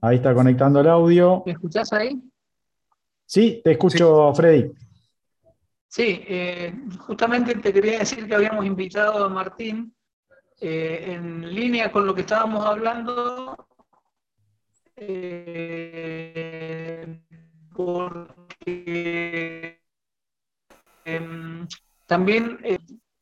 Ahí 0.00 0.16
está 0.16 0.34
conectando 0.34 0.80
el 0.80 0.88
audio. 0.88 1.42
¿Me 1.46 1.52
escuchás 1.52 1.92
ahí? 1.92 2.20
Sí, 3.32 3.62
te 3.64 3.70
escucho, 3.70 4.34
Freddy. 4.34 4.70
Sí, 5.88 6.22
eh, 6.28 6.74
justamente 6.98 7.54
te 7.54 7.72
quería 7.72 8.00
decir 8.00 8.28
que 8.28 8.34
habíamos 8.34 8.66
invitado 8.66 9.24
a 9.24 9.28
Martín 9.30 9.96
eh, 10.60 11.14
en 11.14 11.54
línea 11.54 11.90
con 11.90 12.04
lo 12.04 12.14
que 12.14 12.20
estábamos 12.20 12.62
hablando 12.66 13.56
eh, 14.96 16.22
porque 17.74 19.80
em, 21.06 21.66
también 22.04 22.58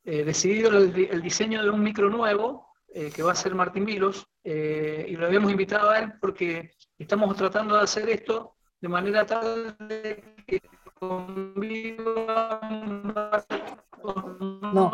he 0.03 0.25
decidido 0.25 0.77
el, 0.77 1.21
diseño 1.21 1.63
de 1.63 1.69
un 1.69 1.81
micro 1.81 2.09
nuevo 2.09 2.67
que 2.93 3.23
va 3.23 3.31
a 3.31 3.35
ser 3.35 3.55
Martín 3.55 3.85
Vilos 3.85 4.27
y 4.43 5.15
lo 5.15 5.27
habíamos 5.27 5.51
invitado 5.51 5.89
a 5.89 5.99
él 5.99 6.11
porque 6.19 6.71
estamos 6.97 7.33
tratando 7.37 7.77
de 7.77 7.83
hacer 7.83 8.09
esto 8.09 8.57
de 8.81 8.87
manera 8.89 9.25
tal 9.25 9.75
de 9.87 10.23
que 10.47 10.61
conviva 10.99 12.57
no. 14.73 14.91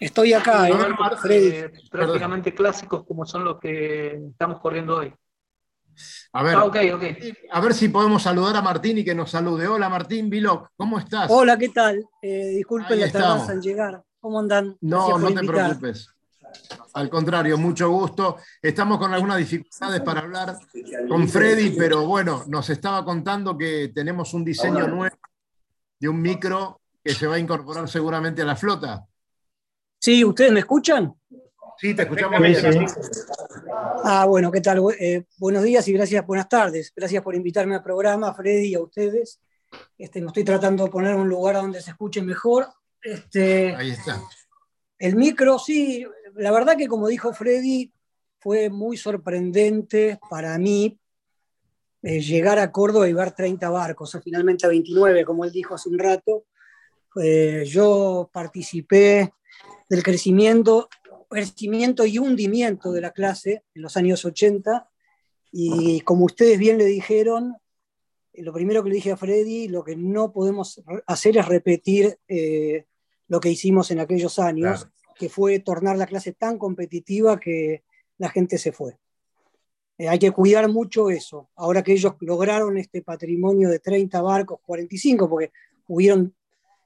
Estoy 0.00 0.32
acá, 0.32 0.68
¿eh? 0.68 0.74
eh 1.28 1.70
prácticamente 1.90 2.54
clásicos 2.54 3.04
como 3.06 3.26
son 3.26 3.44
los 3.44 3.60
que 3.60 4.14
estamos 4.30 4.60
corriendo 4.60 4.96
hoy. 4.96 5.14
A 6.32 6.42
ver, 6.42 6.56
ah, 6.56 6.70
a 7.50 7.60
ver 7.60 7.74
si 7.74 7.90
podemos 7.90 8.22
saludar 8.22 8.56
a 8.56 8.62
Martín 8.62 8.96
y 8.98 9.04
que 9.04 9.14
nos 9.14 9.30
salude. 9.30 9.68
Hola 9.68 9.90
Martín 9.90 10.30
Viloc, 10.30 10.70
¿cómo 10.74 10.98
estás? 10.98 11.30
Hola, 11.30 11.58
¿qué 11.58 11.68
tal? 11.68 12.02
Eh, 12.22 12.54
disculpen 12.56 12.98
la 12.98 13.12
tardanza 13.12 13.52
en 13.52 13.60
llegar. 13.60 14.02
¿Cómo 14.18 14.40
andan? 14.40 14.78
No, 14.80 15.18
no 15.18 15.34
te 15.34 15.46
preocupes. 15.46 16.08
Al 16.94 17.08
contrario, 17.08 17.56
mucho 17.58 17.90
gusto. 17.90 18.36
Estamos 18.60 18.98
con 18.98 19.12
algunas 19.12 19.38
dificultades 19.38 20.00
para 20.02 20.20
hablar 20.20 20.56
con 21.08 21.28
Freddy, 21.28 21.70
pero 21.76 22.06
bueno, 22.06 22.44
nos 22.48 22.68
estaba 22.70 23.04
contando 23.04 23.56
que 23.56 23.90
tenemos 23.94 24.34
un 24.34 24.44
diseño 24.44 24.86
nuevo 24.86 25.16
de 25.98 26.08
un 26.08 26.20
micro 26.20 26.80
que 27.02 27.14
se 27.14 27.26
va 27.26 27.36
a 27.36 27.38
incorporar 27.38 27.88
seguramente 27.88 28.42
a 28.42 28.44
la 28.44 28.56
flota. 28.56 29.06
Sí, 29.98 30.24
¿ustedes 30.24 30.52
me 30.52 30.60
escuchan? 30.60 31.14
Sí, 31.78 31.94
te 31.94 32.02
escuchamos 32.02 32.40
bien. 32.40 32.86
Ah, 34.04 34.26
bueno, 34.26 34.50
¿qué 34.50 34.60
tal? 34.60 34.82
Eh, 34.98 35.24
buenos 35.38 35.62
días 35.62 35.86
y 35.88 35.92
gracias, 35.92 36.26
buenas 36.26 36.48
tardes. 36.48 36.92
Gracias 36.94 37.22
por 37.22 37.34
invitarme 37.34 37.76
al 37.76 37.82
programa, 37.82 38.34
Freddy, 38.34 38.68
y 38.68 38.74
a 38.74 38.80
ustedes. 38.80 39.40
Este, 39.96 40.20
me 40.20 40.28
estoy 40.28 40.44
tratando 40.44 40.84
de 40.84 40.90
poner 40.90 41.14
un 41.14 41.28
lugar 41.28 41.56
donde 41.56 41.80
se 41.80 41.90
escuche 41.90 42.22
mejor. 42.22 42.68
Este, 43.00 43.74
Ahí 43.74 43.90
está. 43.90 44.20
El 44.98 45.16
micro, 45.16 45.58
sí, 45.58 46.06
la 46.36 46.50
verdad 46.52 46.76
que 46.76 46.88
como 46.88 47.08
dijo 47.08 47.32
Freddy, 47.32 47.92
fue 48.38 48.70
muy 48.70 48.96
sorprendente 48.96 50.18
para 50.28 50.58
mí 50.58 50.98
eh, 52.02 52.20
llegar 52.20 52.58
a 52.58 52.72
Córdoba 52.72 53.08
y 53.08 53.12
ver 53.12 53.32
30 53.32 53.70
barcos, 53.70 54.14
o 54.14 54.20
finalmente 54.20 54.66
a 54.66 54.68
29, 54.68 55.24
como 55.24 55.44
él 55.44 55.52
dijo 55.52 55.74
hace 55.74 55.88
un 55.88 55.98
rato. 55.98 56.46
Eh, 57.22 57.64
yo 57.66 58.28
participé 58.32 59.32
del 59.88 60.02
crecimiento, 60.02 60.88
crecimiento 61.28 62.04
y 62.04 62.18
hundimiento 62.18 62.90
de 62.90 63.00
la 63.00 63.12
clase 63.12 63.64
en 63.74 63.82
los 63.82 63.96
años 63.96 64.24
80. 64.24 64.88
Y 65.52 66.00
como 66.00 66.24
ustedes 66.24 66.58
bien 66.58 66.78
le 66.78 66.86
dijeron, 66.86 67.56
lo 68.32 68.52
primero 68.52 68.82
que 68.82 68.88
le 68.88 68.96
dije 68.96 69.12
a 69.12 69.16
Freddy, 69.16 69.68
lo 69.68 69.84
que 69.84 69.94
no 69.94 70.32
podemos 70.32 70.82
hacer 71.06 71.36
es 71.36 71.46
repetir 71.46 72.18
eh, 72.26 72.86
lo 73.28 73.38
que 73.38 73.50
hicimos 73.50 73.90
en 73.90 74.00
aquellos 74.00 74.38
años, 74.38 74.88
que 75.22 75.28
fue 75.28 75.60
tornar 75.60 75.96
la 75.96 76.08
clase 76.08 76.32
tan 76.32 76.58
competitiva 76.58 77.38
que 77.38 77.84
la 78.18 78.28
gente 78.28 78.58
se 78.58 78.72
fue. 78.72 78.98
Eh, 79.96 80.08
hay 80.08 80.18
que 80.18 80.32
cuidar 80.32 80.68
mucho 80.68 81.10
eso. 81.10 81.48
Ahora 81.54 81.84
que 81.84 81.92
ellos 81.92 82.14
lograron 82.22 82.76
este 82.76 83.02
patrimonio 83.02 83.68
de 83.68 83.78
30 83.78 84.20
barcos, 84.20 84.58
45, 84.66 85.30
porque 85.30 85.52
hubieron 85.86 86.34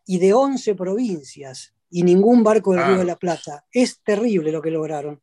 y 0.04 0.18
de 0.18 0.34
11 0.34 0.74
provincias 0.74 1.74
y 1.88 2.02
ningún 2.02 2.44
barco 2.44 2.72
del 2.72 2.82
Ah. 2.82 2.88
Río 2.88 2.98
de 2.98 3.04
la 3.06 3.16
Plata. 3.16 3.64
Es 3.72 4.02
terrible 4.02 4.52
lo 4.52 4.60
que 4.60 4.70
lograron. 4.70 5.18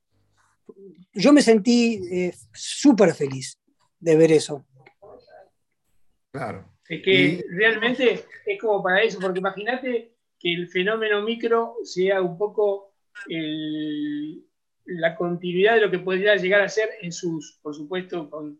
Yo 1.14 1.34
me 1.34 1.44
sentí 1.44 2.02
eh, 2.12 2.34
súper 2.52 3.14
feliz 3.14 3.60
de 4.00 4.16
ver 4.16 4.32
eso. 4.32 4.66
Claro. 6.32 6.68
Es 6.90 7.04
que 7.04 7.46
realmente 7.52 8.26
es 8.48 8.60
como 8.60 8.82
para 8.82 9.04
eso, 9.04 9.20
porque 9.20 9.38
imagínate 9.38 10.16
que 10.40 10.52
el 10.52 10.68
fenómeno 10.68 11.22
micro 11.22 11.76
sea 11.84 12.24
un 12.24 12.40
poco 12.40 12.93
el- 13.28 14.44
la 14.86 15.16
continuidad 15.16 15.76
de 15.76 15.82
lo 15.82 15.92
que 15.92 16.00
podría 16.00 16.36
llegar 16.36 16.62
a 16.62 16.70
ser 16.70 16.90
en 17.02 17.12
sus, 17.12 17.58
por 17.62 17.74
supuesto, 17.74 18.30
con, 18.30 18.60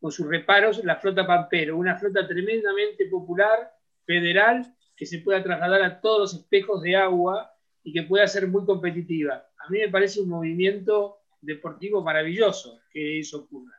con 0.00 0.12
sus 0.12 0.26
reparos, 0.28 0.84
la 0.84 0.96
flota 0.96 1.26
Pampero, 1.26 1.76
una 1.76 1.96
flota 1.98 2.26
tremendamente 2.28 3.06
popular, 3.06 3.72
federal, 4.04 4.74
que 4.96 5.04
se 5.06 5.18
pueda 5.18 5.42
trasladar 5.42 5.82
a 5.82 6.00
todos 6.00 6.20
los 6.20 6.34
espejos 6.42 6.82
de 6.82 6.96
agua 6.96 7.52
y 7.82 7.92
que 7.92 8.02
pueda 8.04 8.26
ser 8.26 8.46
muy 8.46 8.64
competitiva. 8.64 9.46
A 9.58 9.68
mí 9.70 9.78
me 9.78 9.88
parece 9.88 10.20
un 10.20 10.28
movimiento 10.28 11.18
deportivo 11.40 12.02
maravilloso 12.02 12.80
que 12.92 13.18
eso 13.20 13.38
ocurra. 13.40 13.74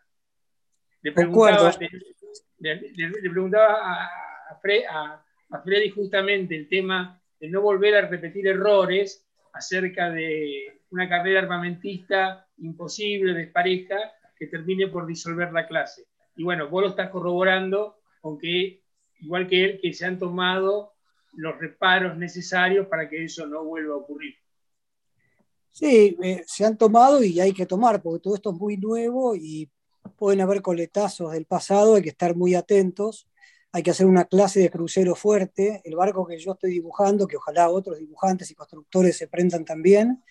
Le 1.01 1.11
preguntaba, 1.13 1.69
le, 2.59 2.75
le- 2.95 3.09
le 3.21 3.29
preguntaba 3.29 3.75
a, 3.81 4.05
a 4.51 4.61
Fre- 4.61 4.85
a- 4.89 5.25
a 5.51 5.61
Freddy 5.61 5.89
justamente 5.89 6.55
el 6.55 6.67
tema 6.67 7.21
de 7.39 7.47
no 7.49 7.61
volver 7.61 7.95
a 7.95 8.07
repetir 8.07 8.47
errores 8.47 9.25
acerca 9.59 10.09
de 10.09 10.81
una 10.89 11.07
carrera 11.07 11.41
armamentista 11.41 12.47
imposible, 12.57 13.33
despareja, 13.33 13.97
que 14.37 14.47
termine 14.47 14.87
por 14.87 15.05
disolver 15.05 15.51
la 15.51 15.67
clase. 15.67 16.07
Y 16.35 16.43
bueno, 16.43 16.69
vos 16.69 16.81
lo 16.81 16.89
estás 16.89 17.09
corroborando 17.09 17.97
con 18.21 18.37
que, 18.37 18.81
igual 19.19 19.47
que 19.47 19.65
él, 19.65 19.79
que 19.81 19.93
se 19.93 20.05
han 20.05 20.17
tomado 20.17 20.93
los 21.33 21.59
reparos 21.59 22.17
necesarios 22.17 22.87
para 22.87 23.09
que 23.09 23.25
eso 23.25 23.45
no 23.45 23.65
vuelva 23.65 23.95
a 23.95 23.97
ocurrir. 23.97 24.35
Sí, 25.71 26.17
eh, 26.23 26.43
se 26.47 26.65
han 26.65 26.77
tomado 26.77 27.23
y 27.23 27.39
hay 27.39 27.53
que 27.53 27.65
tomar, 27.65 28.01
porque 28.01 28.23
todo 28.23 28.35
esto 28.35 28.51
es 28.51 28.57
muy 28.57 28.77
nuevo 28.77 29.35
y 29.35 29.69
pueden 30.17 30.41
haber 30.41 30.61
coletazos 30.61 31.33
del 31.33 31.45
pasado, 31.45 31.95
hay 31.95 32.01
que 32.01 32.09
estar 32.09 32.35
muy 32.35 32.55
atentos, 32.55 33.27
hay 33.71 33.83
que 33.83 33.91
hacer 33.91 34.05
una 34.05 34.25
clase 34.25 34.59
de 34.59 34.69
crucero 34.69 35.15
fuerte. 35.15 35.81
El 35.83 35.95
barco 35.95 36.25
que 36.25 36.39
yo 36.39 36.53
estoy 36.53 36.71
dibujando, 36.71 37.27
que 37.27 37.37
ojalá 37.37 37.69
otros 37.69 37.99
dibujantes 37.99 38.49
y 38.49 38.55
constructores 38.55 39.17
se 39.17 39.27
prendan 39.27 39.65
también, 39.65 40.23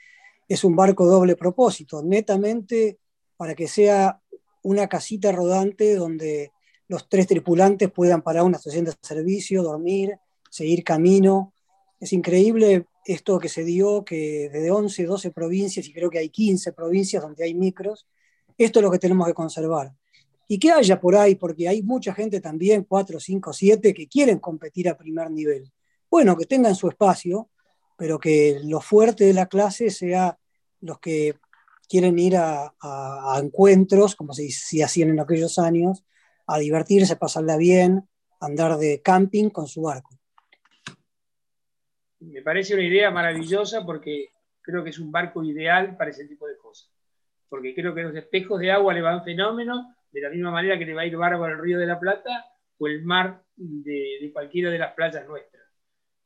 es 0.49 0.65
un 0.65 0.75
barco 0.75 1.07
doble 1.07 1.37
propósito, 1.37 2.03
netamente 2.03 2.99
para 3.37 3.55
que 3.55 3.69
sea 3.69 4.21
una 4.63 4.89
casita 4.89 5.31
rodante 5.31 5.95
donde 5.95 6.53
los 6.89 7.09
tres 7.09 7.27
tripulantes 7.27 7.91
puedan 7.91 8.23
parar 8.23 8.45
una 8.45 8.57
estación 8.57 8.87
de 8.87 8.95
servicio, 9.03 9.63
dormir, 9.63 10.19
seguir 10.51 10.83
camino. 10.83 11.53
Es 12.01 12.13
increíble 12.13 12.87
esto 13.05 13.39
que 13.39 13.49
se 13.49 13.63
dio, 13.63 14.05
que 14.05 14.49
desde 14.53 14.71
11, 14.71 15.05
12 15.05 15.31
provincias, 15.31 15.87
y 15.87 15.93
creo 15.93 16.11
que 16.11 16.19
hay 16.19 16.31
15 16.31 16.73
provincias 16.73 17.23
donde 17.23 17.45
hay 17.45 17.55
micros, 17.55 18.07
esto 18.57 18.81
es 18.81 18.83
lo 18.83 18.91
que 18.91 18.99
tenemos 18.99 19.27
que 19.27 19.35
conservar. 19.35 19.93
Y 20.49 20.59
que 20.59 20.73
haya 20.73 20.99
por 20.99 21.15
ahí, 21.15 21.35
porque 21.35 21.69
hay 21.69 21.83
mucha 21.83 22.15
gente 22.15 22.41
también, 22.41 22.85
4, 22.85 23.21
5, 23.21 23.53
7, 23.53 23.95
que 23.95 24.09
quieren 24.09 24.39
competir 24.39 24.89
a 24.89 24.97
primer 24.97 25.31
nivel. 25.31 25.71
Bueno, 26.11 26.37
que 26.37 26.47
tengan 26.47 26.75
su 26.75 26.89
espacio, 26.89 27.51
pero 27.97 28.19
que 28.19 28.61
lo 28.65 28.81
fuerte 28.81 29.25
de 29.25 29.35
la 29.35 29.47
clase 29.47 29.91
sea 29.91 30.39
los 30.81 30.99
que 31.01 31.35
quieren 31.89 32.19
ir 32.19 32.37
a, 32.37 32.73
encuentros, 33.43 34.15
como 34.15 34.33
se, 34.33 34.49
hacían 34.83 35.11
en 35.11 35.21
aquellos 35.21 35.59
años, 35.59 36.05
a 36.47 36.59
divertirse, 36.59 37.17
pasarla 37.17 37.57
bien, 37.57 38.09
andar 38.41 38.79
de 38.79 39.03
camping 39.03 39.51
con 39.51 39.67
su 39.67 39.83
barco. 39.83 40.11
Me 42.21 42.43
parece 42.43 42.75
una 42.75 42.85
idea 42.85 43.11
maravillosa 43.11 43.85
porque 43.85 44.31
creo 44.61 44.83
que 44.85 44.91
es 44.91 44.99
un 44.99 45.11
barco 45.11 45.43
ideal 45.43 45.97
para 45.97 46.11
ese 46.11 46.27
tipo 46.27 46.47
de 46.47 46.57
cosas. 46.57 46.91
Porque 47.49 47.75
creo 47.75 47.95
que 47.95 48.03
los 48.03 48.15
espejos 48.15 48.61
de 48.61 48.71
agua 48.71 48.93
le 48.93 49.01
van 49.01 49.25
fenómenos, 49.25 49.87
de 50.13 50.21
la 50.21 50.31
misma 50.31 50.51
manera 50.51 50.79
que 50.79 50.85
le 50.87 50.95
va 50.95 51.03
a 51.03 51.07
ir 51.07 51.17
bárbaro 51.17 51.55
el 51.55 51.61
Río 51.61 51.79
de 51.79 51.87
la 51.87 51.99
Plata 51.99 52.47
o 52.79 52.87
el 52.87 53.05
mar 53.05 53.43
de, 53.57 54.19
de 54.21 54.33
cualquiera 54.33 54.71
de 54.71 54.79
las 54.79 54.95
playas 54.95 55.27
nuestras. 55.27 55.63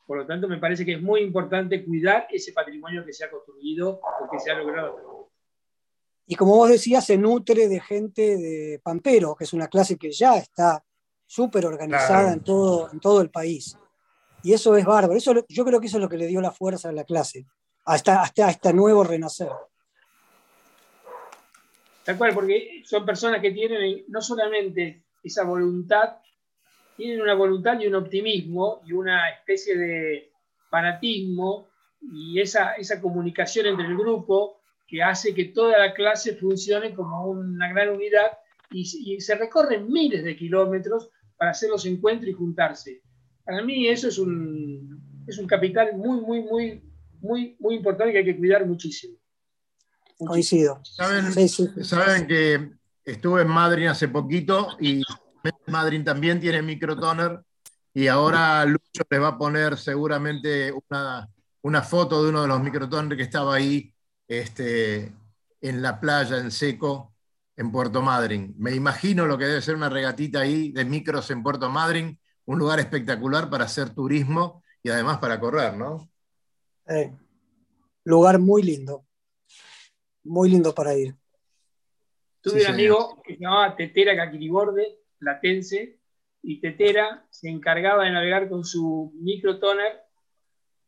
Por 0.06 0.18
lo 0.18 0.26
tanto, 0.26 0.48
me 0.48 0.58
parece 0.58 0.84
que 0.84 0.94
es 0.94 1.02
muy 1.02 1.20
importante 1.20 1.84
cuidar 1.84 2.26
ese 2.30 2.52
patrimonio 2.52 3.04
que 3.04 3.12
se 3.12 3.24
ha 3.24 3.30
construido 3.30 4.00
o 4.00 4.30
que 4.30 4.38
se 4.38 4.50
ha 4.50 4.54
logrado. 4.54 5.30
Y 6.26 6.34
como 6.34 6.56
vos 6.56 6.70
decías, 6.70 7.04
se 7.06 7.16
nutre 7.16 7.68
de 7.68 7.80
gente 7.80 8.36
de 8.36 8.80
Pampero, 8.82 9.34
que 9.34 9.44
es 9.44 9.52
una 9.52 9.68
clase 9.68 9.96
que 9.96 10.10
ya 10.10 10.36
está 10.36 10.84
súper 11.26 11.66
organizada 11.66 12.20
Claro. 12.20 12.32
en, 12.34 12.40
todo, 12.44 12.90
en 12.92 13.00
todo 13.00 13.20
el 13.20 13.30
país. 13.30 13.76
Y 14.42 14.52
eso 14.52 14.76
es 14.76 14.84
bárbaro. 14.84 15.14
Eso, 15.16 15.32
yo 15.48 15.64
creo 15.64 15.80
que 15.80 15.86
eso 15.86 15.96
es 15.96 16.02
lo 16.02 16.08
que 16.08 16.16
le 16.18 16.26
dio 16.26 16.40
la 16.40 16.50
fuerza 16.52 16.88
a 16.90 16.92
la 16.92 17.04
clase, 17.04 17.46
hasta, 17.84 18.22
hasta 18.22 18.50
este 18.50 18.72
nuevo 18.72 19.02
renacer. 19.04 19.48
Tal 22.04 22.18
cual, 22.18 22.34
porque 22.34 22.82
son 22.84 23.06
personas 23.06 23.40
que 23.40 23.52
tienen 23.52 24.04
no 24.08 24.20
solamente 24.20 25.04
esa 25.22 25.44
voluntad, 25.44 26.16
tienen 26.96 27.22
una 27.22 27.34
voluntad 27.34 27.78
y 27.80 27.86
un 27.86 27.94
optimismo 27.94 28.82
y 28.86 28.92
una 28.92 29.30
especie 29.30 29.76
de 29.76 30.30
fanatismo 30.68 31.68
y 32.00 32.40
esa, 32.40 32.74
esa 32.74 33.00
comunicación 33.00 33.66
entre 33.66 33.86
el 33.86 33.96
grupo 33.96 34.60
que 34.86 35.02
hace 35.02 35.34
que 35.34 35.46
toda 35.46 35.78
la 35.78 35.94
clase 35.94 36.34
funcione 36.34 36.94
como 36.94 37.30
una 37.30 37.72
gran 37.72 37.90
unidad 37.90 38.38
y, 38.70 39.20
se 39.20 39.34
recorren 39.34 39.90
miles 39.90 40.24
de 40.24 40.36
kilómetros 40.36 41.10
para 41.36 41.52
hacer 41.52 41.70
los 41.70 41.84
encuentros 41.86 42.30
y 42.30 42.34
juntarse. 42.34 43.02
Para 43.44 43.62
mí 43.62 43.88
eso 43.88 44.08
es 44.08 44.18
un, 44.18 45.24
es 45.26 45.38
un 45.38 45.46
capital 45.46 45.96
muy, 45.96 46.20
muy, 46.20 46.42
muy, 46.42 46.82
muy, 47.20 47.56
muy 47.58 47.74
importante 47.76 48.12
que 48.12 48.18
hay 48.18 48.24
que 48.24 48.36
cuidar 48.36 48.66
muchísimo. 48.66 49.16
Coincido. 50.26 50.80
¿Saben, 50.84 51.32
Sí, 51.32 51.48
sí. 51.48 51.68
saben 51.82 52.26
que 52.26 52.72
estuve 53.04 53.42
en 53.42 53.48
Madrid 53.48 53.86
hace 53.86 54.08
poquito 54.08 54.76
y 54.80 55.02
Madrid 55.66 56.04
también 56.04 56.40
tiene 56.40 56.62
microtoner 56.62 57.40
y 57.94 58.06
ahora 58.08 58.64
Lucho 58.64 59.02
les 59.08 59.20
va 59.20 59.28
a 59.28 59.38
poner 59.38 59.76
seguramente 59.76 60.72
una, 60.72 61.28
una 61.62 61.82
foto 61.82 62.22
de 62.22 62.30
uno 62.30 62.42
de 62.42 62.48
los 62.48 62.62
microtoner 62.62 63.16
que 63.16 63.24
estaba 63.24 63.54
ahí 63.54 63.92
este, 64.28 65.12
en 65.60 65.82
la 65.82 66.00
playa, 66.00 66.38
en 66.38 66.50
seco, 66.50 67.14
en 67.56 67.70
Puerto 67.70 68.00
Madryn. 68.02 68.54
Me 68.58 68.74
imagino 68.74 69.26
lo 69.26 69.36
que 69.36 69.44
debe 69.44 69.62
ser 69.62 69.74
una 69.74 69.88
regatita 69.88 70.40
ahí 70.40 70.72
de 70.72 70.84
micros 70.84 71.30
en 71.30 71.42
Puerto 71.42 71.68
Madryn, 71.68 72.18
un 72.46 72.58
lugar 72.58 72.80
espectacular 72.80 73.50
para 73.50 73.64
hacer 73.64 73.90
turismo 73.90 74.62
y 74.82 74.88
además 74.88 75.18
para 75.18 75.38
correr, 75.38 75.76
¿no? 75.76 76.08
Eh, 76.88 77.12
lugar 78.04 78.38
muy 78.38 78.62
lindo. 78.62 79.04
Muy 80.24 80.50
lindo 80.50 80.74
para 80.74 80.94
ir. 80.96 81.14
Tuve 82.40 82.54
Sí, 82.54 82.58
un 82.60 82.62
señor. 82.62 82.74
amigo 82.74 83.22
que 83.22 83.34
se 83.36 83.40
llamaba 83.40 83.76
Tetera 83.76 84.16
Caquiriborde, 84.16 84.98
platense, 85.18 85.98
y 86.42 86.60
Tetera 86.60 87.26
se 87.30 87.48
encargaba 87.48 88.04
de 88.04 88.10
navegar 88.10 88.48
con 88.48 88.64
su 88.64 89.12
microtoner 89.14 90.00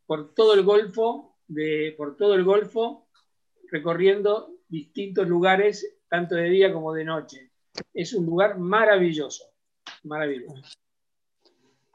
por 0.06 0.34
todo 0.34 0.54
el 0.54 0.62
Golfo, 0.64 1.38
de, 1.46 1.94
por 1.96 2.16
todo 2.16 2.34
el 2.34 2.44
Golfo, 2.44 3.08
recorriendo 3.70 4.50
distintos 4.68 5.28
lugares, 5.28 5.96
tanto 6.08 6.34
de 6.34 6.48
día 6.50 6.72
como 6.72 6.92
de 6.92 7.04
noche. 7.04 7.52
Es 7.92 8.12
un 8.14 8.26
lugar 8.26 8.58
maravilloso, 8.58 9.44
maravilloso. 10.04 10.62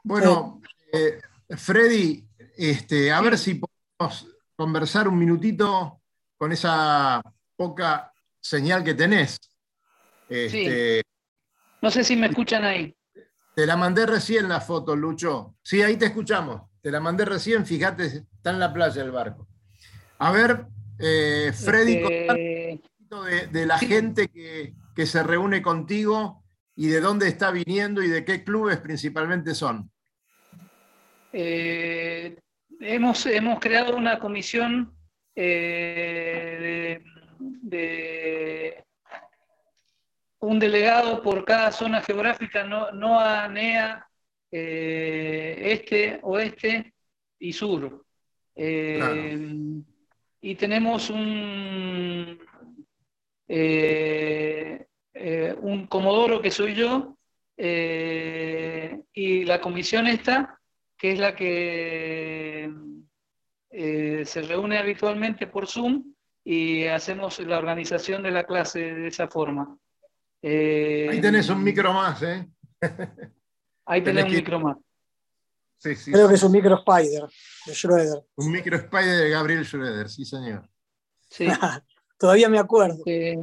Bueno, 0.02 0.60
eh, 0.92 1.20
Freddy, 1.56 2.26
este, 2.56 3.12
a 3.12 3.20
ver 3.20 3.36
si 3.36 3.60
podemos 3.60 4.26
conversar 4.56 5.08
un 5.08 5.18
minutito 5.18 5.99
con 6.40 6.52
esa 6.52 7.22
poca 7.54 8.10
señal 8.40 8.82
que 8.82 8.94
tenés. 8.94 9.38
Este, 10.26 11.02
No 11.82 11.90
sé 11.90 12.02
si 12.02 12.16
me 12.16 12.28
escuchan 12.28 12.64
ahí. 12.64 12.96
Te 13.54 13.66
la 13.66 13.76
mandé 13.76 14.06
recién 14.06 14.48
la 14.48 14.62
foto, 14.62 14.96
Lucho. 14.96 15.56
Sí, 15.62 15.82
ahí 15.82 15.98
te 15.98 16.06
escuchamos. 16.06 16.62
Te 16.80 16.90
la 16.90 16.98
mandé 16.98 17.26
recién, 17.26 17.66
fíjate, 17.66 18.06
está 18.06 18.52
en 18.52 18.58
la 18.58 18.72
playa 18.72 19.02
el 19.02 19.10
barco. 19.10 19.46
A 20.18 20.32
ver, 20.32 20.64
eh, 20.98 21.52
Freddy, 21.52 21.96
Este, 21.96 22.72
un 22.72 22.78
poquito 22.78 23.22
de, 23.24 23.46
de 23.48 23.66
la 23.66 23.78
gente 23.78 24.28
que, 24.28 24.72
que 24.94 25.04
se 25.04 25.22
reúne 25.22 25.60
contigo 25.60 26.42
y 26.74 26.86
de 26.86 27.02
dónde 27.02 27.28
está 27.28 27.50
viniendo 27.50 28.02
y 28.02 28.08
de 28.08 28.24
qué 28.24 28.44
clubes 28.44 28.78
principalmente 28.78 29.54
son. 29.54 29.90
Eh, 31.34 32.40
hemos, 32.80 33.26
hemos 33.26 33.60
creado 33.60 33.94
una 33.94 34.18
comisión 34.18 34.96
eh, 35.34 37.00
de, 37.38 37.54
de 37.62 38.84
un 40.40 40.58
delegado 40.58 41.22
por 41.22 41.44
cada 41.44 41.70
zona 41.72 42.02
geográfica, 42.02 42.64
no, 42.64 42.90
NOA, 42.92 43.48
NEA, 43.48 44.06
eh, 44.50 45.58
este, 45.64 46.18
oeste 46.22 46.94
y 47.38 47.52
sur. 47.52 48.04
Eh, 48.56 48.96
Claro. 48.98 49.84
Y 50.42 50.54
tenemos 50.54 51.10
un, 51.10 52.38
un 55.62 55.86
comodoro 55.86 56.40
que 56.40 56.50
soy 56.50 56.74
yo, 56.74 57.16
y 57.58 59.44
la 59.44 59.60
comisión 59.60 60.06
esta 60.06 60.58
que 61.00 61.12
es 61.12 61.18
la 61.18 61.34
que 61.34 62.70
eh, 63.70 64.24
se 64.24 64.42
reúne 64.42 64.78
habitualmente 64.78 65.46
por 65.46 65.66
Zoom 65.66 66.12
y 66.44 66.86
hacemos 66.86 67.38
la 67.40 67.58
organización 67.58 68.22
de 68.22 68.30
la 68.30 68.44
clase 68.44 68.80
de 68.80 69.08
esa 69.08 69.28
forma. 69.28 69.78
Eh, 70.42 71.08
ahí 71.10 71.20
tenés 71.20 71.48
un 71.50 71.62
micro 71.62 71.92
más, 71.92 72.22
¿eh? 72.22 72.48
ahí 73.86 74.02
tenés, 74.02 74.24
un 74.24 74.30
micro 74.32 74.60
más. 74.60 74.76
Creo 75.82 76.28
que 76.28 76.34
es 76.34 76.42
un 76.42 76.52
micro 76.52 76.76
Spider 76.76 77.22
de 77.66 77.74
Schroeder. 77.74 78.22
Un 78.36 78.50
micro 78.50 78.76
Spider 78.76 79.16
de 79.16 79.30
Gabriel 79.30 79.64
Schroeder, 79.64 80.08
sí, 80.08 80.24
señor. 80.24 80.68
Sí. 81.28 81.46
Todavía 82.20 82.50
me 82.50 82.58
acuerdo. 82.58 83.02
Eh, 83.06 83.34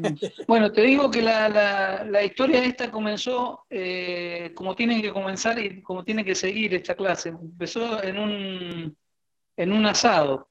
bueno, 0.48 0.72
te 0.72 0.82
digo 0.82 1.10
que 1.10 1.24
la, 1.24 2.04
la, 2.04 2.24
historia 2.24 2.64
esta 2.64 2.92
comenzó 2.92 3.66
eh, 3.72 4.52
como 4.54 4.76
tiene 4.76 5.02
que 5.02 5.12
comenzar 5.12 5.58
y 5.58 5.82
como 5.82 6.04
tiene 6.04 6.24
que 6.24 6.36
seguir 6.36 6.76
esta 6.76 6.94
clase. 6.94 7.30
Empezó 7.30 8.04
en 8.04 8.20
un, 8.20 8.98
en 9.58 9.74
un 9.74 9.86
asado 9.86 10.50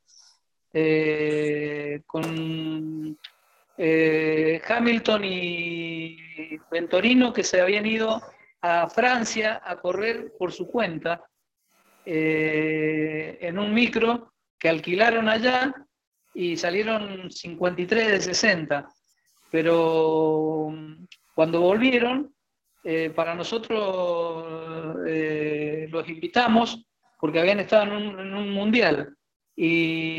eh, 0.72 2.02
con 2.06 3.18
Hamilton 3.78 5.24
y 5.24 6.18
Ventorino 6.70 7.32
que 7.32 7.44
se 7.44 7.60
habían 7.60 7.86
ido 7.86 8.20
a 8.60 8.88
Francia 8.88 9.62
a 9.64 9.76
correr 9.76 10.32
por 10.38 10.52
su 10.52 10.66
cuenta 10.66 11.22
en 12.04 13.58
un 13.58 13.72
micro 13.72 14.32
que 14.58 14.68
alquilaron 14.68 15.28
allá 15.28 15.74
y 16.36 16.56
salieron 16.56 17.30
53 17.30 18.08
de 18.08 18.20
60. 18.20 18.88
Pero 19.50 20.72
cuando 21.34 21.60
volvieron, 21.60 22.34
eh, 22.84 23.10
para 23.10 23.34
nosotros 23.34 24.96
eh, 25.06 25.88
los 25.90 26.08
invitamos 26.08 26.86
porque 27.18 27.40
habían 27.40 27.60
estado 27.60 27.96
en 27.96 28.34
un, 28.34 28.50
mundial. 28.50 29.16
Y 29.54 30.18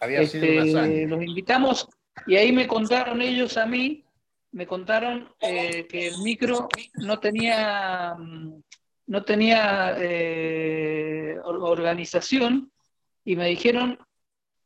este, 0.00 1.06
los 1.06 1.22
invitamos 1.22 1.88
y 2.26 2.36
ahí 2.36 2.52
me 2.52 2.66
contaron 2.66 3.20
ellos 3.20 3.56
a 3.56 3.66
mí, 3.66 4.04
me 4.52 4.66
contaron 4.66 5.28
eh, 5.40 5.86
que 5.86 6.08
el 6.08 6.18
micro 6.18 6.68
no 6.94 7.18
tenía, 7.18 8.14
mm, 8.18 8.62
no 9.06 9.24
tenía 9.24 9.96
organización 11.44 12.70
y 13.24 13.36
me 13.36 13.48
dijeron 13.48 13.98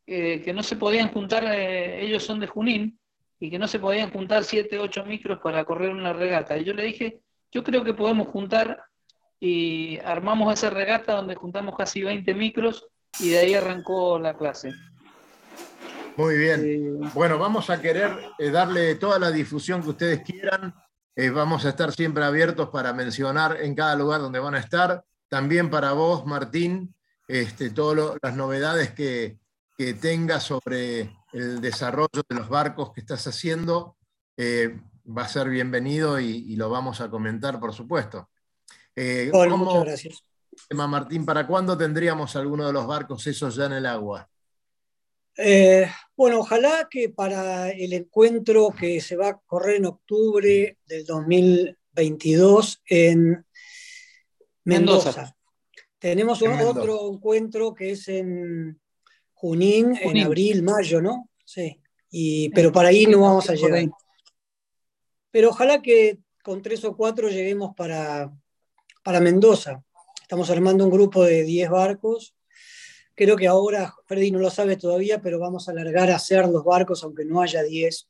eh, 0.09 0.41
que 0.41 0.53
no 0.53 0.63
se 0.63 0.77
podían 0.77 1.09
juntar, 1.09 1.43
eh, 1.43 2.01
ellos 2.01 2.23
son 2.23 2.39
de 2.39 2.47
Junín, 2.47 2.97
y 3.39 3.49
que 3.49 3.59
no 3.59 3.67
se 3.67 3.77
podían 3.77 4.09
juntar 4.09 4.45
7, 4.45 4.79
8 4.79 5.05
micros 5.05 5.39
para 5.39 5.65
correr 5.65 5.89
una 5.89 6.13
regata. 6.13 6.57
Y 6.57 6.63
yo 6.63 6.73
le 6.73 6.83
dije, 6.83 7.19
yo 7.51 7.61
creo 7.61 7.83
que 7.83 7.93
podemos 7.93 8.29
juntar 8.29 8.81
y 9.39 9.99
armamos 9.99 10.53
esa 10.53 10.69
regata 10.69 11.13
donde 11.13 11.35
juntamos 11.35 11.75
casi 11.75 12.03
20 12.03 12.33
micros 12.33 12.87
y 13.19 13.29
de 13.29 13.39
ahí 13.39 13.53
arrancó 13.53 14.19
la 14.19 14.37
clase. 14.37 14.73
Muy 16.15 16.37
bien. 16.37 16.61
Eh, 16.65 17.09
bueno, 17.13 17.37
vamos 17.37 17.69
a 17.69 17.81
querer 17.81 18.11
darle 18.51 18.95
toda 18.95 19.19
la 19.19 19.31
difusión 19.31 19.83
que 19.83 19.89
ustedes 19.89 20.21
quieran. 20.23 20.73
vamos 21.33 21.65
a 21.65 21.69
estar 21.69 21.91
siempre 21.91 22.23
abiertos 22.23 22.69
para 22.69 22.93
mencionar 22.93 23.57
en 23.61 23.75
cada 23.75 23.95
lugar 23.95 24.21
donde 24.21 24.39
van 24.39 24.55
a 24.55 24.59
estar. 24.59 25.03
También 25.29 25.69
para 25.69 25.93
vos, 25.93 26.25
Martín, 26.25 26.95
este, 27.27 27.69
todas 27.69 28.17
las 28.21 28.35
novedades 28.35 28.91
que, 28.91 29.37
que 29.77 29.93
tenga 29.93 30.39
sobre 30.39 31.17
el 31.33 31.61
desarrollo 31.61 32.23
de 32.27 32.35
los 32.35 32.49
barcos 32.49 32.91
que 32.93 33.01
estás 33.01 33.27
haciendo, 33.27 33.95
eh, 34.35 34.79
va 35.05 35.23
a 35.23 35.27
ser 35.27 35.49
bienvenido 35.49 36.19
y, 36.19 36.55
lo 36.55 36.69
vamos 36.69 36.99
a 36.99 37.09
comentar, 37.09 37.59
por 37.59 37.73
supuesto. 37.73 38.29
Eh, 38.99 39.29
muchas 39.31 39.83
gracias. 39.83 40.23
Martín, 40.71 41.23
¿para 41.23 41.45
cuándo 41.45 41.77
tendríamos 41.77 42.35
alguno 42.35 42.65
de 42.65 42.73
los 42.73 42.87
barcos 42.87 43.27
esos 43.27 43.55
ya 43.55 43.65
en 43.65 43.73
el 43.73 43.85
agua? 43.85 44.27
Eh, 45.37 45.87
bueno, 46.15 46.39
ojalá 46.39 46.87
que 46.89 47.09
para 47.09 47.69
el 47.69 47.93
encuentro 47.93 48.71
que 48.71 48.99
se 48.99 49.15
va 49.15 49.27
a 49.29 49.39
correr 49.45 49.75
en 49.75 49.85
octubre 49.85 50.79
del 50.83 51.05
2022 51.05 52.81
en 52.87 53.45
Mendoza. 54.63 55.35
Tenemos 55.99 56.41
otro 56.41 57.13
encuentro 57.13 57.75
que 57.75 57.91
es 57.91 58.07
en 58.07 58.81
Junín, 59.33 59.95
en 60.01 60.17
abril, 60.25 60.63
mayo, 60.63 61.01
¿no? 61.01 61.29
Sí. 61.45 61.79
Y, 62.09 62.49
pero 62.49 62.71
para 62.71 62.89
ahí 62.89 63.05
no 63.05 63.21
vamos 63.21 63.47
a 63.51 63.53
llegar. 63.53 63.89
Pero 65.29 65.49
ojalá 65.49 65.83
que 65.83 66.17
con 66.41 66.63
tres 66.63 66.83
o 66.83 66.97
cuatro 66.97 67.29
lleguemos 67.29 67.75
para, 67.75 68.31
para 69.07 69.21
Mendoza. 69.21 69.81
Estamos 70.21 70.49
armando 70.49 70.83
un 70.83 70.91
grupo 70.91 71.23
de 71.23 71.43
10 71.43 71.69
barcos. 71.69 72.35
Creo 73.15 73.37
que 73.37 73.47
ahora, 73.47 73.93
Freddy 74.05 74.31
no 74.31 74.39
lo 74.39 74.49
sabe 74.49 74.75
todavía, 74.75 75.21
pero 75.21 75.39
vamos 75.39 75.69
a 75.69 75.71
alargar 75.71 76.11
a 76.11 76.17
hacer 76.17 76.45
los 76.49 76.65
barcos, 76.65 77.05
aunque 77.05 77.23
no 77.23 77.41
haya 77.41 77.63
10 77.63 78.09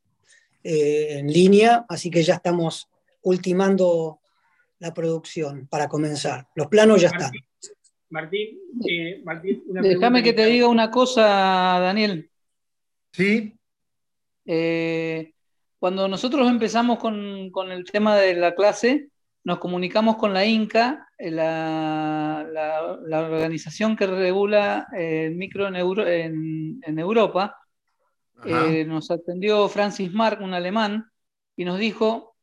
eh, 0.63 1.19
en 1.19 1.31
línea. 1.31 1.85
Así 1.87 2.09
que 2.09 2.23
ya 2.23 2.33
estamos 2.33 2.89
ultimando 3.21 4.21
la 4.79 4.91
producción 4.91 5.67
para 5.67 5.87
comenzar. 5.87 6.47
Los 6.55 6.65
planos 6.65 6.99
ya 6.99 7.09
están. 7.09 7.31
Martín, 8.09 8.57
eh, 8.89 9.23
Déjame 9.67 10.23
que 10.23 10.33
te 10.33 10.47
diga 10.47 10.67
una 10.67 10.89
cosa, 10.89 11.21
Daniel. 11.79 12.27
Sí. 13.11 13.53
Eh, 14.47 15.31
cuando 15.77 16.07
nosotros 16.07 16.49
empezamos 16.49 16.97
con, 16.97 17.71
el 17.71 17.83
tema 17.85 18.17
de 18.17 18.33
la 18.33 18.55
clase, 18.55 19.11
nos 19.47 19.59
comunicamos 19.59 20.17
con 20.17 20.33
la 20.33 20.43
INCA, 20.43 21.07
eh, 21.17 21.31
la, 21.31 22.97
organización 23.01 23.95
que 23.95 24.05
regula 24.05 24.87
el 24.91 25.35
micro 25.35 25.69
en, 25.69 26.81
en, 26.85 26.99
Europa. 26.99 27.55
nos 28.43 29.09
atendió 29.09 29.69
Francis 29.69 30.11
Mark, 30.11 30.41
un 30.41 30.53
alemán, 30.53 31.09
y 31.55 31.63
nos 31.63 31.79
dijo, 31.79 32.35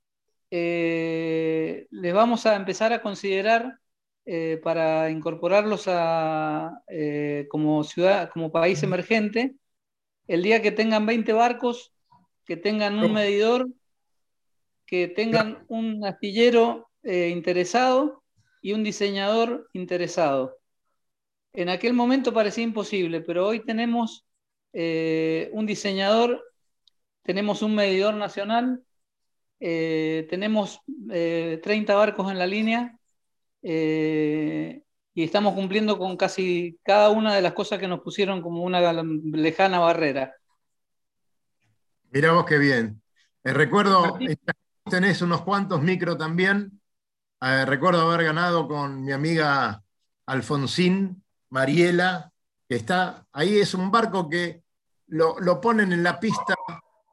les 0.51 2.15
vamos 2.15 2.47
a 2.47 2.57
empezar 2.57 2.95
a 2.95 3.03
considerar 3.03 3.79
eh, 4.25 4.59
para 4.65 5.11
incorporarlos 5.11 5.85
a, 5.89 6.81
eh, 6.89 7.47
como 7.51 7.85
ciudad, 7.85 8.31
como 8.31 8.51
país 8.51 8.83
emergente, 8.83 9.57
el 10.27 10.43
día 10.43 10.63
que 10.63 10.73
tengan 10.73 11.05
20 11.05 11.35
barcos, 11.35 11.93
que 12.47 12.57
tengan 12.57 12.99
un 12.99 13.13
medidor, 13.13 13.69
que 14.87 15.09
tengan 15.09 15.67
un 15.69 16.03
astillero 16.07 16.89
eh, 17.05 17.29
interesado 17.29 18.23
y 18.61 18.73
un 18.73 18.83
diseñador 18.83 19.69
interesado. 19.73 20.59
En 21.53 21.69
aquel 21.69 21.93
momento 21.93 22.33
parecía 22.33 22.65
imposible, 22.65 23.21
pero 23.21 23.47
hoy 23.47 23.65
tenemos 23.65 24.27
un 24.73 25.67
diseñador, 25.67 26.43
tenemos 27.23 27.63
un 27.63 27.77
medidor 27.77 28.15
nacional, 28.15 28.83
tenemos 29.61 30.81
30 31.09 31.95
barcos 31.95 32.33
en 32.33 32.39
la 32.41 32.47
línea 32.49 32.99
eh, 33.67 34.83
y 35.15 35.25
estamos 35.25 35.55
cumpliendo 35.55 35.97
con 35.97 36.19
casi 36.19 36.79
cada 36.83 37.09
una 37.09 37.35
de 37.35 37.41
las 37.41 37.55
cosas 37.55 37.79
que 37.79 37.89
nos 37.89 38.01
pusieron 38.01 38.43
como 38.43 38.63
una 38.63 38.93
lejana 38.93 39.79
barrera. 39.79 40.35
Miramos 42.11 42.45
qué 42.45 42.59
bien. 42.59 43.01
Eh, 43.43 43.55
recuerdo, 43.55 44.19
tenés 44.91 45.23
unos 45.23 45.43
cuantos 45.43 45.81
micro 45.81 46.17
también. 46.17 46.79
Eh, 47.45 47.67
recuerdo 47.67 48.01
haber 48.01 48.25
ganado 48.25 48.67
con 48.67 49.05
mi 49.05 49.13
amiga 49.13 49.83
Alfonsín, 50.27 51.23
Mariela, 51.51 52.33
que 52.69 52.77
está 52.77 53.27
ahí. 53.33 53.59
Es 53.59 53.75
un 53.75 53.91
barco 53.91 54.29
que 54.29 54.63
lo, 55.09 55.39
lo 55.41 55.61
ponen 55.61 55.93
en 55.93 56.03
la 56.03 56.19
pista 56.19 56.55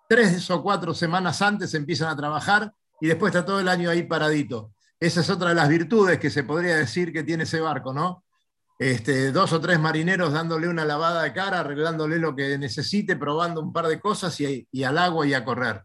tres 0.07 0.49
o 0.49 0.61
cuatro 0.61 0.93
semanas 0.93 1.41
antes, 1.41 1.73
empiezan 1.73 2.09
a 2.09 2.15
trabajar 2.15 2.73
y 2.99 3.07
después 3.07 3.34
está 3.34 3.45
todo 3.45 3.59
el 3.59 3.67
año 3.67 3.89
ahí 3.89 4.03
paradito. 4.03 4.73
Esa 4.99 5.21
es 5.21 5.29
otra 5.29 5.49
de 5.49 5.55
las 5.55 5.67
virtudes 5.67 6.19
que 6.19 6.29
se 6.29 6.43
podría 6.43 6.75
decir 6.75 7.11
que 7.11 7.23
tiene 7.23 7.43
ese 7.43 7.59
barco, 7.59 7.93
¿no? 7.93 8.23
Este, 8.77 9.32
dos 9.32 9.51
o 9.53 9.61
tres 9.61 9.79
marineros 9.79 10.34
dándole 10.34 10.67
una 10.67 10.86
lavada 10.86 11.23
de 11.23 11.34
cara, 11.34 11.59
arreglándole 11.59 12.19
lo 12.19 12.36
que 12.36 12.57
necesite, 12.57 13.15
probando 13.15 13.61
un 13.61 13.71
par 13.71 13.88
de 13.88 13.99
cosas 13.99 14.39
y, 14.39 14.84
al 14.84 14.97
agua 14.97 15.25
y 15.27 15.34
a 15.34 15.43
correr. 15.43 15.84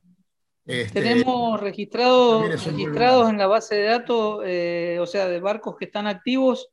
Este, 0.66 1.00
Tenemos 1.00 1.60
registrados 1.60 2.64
registrados 2.64 3.30
en 3.30 3.38
la 3.38 3.46
base 3.46 3.76
de 3.76 3.84
datos, 3.84 4.42
eh, 4.44 4.98
o 5.00 5.06
sea, 5.06 5.28
de 5.28 5.38
barcos 5.38 5.76
que 5.78 5.84
están 5.84 6.06
activos, 6.06 6.68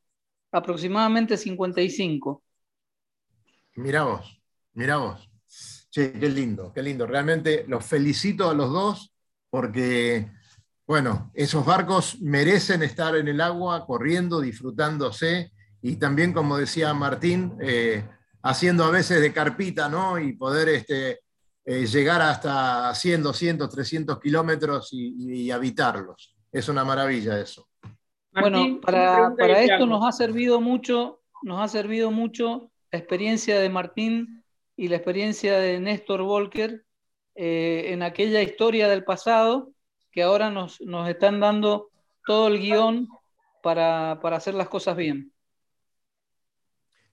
aproximadamente 0.51 1.37
55. 1.37 2.43
Mirá 3.75 4.03
vos, 4.03 4.41
mirá 4.73 4.97
vos. 4.97 5.29
Che, 5.91 6.11
qué 6.13 6.27
lindo, 6.27 6.73
qué 6.73 6.81
lindo. 6.81 7.05
Realmente 7.05 7.65
los 7.67 7.85
felicito 7.85 8.49
a 8.49 8.53
los 8.55 8.71
dos 8.71 9.13
porque 9.49 10.27
bueno, 10.85 11.31
esos 11.33 11.65
barcos 11.65 12.19
merecen 12.21 12.83
estar 12.83 13.15
en 13.15 13.27
el 13.27 13.39
agua, 13.39 13.85
corriendo, 13.85 14.41
disfrutándose 14.41 15.51
y 15.81 15.95
también, 15.95 16.33
como 16.33 16.57
decía 16.57 16.93
Martín, 16.93 17.55
eh, 17.61 18.05
haciendo 18.41 18.83
a 18.83 18.91
veces 18.91 19.21
de 19.21 19.31
carpita, 19.31 19.87
¿no? 19.87 20.19
Y 20.19 20.33
poder 20.33 20.69
este, 20.69 21.21
eh, 21.66 21.86
llegar 21.86 22.22
hasta 22.22 22.93
100, 22.93 23.24
200, 23.24 23.70
300 23.70 24.20
kilómetros 24.20 24.89
y, 24.91 25.49
habitarlos. 25.51 26.36
Es 26.51 26.68
una 26.70 26.84
maravilla 26.84 27.39
eso. 27.39 27.68
bueno, 28.32 28.80
para, 28.82 29.34
para 29.36 29.61
esto 29.61 29.86
nos 29.86 30.05
ha 30.05 30.11
servido 30.11 30.59
mucho, 30.61 31.22
nos 31.41 31.61
ha 31.61 31.68
servido 31.68 32.11
mucho 32.11 32.72
la 32.91 32.99
experiencia 32.99 33.59
de 33.59 33.70
Martín 33.70 34.43
y 34.76 34.88
la 34.88 34.97
experiencia 34.97 35.57
de 35.57 35.80
Néstor 35.80 36.22
Volker 36.24 36.84
eh, 37.36 37.86
en 37.88 38.03
aquella 38.03 38.41
historia 38.41 38.88
del 38.88 39.03
pasado 39.03 39.72
que 40.11 40.22
ahora 40.22 40.51
nos, 40.51 40.80
nos 40.82 41.09
están 41.09 41.39
dando 41.39 41.89
todo 42.26 42.47
el 42.47 42.59
guion 42.59 43.07
para, 43.64 44.20
para, 44.22 44.38
hacer 44.38 44.53
las 44.53 44.70
cosas 44.70 44.95
bien. 44.95 45.34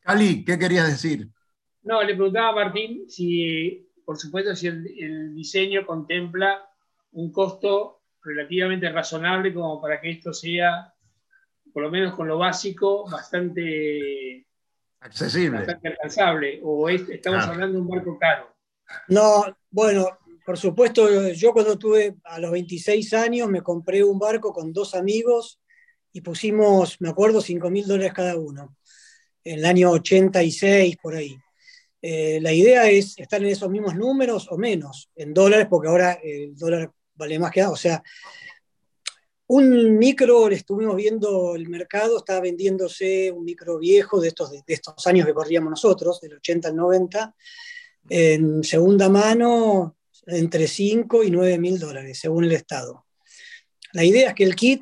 Cali, 0.01 0.45
¿qué 0.45 0.59
querías 0.59 0.89
decir? 0.89 1.29
No, 1.83 2.03
le 2.03 2.15
preguntaba 2.15 2.49
a 2.49 2.65
Martín 2.65 3.09
si, 3.09 3.90
por 4.11 4.19
supuesto, 4.19 4.57
si 4.57 4.67
el, 4.67 4.93
el 4.99 5.35
diseño 5.37 5.87
contempla 5.87 6.69
un 7.13 7.31
costo 7.31 8.03
relativamente 8.25 8.91
razonable 8.91 9.55
como 9.55 9.81
para 9.81 10.01
que 10.01 10.11
esto 10.11 10.33
sea 10.33 10.93
por 11.73 11.85
lo 11.85 11.93
menos 11.93 12.17
con 12.17 12.27
lo 12.27 12.37
básico, 12.37 13.09
bastante 13.09 14.45
accesible. 14.99 15.59
Bastante 15.59 15.91
alcanzable. 15.91 16.59
O 16.65 16.89
estamos 16.89 17.45
hablando 17.45 17.75
de 17.75 17.83
un 17.83 17.89
barco 17.89 18.19
caro. 18.19 18.53
No, 19.07 19.45
bueno, 19.71 20.09
por 20.45 20.59
supuesto, 20.59 21.29
yo 21.29 21.53
cuando 21.53 21.79
tuve 21.79 22.17
a 22.25 22.41
los 22.41 22.51
26 22.51 23.15
años 23.15 23.49
me 23.49 23.63
compré 23.63 24.03
un 24.03 24.19
barco 24.19 24.53
con 24.53 24.73
dos 24.73 24.97
amigos 24.97 25.61
y 26.13 26.21
pusimos, 26.21 27.01
me 27.01 27.11
acuerdo, 27.11 27.41
5 27.41 27.71
mil 27.71 27.87
dólares 27.87 28.13
cada 28.13 28.37
uno, 28.37 28.77
en 29.45 29.61
el 29.61 29.65
año 29.65 29.93
86, 29.93 30.97
por 31.01 31.15
ahí. 31.15 31.39
Eh, 32.03 32.39
la 32.41 32.53
idea 32.53 32.89
es 32.91 33.19
estar 33.19 33.43
en 33.43 33.49
esos 33.49 33.69
mismos 33.69 33.95
números 33.95 34.49
o 34.51 34.57
menos, 34.57 35.11
en 35.17 35.35
dólares, 35.35 35.67
porque 35.69 35.89
ahora 35.89 36.13
el 36.23 36.57
dólar 36.57 36.91
vale 37.15 37.39
más 37.39 37.51
que 37.51 37.61
nada. 37.61 37.73
O 37.73 37.77
sea, 37.77 38.03
un 39.49 39.99
micro, 39.99 40.49
le 40.49 40.57
estuvimos 40.57 40.97
viendo 40.97 41.55
el 41.57 41.69
mercado, 41.69 42.19
estaba 42.19 42.41
vendiéndose 42.41 43.31
un 43.33 43.45
micro 43.45 43.79
viejo 43.79 44.21
de 44.21 44.29
estos, 44.29 44.51
de, 44.51 44.63
estos 44.67 45.07
años 45.07 45.27
que 45.27 45.35
corríamos 45.35 45.71
nosotros, 45.71 46.21
del 46.21 46.35
80 46.35 46.69
al 46.69 46.77
90, 46.77 47.35
en 48.09 48.65
segunda 48.65 49.09
mano 49.09 49.97
entre 50.27 50.69
5 50.69 51.25
y 51.25 51.31
9 51.31 51.59
mil 51.59 51.79
dólares, 51.79 52.19
según 52.19 52.45
el 52.45 52.53
Estado. 52.53 53.07
La 53.93 54.05
idea 54.05 54.29
es 54.29 54.35
que 54.35 54.45
el 54.45 54.55
kit 54.55 54.81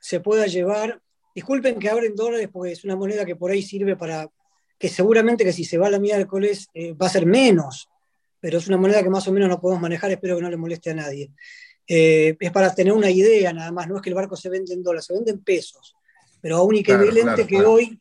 se 0.00 0.20
pueda 0.20 0.46
llevar, 0.46 1.00
disculpen 1.34 1.78
que 1.78 1.88
abren 1.88 2.16
dólares 2.16 2.48
porque 2.52 2.72
es 2.72 2.84
una 2.84 2.96
moneda 2.96 3.24
que 3.24 3.36
por 3.36 3.50
ahí 3.50 3.62
sirve 3.62 3.96
para, 3.96 4.28
que 4.78 4.88
seguramente 4.88 5.44
que 5.44 5.52
si 5.52 5.64
se 5.64 5.78
va 5.78 5.90
la 5.90 5.98
miércoles 5.98 6.68
eh, 6.74 6.92
va 6.92 7.06
a 7.06 7.10
ser 7.10 7.26
menos, 7.26 7.88
pero 8.40 8.58
es 8.58 8.68
una 8.68 8.76
moneda 8.76 9.02
que 9.02 9.10
más 9.10 9.26
o 9.26 9.32
menos 9.32 9.48
no 9.48 9.60
podemos 9.60 9.82
manejar, 9.82 10.10
espero 10.10 10.36
que 10.36 10.42
no 10.42 10.50
le 10.50 10.56
moleste 10.56 10.90
a 10.90 10.94
nadie. 10.94 11.30
Eh, 11.86 12.36
es 12.38 12.50
para 12.52 12.74
tener 12.74 12.92
una 12.92 13.10
idea 13.10 13.52
nada 13.52 13.72
más, 13.72 13.88
no 13.88 13.96
es 13.96 14.02
que 14.02 14.10
el 14.10 14.14
barco 14.14 14.36
se 14.36 14.48
vende 14.48 14.74
en 14.74 14.82
dólares, 14.82 15.06
se 15.06 15.14
vende 15.14 15.32
en 15.32 15.40
pesos, 15.42 15.96
pero 16.40 16.58
aún 16.58 16.76
y 16.76 16.82
que 16.82 16.96
claro, 16.96 17.46
que 17.46 17.60
hoy 17.62 18.00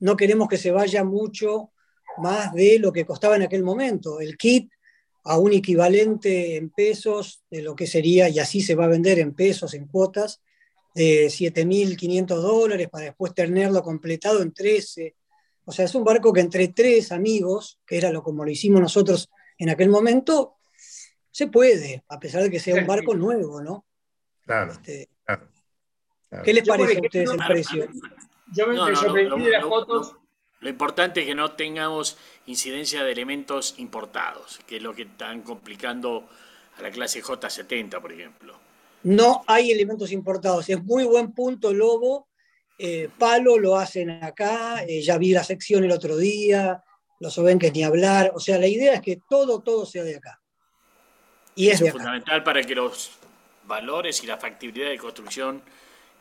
no 0.00 0.16
queremos 0.16 0.48
que 0.48 0.58
se 0.58 0.70
vaya 0.70 1.04
mucho 1.04 1.70
más 2.18 2.52
de 2.52 2.78
lo 2.78 2.92
que 2.92 3.06
costaba 3.06 3.36
en 3.36 3.42
aquel 3.42 3.62
momento. 3.62 4.20
El 4.20 4.36
kit 4.36 4.70
a 5.24 5.38
un 5.38 5.52
equivalente 5.52 6.56
en 6.56 6.70
pesos 6.70 7.42
de 7.50 7.62
lo 7.62 7.76
que 7.76 7.86
sería, 7.86 8.28
y 8.28 8.38
así 8.38 8.60
se 8.60 8.74
va 8.74 8.84
a 8.84 8.88
vender 8.88 9.18
en 9.18 9.34
pesos, 9.34 9.74
en 9.74 9.86
cuotas, 9.86 10.40
de 10.94 11.26
7.500 11.26 12.26
dólares 12.40 12.88
para 12.90 13.06
después 13.06 13.34
tenerlo 13.34 13.82
completado 13.82 14.42
en 14.42 14.52
13. 14.52 15.14
O 15.68 15.72
sea, 15.72 15.84
es 15.84 15.94
un 15.94 16.02
barco 16.02 16.32
que 16.32 16.40
entre 16.40 16.68
tres 16.68 17.12
amigos, 17.12 17.78
que 17.84 17.98
era 17.98 18.10
lo 18.10 18.22
como 18.22 18.42
lo 18.42 18.50
hicimos 18.50 18.80
nosotros 18.80 19.28
en 19.58 19.68
aquel 19.68 19.90
momento, 19.90 20.56
se 21.30 21.48
puede, 21.48 22.04
a 22.08 22.18
pesar 22.18 22.42
de 22.42 22.50
que 22.50 22.58
sea 22.58 22.74
un 22.74 22.86
barco 22.86 23.14
nuevo, 23.14 23.60
¿no? 23.60 23.84
Claro. 24.46 24.72
Este, 24.72 25.10
claro, 25.26 25.46
¿Qué 26.42 26.54
les 26.54 26.66
parece 26.66 26.96
a 26.96 27.00
ustedes 27.02 27.30
el 27.30 27.46
precio? 27.46 27.86
Yo 28.54 28.66
me, 28.66 28.76
no, 28.76 28.96
sorprendí 28.96 29.44
de 29.44 29.50
las 29.50 29.62
fotos. 29.62 30.16
Lo 30.60 30.70
importante 30.70 31.20
es 31.20 31.26
que 31.26 31.34
no 31.34 31.52
tengamos 31.52 32.16
incidencia 32.46 33.04
de 33.04 33.12
elementos 33.12 33.74
importados, 33.76 34.60
que 34.66 34.78
es 34.78 34.82
lo 34.82 34.94
que 34.94 35.02
están 35.02 35.42
complicando 35.42 36.26
a 36.78 36.82
la 36.82 36.90
clase 36.90 37.22
J70, 37.22 38.00
por 38.00 38.10
ejemplo. 38.10 38.58
No 39.02 39.44
hay 39.46 39.70
elementos 39.70 40.12
importados. 40.12 40.66
Es 40.70 40.82
muy 40.82 41.04
buen 41.04 41.32
punto, 41.32 41.74
Lobo. 41.74 42.27
Eh, 42.78 43.08
palo 43.18 43.58
lo 43.58 43.76
hacen 43.76 44.10
acá. 44.10 44.84
Eh, 44.86 45.02
ya 45.02 45.18
vi 45.18 45.32
la 45.32 45.42
sección 45.42 45.84
el 45.84 45.90
otro 45.90 46.16
día. 46.16 46.82
Los 47.20 47.42
ven 47.42 47.58
que 47.58 47.72
ni 47.72 47.82
hablar. 47.82 48.32
O 48.34 48.40
sea, 48.40 48.58
la 48.58 48.68
idea 48.68 48.94
es 48.94 49.00
que 49.00 49.20
todo, 49.28 49.60
todo 49.60 49.84
sea 49.84 50.04
de 50.04 50.16
acá. 50.16 50.40
Y 51.56 51.70
es, 51.70 51.80
fundamental 51.90 52.44
para 52.44 52.62
que 52.62 52.74
los 52.76 53.10
valores 53.64 54.22
y 54.22 54.26
la 54.26 54.38
factibilidad 54.38 54.90
de 54.90 54.98
construcción 54.98 55.60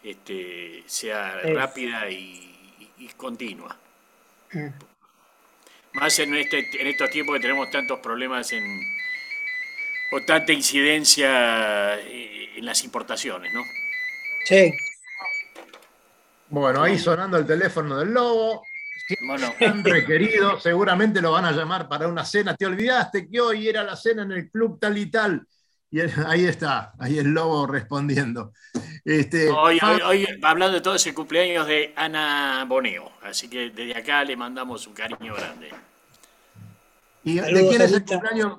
este, 0.04 0.84
sea 0.88 1.40
rápida 1.42 2.10
y, 2.10 2.44
continua. 3.16 3.78
Mm. 4.52 4.68
Más 5.94 6.18
en, 6.20 6.36
este, 6.36 6.66
en 6.82 6.88
estos 6.88 7.10
tiempos 7.12 7.36
que 7.36 7.42
tenemos 7.42 7.70
tantos 7.70 8.00
problemas 8.00 8.52
en, 8.52 8.64
o 10.12 10.22
tanta 10.22 10.54
incidencia 10.54 12.00
eh, 12.00 12.54
en 12.56 12.66
las 12.66 12.84
importaciones, 12.84 13.54
¿no? 13.54 13.62
Sí. 14.46 14.72
Bueno, 16.50 16.82
ahí 16.82 16.98
sonando 16.98 17.38
el 17.38 17.46
teléfono 17.46 17.98
del 17.98 18.14
lobo. 18.14 18.64
Bueno. 19.26 19.54
requerido, 19.84 20.60
seguramente 20.60 21.22
lo 21.22 21.32
van 21.32 21.46
a 21.46 21.52
llamar 21.52 21.88
para 21.88 22.08
una 22.08 22.26
cena. 22.26 22.56
Te 22.56 22.66
olvidaste 22.66 23.30
que 23.30 23.40
hoy 23.40 23.68
era 23.68 23.84
la 23.84 23.96
cena 23.96 24.24
en 24.24 24.32
el 24.34 24.50
club 24.50 24.80
tal 24.80 24.98
y 24.98 25.06
tal. 25.10 25.48
Y 25.90 26.02
ahí 26.02 26.46
está, 26.46 26.94
ahí 27.00 27.18
el 27.18 27.28
lobo 27.28 27.66
respondiendo. 27.66 28.52
Este, 29.06 29.50
hoy, 29.50 29.80
hablando 30.42 30.76
de 30.76 30.82
todo, 30.82 30.96
ese 30.96 31.14
cumpleaños 31.14 31.66
de 31.66 31.94
Ana 31.96 32.66
Boneo. 32.68 33.14
Así 33.22 33.50
que 33.50 33.70
desde 33.70 33.98
acá 33.98 34.24
le 34.26 34.36
mandamos 34.36 34.86
un 34.86 34.94
cariño 34.94 35.34
grande. 35.34 35.70
¿Y 37.24 37.36
de 37.36 37.68
quién 37.70 37.82
es 37.82 37.94
el 37.94 38.06
cumpleaños? 38.06 38.58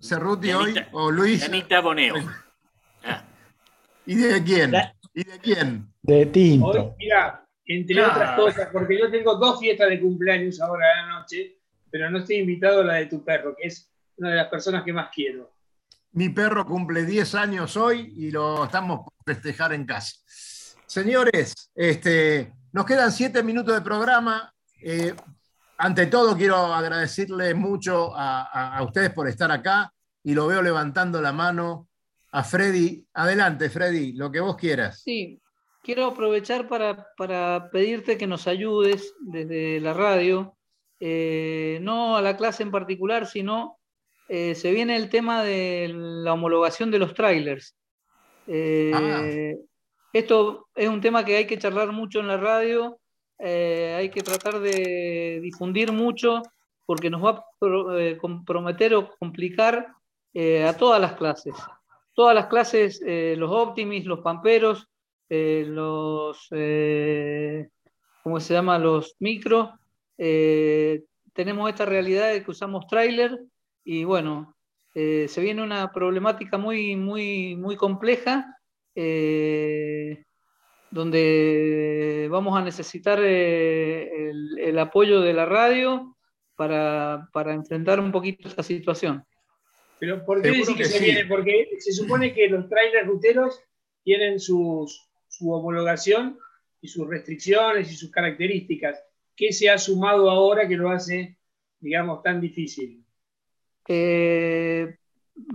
¿Cerruti 0.00 0.52
hoy 0.52 0.74
o 0.92 1.10
Luis? 1.10 1.42
Anita 1.44 1.80
Boneo. 1.80 2.16
Ah. 3.02 3.24
¿Y 4.06 4.16
de 4.16 4.44
quién? 4.44 4.72
¿Y 5.14 5.24
de 5.24 5.38
quién? 5.38 5.92
De 6.02 6.26
Tinto. 6.26 6.66
Hoy, 6.66 6.92
mira, 6.98 7.44
entre 7.66 8.02
otras 8.02 8.36
cosas, 8.36 8.68
porque 8.72 8.98
yo 8.98 9.10
tengo 9.10 9.34
dos 9.36 9.60
fiestas 9.60 9.90
de 9.90 10.00
cumpleaños 10.00 10.60
ahora 10.60 10.86
a 10.86 11.02
la 11.02 11.18
noche, 11.18 11.58
pero 11.90 12.10
no 12.10 12.18
estoy 12.18 12.36
invitado 12.36 12.80
a 12.80 12.84
la 12.84 12.94
de 12.94 13.06
tu 13.06 13.24
perro, 13.24 13.54
que 13.56 13.68
es 13.68 13.90
una 14.16 14.30
de 14.30 14.36
las 14.36 14.48
personas 14.48 14.84
que 14.84 14.92
más 14.92 15.10
quiero. 15.14 15.52
Mi 16.12 16.30
perro 16.30 16.64
cumple 16.64 17.04
10 17.04 17.34
años 17.34 17.76
hoy 17.76 18.14
y 18.16 18.30
lo 18.30 18.64
estamos 18.64 19.00
por 19.00 19.12
festejar 19.24 19.74
en 19.74 19.84
casa. 19.84 20.16
Señores, 20.86 21.70
este, 21.74 22.52
nos 22.72 22.86
quedan 22.86 23.12
7 23.12 23.42
minutos 23.42 23.74
de 23.74 23.82
programa. 23.82 24.52
Eh, 24.80 25.14
ante 25.76 26.06
todo, 26.06 26.36
quiero 26.36 26.56
agradecerle 26.56 27.54
mucho 27.54 28.16
a, 28.16 28.76
a 28.78 28.82
ustedes 28.82 29.10
por 29.10 29.28
estar 29.28 29.52
acá 29.52 29.92
y 30.24 30.34
lo 30.34 30.46
veo 30.46 30.62
levantando 30.62 31.20
la 31.20 31.32
mano 31.32 31.87
a 32.30 32.44
Freddy. 32.44 33.06
Adelante, 33.14 33.70
Freddy, 33.70 34.12
lo 34.12 34.30
que 34.30 34.40
vos 34.40 34.56
quieras. 34.56 35.02
Sí, 35.02 35.40
quiero 35.82 36.06
aprovechar 36.06 36.68
para, 36.68 37.70
pedirte 37.70 38.18
que 38.18 38.26
nos 38.26 38.46
ayudes 38.46 39.14
desde 39.20 39.80
la 39.80 39.94
radio, 39.94 40.56
eh, 41.00 41.78
no 41.82 42.16
a 42.16 42.22
la 42.22 42.36
clase 42.36 42.62
en 42.62 42.70
particular, 42.70 43.26
sino 43.26 43.78
eh, 44.28 44.54
se 44.54 44.70
viene 44.72 44.96
el 44.96 45.08
tema 45.08 45.42
de 45.42 45.90
la 45.94 46.34
homologación 46.34 46.90
de 46.90 46.98
los 46.98 47.14
trailers. 47.14 47.74
Eh. 48.46 49.56
Esto 50.12 50.68
es 50.74 50.88
un 50.88 51.00
tema 51.00 51.24
que 51.24 51.36
hay 51.36 51.46
que 51.46 51.58
charlar 51.58 51.92
mucho 51.92 52.20
en 52.20 52.28
la 52.28 52.38
radio, 52.38 52.98
hay 53.38 54.10
que 54.10 54.22
tratar 54.22 54.58
de 54.58 55.38
difundir 55.42 55.92
mucho 55.92 56.42
porque 56.86 57.10
nos 57.10 57.24
va 57.24 57.44
a 57.60 58.18
comprometer 58.18 58.94
o 58.94 59.10
complicar 59.18 59.94
a 60.66 60.72
todas 60.76 61.00
las 61.00 61.12
clases. 61.12 61.54
Todas 62.18 62.34
las 62.34 62.46
clases, 62.46 63.00
los 63.06 63.48
optimis, 63.52 64.04
los 64.04 64.18
pamperos, 64.22 64.88
eh, 65.28 65.64
los, 65.68 66.48
eh, 66.50 67.68
¿cómo 68.24 68.40
se 68.40 68.54
llama? 68.54 68.76
Los 68.76 69.14
micros. 69.20 69.70
Eh, 70.16 71.04
tenemos 71.32 71.68
esta 71.68 71.84
realidad 71.84 72.32
de 72.32 72.42
que 72.42 72.50
usamos 72.50 72.88
trailer 72.88 73.38
y 73.84 74.02
bueno, 74.02 74.56
se 74.94 75.40
viene 75.40 75.62
una 75.62 75.92
problemática 75.92 76.58
muy, 76.58 76.96
muy, 76.96 77.54
muy 77.54 77.76
compleja 77.76 78.52
donde 80.90 82.26
vamos 82.32 82.58
a 82.58 82.64
necesitar 82.64 83.20
el, 83.20 84.76
apoyo 84.76 85.20
de 85.20 85.34
la 85.34 85.46
radio 85.46 86.16
para, 86.56 87.28
para, 87.32 87.54
enfrentar 87.54 88.00
un 88.00 88.10
poquito 88.10 88.48
esta 88.48 88.64
situación. 88.64 89.24
Pero 90.00 90.24
¿por 90.24 90.42
qué 90.42 90.50
decir 90.50 90.76
que, 90.76 90.84
se 90.84 91.00
viene? 91.00 91.24
Porque 91.26 91.68
se 91.78 91.92
supone 91.92 92.32
que 92.32 92.48
los 92.48 92.68
trailers 92.68 93.06
ruteros 93.06 93.60
tienen 94.02 94.38
sus, 94.38 95.08
su 95.28 95.50
homologación 95.50 96.38
y 96.80 96.88
sus 96.88 97.08
restricciones 97.08 97.90
y 97.90 97.96
sus 97.96 98.10
características. 98.10 99.02
¿Qué 99.36 99.52
se 99.52 99.70
ha 99.70 99.78
sumado 99.78 100.30
ahora 100.30 100.66
que 100.68 100.76
lo 100.76 100.90
hace, 100.90 101.38
digamos, 101.80 102.22
tan 102.22 102.40
difícil? 102.40 103.04
Eh, 103.88 104.96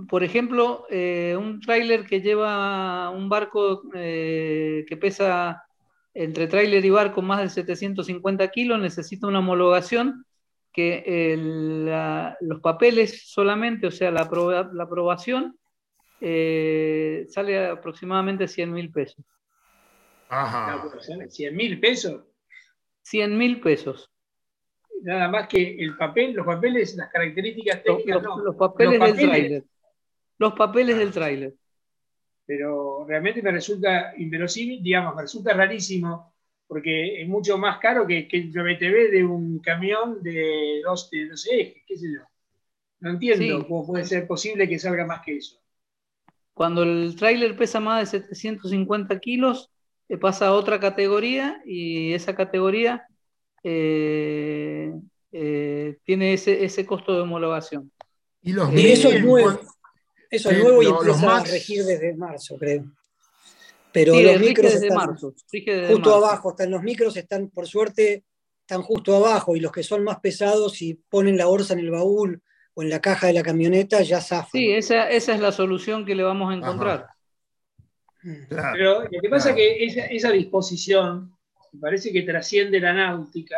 por 0.09 0.23
ejemplo, 0.23 0.85
eh, 0.89 1.35
un 1.37 1.59
tráiler 1.59 2.05
que 2.05 2.21
lleva 2.21 3.09
un 3.09 3.29
barco 3.29 3.83
eh, 3.93 4.85
que 4.87 4.97
pesa 4.97 5.63
entre 6.13 6.47
tráiler 6.47 6.83
y 6.85 6.89
barco 6.89 7.21
más 7.21 7.41
de 7.41 7.49
750 7.49 8.47
kilos 8.49 8.79
necesita 8.79 9.27
una 9.27 9.39
homologación 9.39 10.25
que 10.73 12.35
los 12.41 12.59
papeles 12.61 13.29
solamente, 13.29 13.87
o 13.87 13.91
sea, 13.91 14.11
la, 14.11 14.29
la 14.73 14.83
aprobación, 14.83 15.57
eh, 16.19 17.25
sale 17.29 17.67
aproximadamente 17.67 18.47
100 18.47 18.71
mil 18.73 18.91
pesos. 18.91 19.23
Ajá. 20.29 20.83
100 21.29 21.55
mil 21.55 21.79
pesos. 21.79 22.23
100 23.03 23.37
mil 23.37 23.61
pesos. 23.61 24.09
Nada 25.03 25.27
más 25.27 25.47
que 25.47 25.75
el 25.77 25.95
papel, 25.97 26.33
los 26.33 26.45
papeles, 26.45 26.95
las 26.95 27.11
características 27.11 27.83
técnicas. 27.83 28.23
Los, 28.23 28.43
los 28.43 28.55
papeles, 28.55 28.99
del 28.99 29.15
tráiler. 29.15 29.63
Los 30.39 30.53
papeles 30.53 30.97
del 30.97 31.11
tráiler. 31.11 31.53
Pero 32.45 33.05
realmente 33.05 33.41
me 33.41 33.51
resulta 33.51 34.13
inverosímil, 34.17 34.81
digamos, 34.81 35.15
me 35.15 35.21
resulta 35.23 35.53
rarísimo 35.53 36.32
porque 36.73 37.21
es 37.21 37.27
mucho 37.27 37.55
más 37.59 37.77
caro 37.77 38.07
que, 38.07 38.27
que 38.27 38.37
el 38.37 38.49
BTV 38.49 39.11
de 39.11 39.23
un 39.23 39.59
camión 39.59 40.23
de 40.23 40.81
dos, 40.83 41.11
de 41.11 41.29
ejes, 41.51 41.83
qué 41.85 41.97
sé 41.97 42.07
yo. 42.11 42.21
No 42.99 43.11
entiendo 43.11 43.67
cómo 43.67 43.85
puede 43.85 44.05
ser 44.05 44.25
posible 44.25 44.67
que 44.67 44.79
salga 44.79 45.05
más 45.05 45.21
que 45.23 45.37
eso. 45.37 45.61
Cuando 46.55 46.81
el 46.81 47.15
tráiler 47.15 47.55
pesa 47.55 47.79
más 47.79 48.11
de 48.11 48.19
750 48.19 49.19
kilos, 49.19 49.69
pasa 50.19 50.47
a 50.47 50.53
otra 50.53 50.79
categoría 50.79 51.61
y 51.63 52.13
esa 52.13 52.35
categoría 52.35 53.07
eh, 53.63 54.91
eh, 55.31 55.97
tiene 56.03 56.33
ese, 56.33 56.85
costo 56.87 57.13
de 57.13 57.21
homologación. 57.21 57.91
Y, 58.41 58.53
los 58.53 58.73
eso 58.73 59.09
es 59.09 59.23
nuevo. 59.23 59.59
Eso 60.31 60.49
es 60.49 60.63
nuevo 60.63 60.81
y 60.81 60.87
empieza 60.87 61.37
a 61.37 61.43
regir 61.43 61.83
desde 61.83 62.15
marzo, 62.15 62.57
creo. 62.57 62.85
Pero 63.93 64.19
los 64.19 64.39
micros 64.39 64.73
están 64.73 65.15
justo 65.15 66.15
abajo, 66.15 66.51
están 66.51 66.71
los 66.71 66.81
micros 66.81 67.15
están, 67.15 67.49
por 67.49 67.67
suerte, 67.67 68.25
están 68.61 68.81
justo 68.81 69.15
abajo 69.15 69.55
y 69.55 69.59
los 69.59 69.71
que 69.71 69.83
son 69.83 70.03
más 70.03 70.19
pesados, 70.19 70.73
si 70.73 70.95
ponen 70.95 71.37
la 71.37 71.45
bolsa 71.45 71.73
en 71.73 71.79
el 71.79 71.91
baúl 71.91 72.41
o 72.73 72.81
en 72.81 72.89
la 72.89 72.99
caja 72.99 73.27
de 73.27 73.33
la 73.33 73.43
camioneta, 73.43 74.01
ya 74.01 74.19
zafan. 74.19 74.49
Sí, 74.51 74.71
esa, 74.71 75.09
es 75.09 75.27
la 75.27 75.51
solución 75.51 76.05
que 76.05 76.15
le 76.15 76.23
vamos 76.23 76.51
a 76.51 76.57
encontrar. 76.57 77.07
Pero 78.49 79.03
lo 79.03 79.21
que 79.21 79.29
pasa 79.29 79.51
es 79.51 79.55
que 79.55 80.15
esa, 80.15 80.31
disposición 80.31 81.35
me 81.73 81.79
parece 81.79 82.11
que 82.11 82.23
trasciende 82.23 82.79
la 82.79 82.93
náutica 82.93 83.57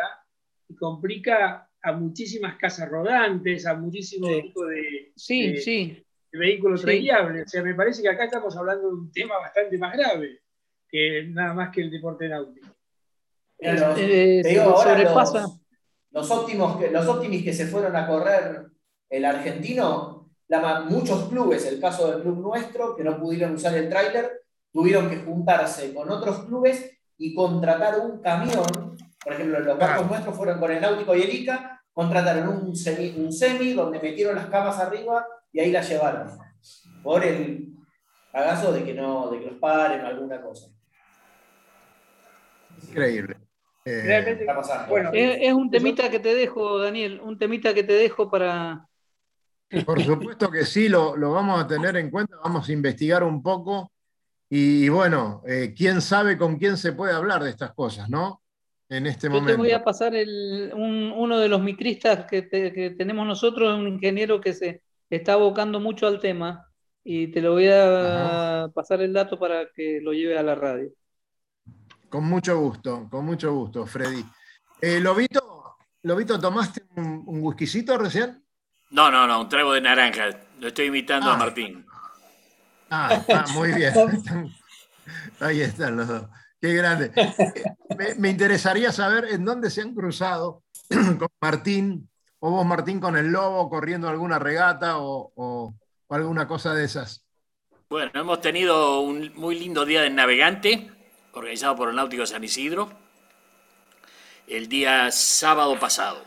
y 0.68 0.74
complica 0.74 1.70
a 1.82 1.92
muchísimas 1.92 2.56
casas 2.56 2.88
rodantes, 2.88 3.64
a 3.64 3.74
muchísimos 3.74 4.30
tipos 4.42 4.68
de, 4.68 5.12
sí, 5.14 5.56
sí 5.58 6.05
vehículos 6.36 6.82
sí. 6.82 7.10
O 7.10 7.48
sea, 7.48 7.62
me 7.62 7.74
parece 7.74 8.02
que 8.02 8.08
acá 8.08 8.24
estamos 8.24 8.56
hablando 8.56 8.88
de 8.88 8.94
un 8.94 9.12
tema 9.12 9.38
bastante 9.38 9.78
más 9.78 9.96
grave 9.96 10.40
que 10.88 11.24
nada 11.28 11.54
más 11.54 11.70
que 11.70 11.82
el 11.82 11.90
deporte 11.90 12.28
náutico. 12.28 12.68
Los, 13.58 13.98
eh, 13.98 14.40
te 14.42 14.48
digo, 14.48 14.80
sobrepasa. 14.80 15.46
Los, 16.10 16.30
óptimos 16.30 16.76
que, 16.78 16.90
los 16.90 17.06
óptimos 17.06 17.42
que 17.42 17.52
se 17.52 17.66
fueron 17.66 17.96
a 17.96 18.06
correr 18.06 18.66
el 19.08 19.24
argentino, 19.24 20.30
la, 20.48 20.80
muchos 20.80 21.28
clubes, 21.28 21.66
el 21.66 21.80
caso 21.80 22.10
del 22.10 22.22
club 22.22 22.38
nuestro, 22.38 22.96
que 22.96 23.04
no 23.04 23.18
pudieron 23.18 23.54
usar 23.54 23.74
el 23.74 23.88
tráiler, 23.88 24.42
tuvieron 24.72 25.08
que 25.08 25.16
juntarse 25.16 25.92
con 25.94 26.10
otros 26.10 26.44
clubes 26.44 26.98
y 27.18 27.34
contratar 27.34 27.98
un 28.00 28.20
camión. 28.20 28.96
Por 29.22 29.32
ejemplo, 29.32 29.60
los 29.60 29.78
barcos 29.78 30.08
nuestros 30.08 30.36
fueron 30.36 30.60
con 30.60 30.70
el 30.70 30.80
Náutico 30.80 31.16
y 31.16 31.22
el 31.22 31.34
ICA, 31.34 31.82
contrataron 31.92 32.48
un 32.48 32.76
semi, 32.76 33.14
un 33.16 33.32
semi 33.32 33.72
donde 33.72 33.98
metieron 33.98 34.36
las 34.36 34.46
camas 34.46 34.78
arriba 34.78 35.26
y 35.56 35.60
ahí 35.60 35.72
la 35.72 35.80
llevaron. 35.80 36.38
Por 37.02 37.24
el 37.24 37.68
cagazo 38.30 38.72
de 38.72 38.84
que 38.84 38.92
no, 38.92 39.30
de 39.30 39.40
que 39.40 39.46
los 39.46 39.58
paren 39.58 40.04
o 40.04 40.06
alguna 40.06 40.42
cosa. 40.42 40.66
Increíble. 42.86 43.36
Eh, 43.86 44.36
bueno, 44.88 45.10
es, 45.14 45.54
un 45.54 45.70
temita 45.70 46.10
que 46.10 46.18
te 46.18 46.34
dejo, 46.34 46.78
Daniel, 46.78 47.20
un 47.22 47.38
temita 47.38 47.72
que 47.72 47.84
te 47.84 47.94
dejo 47.94 48.30
para. 48.30 48.86
Por 49.86 50.02
supuesto 50.02 50.50
que 50.50 50.66
sí, 50.66 50.90
lo, 50.90 51.16
vamos 51.18 51.64
a 51.64 51.66
tener 51.66 51.96
en 51.96 52.10
cuenta, 52.10 52.36
vamos 52.44 52.68
a 52.68 52.72
investigar 52.72 53.24
un 53.24 53.42
poco. 53.42 53.90
Y, 54.50 54.90
bueno, 54.90 55.42
eh, 55.46 55.72
quién 55.74 56.02
sabe 56.02 56.36
con 56.36 56.58
quién 56.58 56.76
se 56.76 56.92
puede 56.92 57.14
hablar 57.14 57.42
de 57.42 57.50
estas 57.50 57.72
cosas, 57.72 58.10
¿no? 58.10 58.42
En 58.90 59.06
este 59.06 59.30
momento. 59.30 59.52
Yo 59.52 59.56
te 59.56 59.62
voy 59.62 59.72
a 59.72 59.82
pasar 59.82 60.12
uno 60.74 61.38
de 61.38 61.48
los 61.48 61.62
micristas 61.62 62.26
que, 62.26 62.46
que 62.46 62.94
tenemos 62.98 63.26
nosotros, 63.26 63.78
un 63.78 63.88
ingeniero 63.88 64.40
que 64.40 64.52
se, 64.52 64.82
está 65.10 65.34
abocando 65.34 65.80
mucho 65.80 66.06
al 66.06 66.20
tema 66.20 66.66
y 67.04 67.28
te 67.28 67.40
lo 67.40 67.52
voy 67.52 67.68
a 67.70 68.68
pasar 68.74 69.00
el 69.00 69.12
dato 69.12 69.38
para 69.38 69.68
que 69.74 70.00
lo 70.02 70.12
lleve 70.12 70.38
a 70.38 70.42
la 70.42 70.54
radio. 70.54 70.90
Con 72.08 72.24
mucho 72.24 72.58
gusto, 72.58 73.08
con 73.10 73.24
mucho 73.24 73.52
gusto, 73.52 73.86
Freddy. 73.86 74.24
Eh, 74.80 75.00
Lobito, 75.00 75.76
Lobito, 76.02 76.38
¿tomaste 76.40 76.82
un, 76.96 77.22
un 77.26 77.42
whiskycito 77.42 77.96
recién? 77.98 78.42
No, 78.90 79.10
no, 79.10 79.26
no, 79.26 79.40
un 79.42 79.48
trago 79.48 79.72
de 79.72 79.80
naranja. 79.80 80.30
Lo 80.60 80.68
estoy 80.68 80.86
imitando 80.86 81.30
a 81.30 81.34
ah. 81.34 81.38
Martín. 81.38 81.86
Ah, 82.90 83.22
ah, 83.28 83.44
muy 83.54 83.72
bien. 83.72 83.92
Ahí 85.40 85.60
están 85.60 85.96
los 85.96 86.08
dos. 86.08 86.24
Qué 86.60 86.74
grande. 86.74 87.12
Me, 87.98 88.14
me, 88.14 88.30
interesaría 88.30 88.92
saber 88.92 89.26
en 89.26 89.44
dónde 89.44 89.70
se 89.70 89.82
han 89.82 89.94
cruzado 89.94 90.62
con 91.18 91.28
Martín 91.40 92.08
o 92.46 92.50
vos, 92.50 92.64
Martín, 92.64 93.00
con 93.00 93.16
el 93.16 93.32
lobo 93.32 93.68
corriendo 93.68 94.08
alguna 94.08 94.38
regata 94.38 94.98
o, 94.98 95.74
alguna 96.08 96.46
cosa 96.46 96.74
de 96.74 96.84
esas. 96.84 97.24
Bueno, 97.90 98.12
hemos 98.14 98.40
tenido 98.40 99.00
un 99.00 99.32
muy 99.34 99.58
lindo 99.58 99.84
día 99.84 100.02
de 100.02 100.10
navegante, 100.10 100.88
organizado 101.32 101.74
por 101.74 101.88
el 101.88 101.96
Náutico 101.96 102.24
San 102.24 102.44
Isidro, 102.44 102.88
el 104.46 104.68
día 104.68 105.10
sábado 105.10 105.76
pasado. 105.80 106.22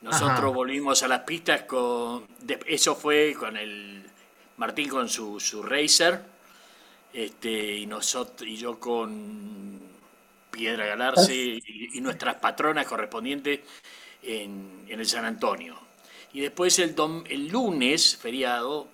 Nosotros 0.00 0.52
volvimos 0.52 1.04
a 1.04 1.08
las 1.08 1.20
pistas 1.20 1.62
con. 1.62 2.26
Eso 2.66 2.96
fue 2.96 3.36
con 3.38 3.56
el. 3.56 4.10
Martín 4.56 4.88
con 4.88 5.08
su, 5.08 5.38
su 5.38 5.62
racer. 5.62 6.20
Este, 7.12 7.76
y 7.76 7.86
nosotros 7.86 8.48
y 8.48 8.56
yo 8.56 8.80
con 8.80 9.80
Piedra 10.50 10.84
Galarse 10.86 11.60
y 11.62 12.00
nuestras 12.00 12.34
patronas 12.36 12.86
correspondientes 12.86 13.60
en, 14.22 14.86
el 14.88 15.06
San 15.06 15.24
Antonio. 15.24 15.78
Y 16.32 16.40
después 16.40 16.78
el, 16.78 16.94
el 17.28 17.48
lunes, 17.48 18.16
feriado, 18.16 18.88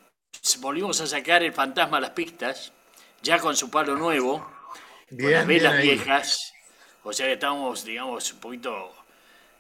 volvimos 0.61 1.01
a 1.01 1.07
sacar 1.07 1.43
el 1.43 1.53
fantasma 1.53 1.99
a 1.99 2.01
las 2.01 2.11
pistas, 2.11 2.73
ya 3.23 3.39
con 3.39 3.57
su 3.57 3.71
palo 3.71 3.97
nuevo, 3.97 4.47
con 5.09 5.31
las 5.31 5.47
velas 5.47 5.83
viejas. 5.83 6.53
O 7.03 7.13
sea 7.13 7.27
que 7.27 7.35
estábamos, 7.35 7.85
digamos, 7.85 8.33
un 8.33 8.41
poquito 8.41 8.93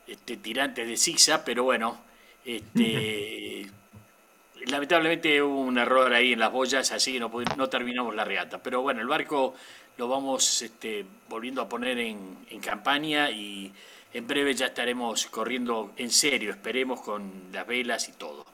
este, 0.07 0.37
tirantes 0.37 0.87
de 0.87 0.97
zigzag, 0.97 1.45
pero 1.45 1.65
bueno, 1.65 2.01
este, 2.45 3.67
lamentablemente 4.67 5.43
hubo 5.43 5.61
un 5.61 5.79
error 5.79 6.13
ahí 6.13 6.33
en 6.33 6.41
las 6.41 6.53
boyas, 6.53 6.91
así 6.93 7.13
que 7.13 7.21
no, 7.21 7.31
no 7.57 7.69
terminamos 7.69 8.15
la 8.15 8.25
regata. 8.25 8.63
Pero 8.63 8.83
bueno, 8.83 9.01
el 9.01 9.07
barco 9.07 9.55
lo 9.97 10.09
vamos 10.09 10.63
este, 10.63 11.05
volviendo 11.29 11.63
a 11.63 11.69
poner 11.69 11.99
en, 11.99 12.39
en 12.51 12.61
campaña 12.61 13.31
y 13.31 13.73
en 14.15 14.27
breve 14.29 14.55
ya 14.55 14.67
estaremos 14.67 15.27
corriendo 15.27 15.93
en 15.97 16.11
serio, 16.11 16.53
esperemos 16.53 17.01
con 17.01 17.51
las 17.53 17.67
velas 17.67 18.09
y 18.09 18.13
todo. 18.13 18.47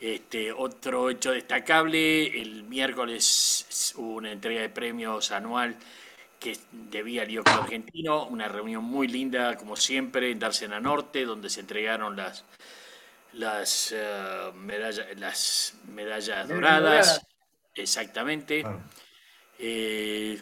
Este, 0.00 0.50
otro 0.50 1.10
hecho 1.10 1.32
destacable, 1.32 2.40
el 2.40 2.62
miércoles 2.64 3.92
hubo 3.96 4.14
una 4.14 4.32
entrega 4.32 4.62
de 4.62 4.70
premios 4.70 5.30
anual 5.30 5.76
que 6.40 6.56
debía 6.72 7.22
al 7.22 7.30
IOC 7.30 7.48
argentino, 7.48 8.26
una 8.26 8.48
reunión 8.48 8.82
muy 8.84 9.08
linda, 9.08 9.56
como 9.56 9.76
siempre, 9.76 10.30
en 10.30 10.38
Dársena 10.38 10.80
Norte, 10.80 11.24
donde 11.24 11.50
se 11.50 11.60
entregaron 11.60 12.16
las, 12.16 12.44
las, 13.32 13.92
uh, 13.92 14.54
medallas, 14.54 15.06
las 15.16 15.74
medallas 15.88 16.48
doradas, 16.48 17.26
exactamente. 17.74 18.64
Eh, 19.58 20.40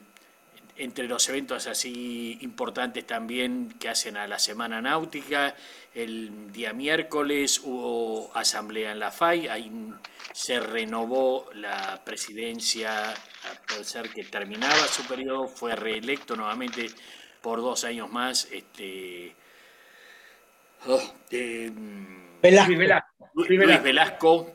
entre 0.79 1.09
los 1.09 1.29
eventos 1.29 1.67
así 1.67 2.39
importantes 2.41 3.07
también 3.07 3.75
que 3.79 3.89
hacen 3.89 4.17
a 4.17 4.27
la 4.27 4.39
Semana 4.39 4.81
Náutica, 4.83 5.55
el 5.95 6.53
día 6.53 6.73
miércoles 6.73 7.61
hubo 7.65 8.31
asamblea 8.37 8.93
en 8.93 8.99
la 8.99 9.11
FAI, 9.11 9.49
ahí 9.49 9.73
se 10.33 10.61
renovó 10.61 11.49
la 11.55 12.03
presidencia, 12.05 13.11
a 13.11 13.85
ser 13.85 14.11
que 14.11 14.25
terminaba 14.25 14.87
su 14.89 15.07
periodo, 15.07 15.49
fue 15.49 15.75
reelecto 15.75 16.37
nuevamente 16.37 16.91
por 17.41 17.61
dos 17.61 17.85
años 17.85 18.11
más. 18.11 18.49
Este, 18.53 19.35
oh, 20.87 21.01
Luis 23.35 23.83
Velasco, 23.83 24.53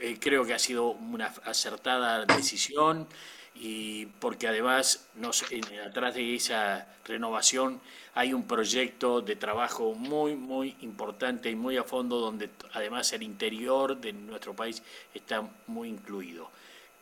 eh, 0.00 0.18
creo 0.20 0.44
que 0.44 0.54
ha 0.54 0.58
sido 0.58 0.88
una 0.88 1.26
acertada 1.44 2.24
decisión 2.24 3.06
y 3.54 4.06
porque 4.06 4.48
además 4.48 5.06
nos, 5.14 5.44
atrás 5.86 6.14
de 6.14 6.34
esa 6.34 6.86
renovación 7.04 7.80
hay 8.14 8.32
un 8.32 8.44
proyecto 8.44 9.20
de 9.20 9.36
trabajo 9.36 9.94
muy, 9.94 10.36
muy 10.36 10.76
importante 10.82 11.50
y 11.50 11.56
muy 11.56 11.76
a 11.76 11.84
fondo 11.84 12.18
donde 12.18 12.50
además 12.72 13.12
el 13.12 13.22
interior 13.22 13.96
de 14.00 14.12
nuestro 14.12 14.54
país 14.54 14.82
está 15.12 15.42
muy 15.66 15.88
incluido. 15.88 16.50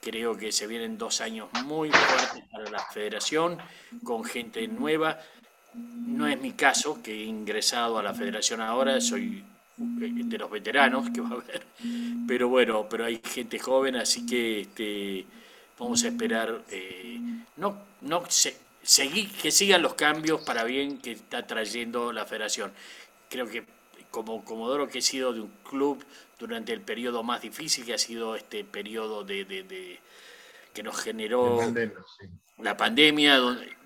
Creo 0.01 0.37
que 0.37 0.51
se 0.51 0.67
vienen 0.67 0.99
dos 0.99 1.21
años 1.21 1.49
muy 1.65 1.91
fuertes 1.91 2.45
para 2.51 2.69
la 2.71 2.85
federación, 2.87 3.59
con 4.03 4.25
gente 4.25 4.67
nueva. 4.67 5.19
No 5.75 6.27
es 6.27 6.41
mi 6.41 6.53
caso, 6.53 7.01
que 7.03 7.13
he 7.13 7.25
ingresado 7.25 7.99
a 7.99 8.03
la 8.03 8.13
federación 8.13 8.61
ahora, 8.61 9.01
soy 9.01 9.45
de 9.77 10.39
los 10.39 10.51
veteranos 10.51 11.09
que 11.11 11.21
va 11.21 11.29
a 11.29 11.33
haber. 11.35 11.63
Pero 12.27 12.49
bueno, 12.49 12.87
pero 12.89 13.05
hay 13.05 13.21
gente 13.23 13.59
joven, 13.59 13.97
así 13.97 14.27
que 14.27 14.63
este, 14.63 15.25
vamos 15.83 16.05
a 16.05 16.09
esperar, 16.09 16.63
eh, 16.71 17.19
no, 17.57 17.77
no 18.03 18.23
seguir, 18.83 19.33
que 19.33 19.51
sigan 19.51 19.83
los 19.83 19.95
cambios 19.95 20.43
para 20.43 20.65
bien 20.65 20.99
que 20.99 21.13
está 21.13 21.47
trayendo 21.47 22.13
la 22.13 22.25
federación. 22.25 22.73
Creo 23.29 23.49
que 23.49 23.65
como 24.11 24.45
Comodoro 24.45 24.89
que 24.89 24.99
he 24.99 25.03
sido 25.03 25.33
de 25.33 25.41
un 25.41 25.53
club 25.69 26.05
durante 26.39 26.73
el 26.73 26.83
periodo 26.83 27.23
más 27.23 27.43
difícil 27.43 27.85
que 27.85 27.95
ha 27.95 27.99
sido 27.99 28.37
este 28.37 28.65
periodo 28.65 29.25
de, 29.25 29.99
que 30.73 30.83
nos 30.83 30.97
generó 31.01 31.59
la 32.59 32.77
pandemia, 32.77 33.41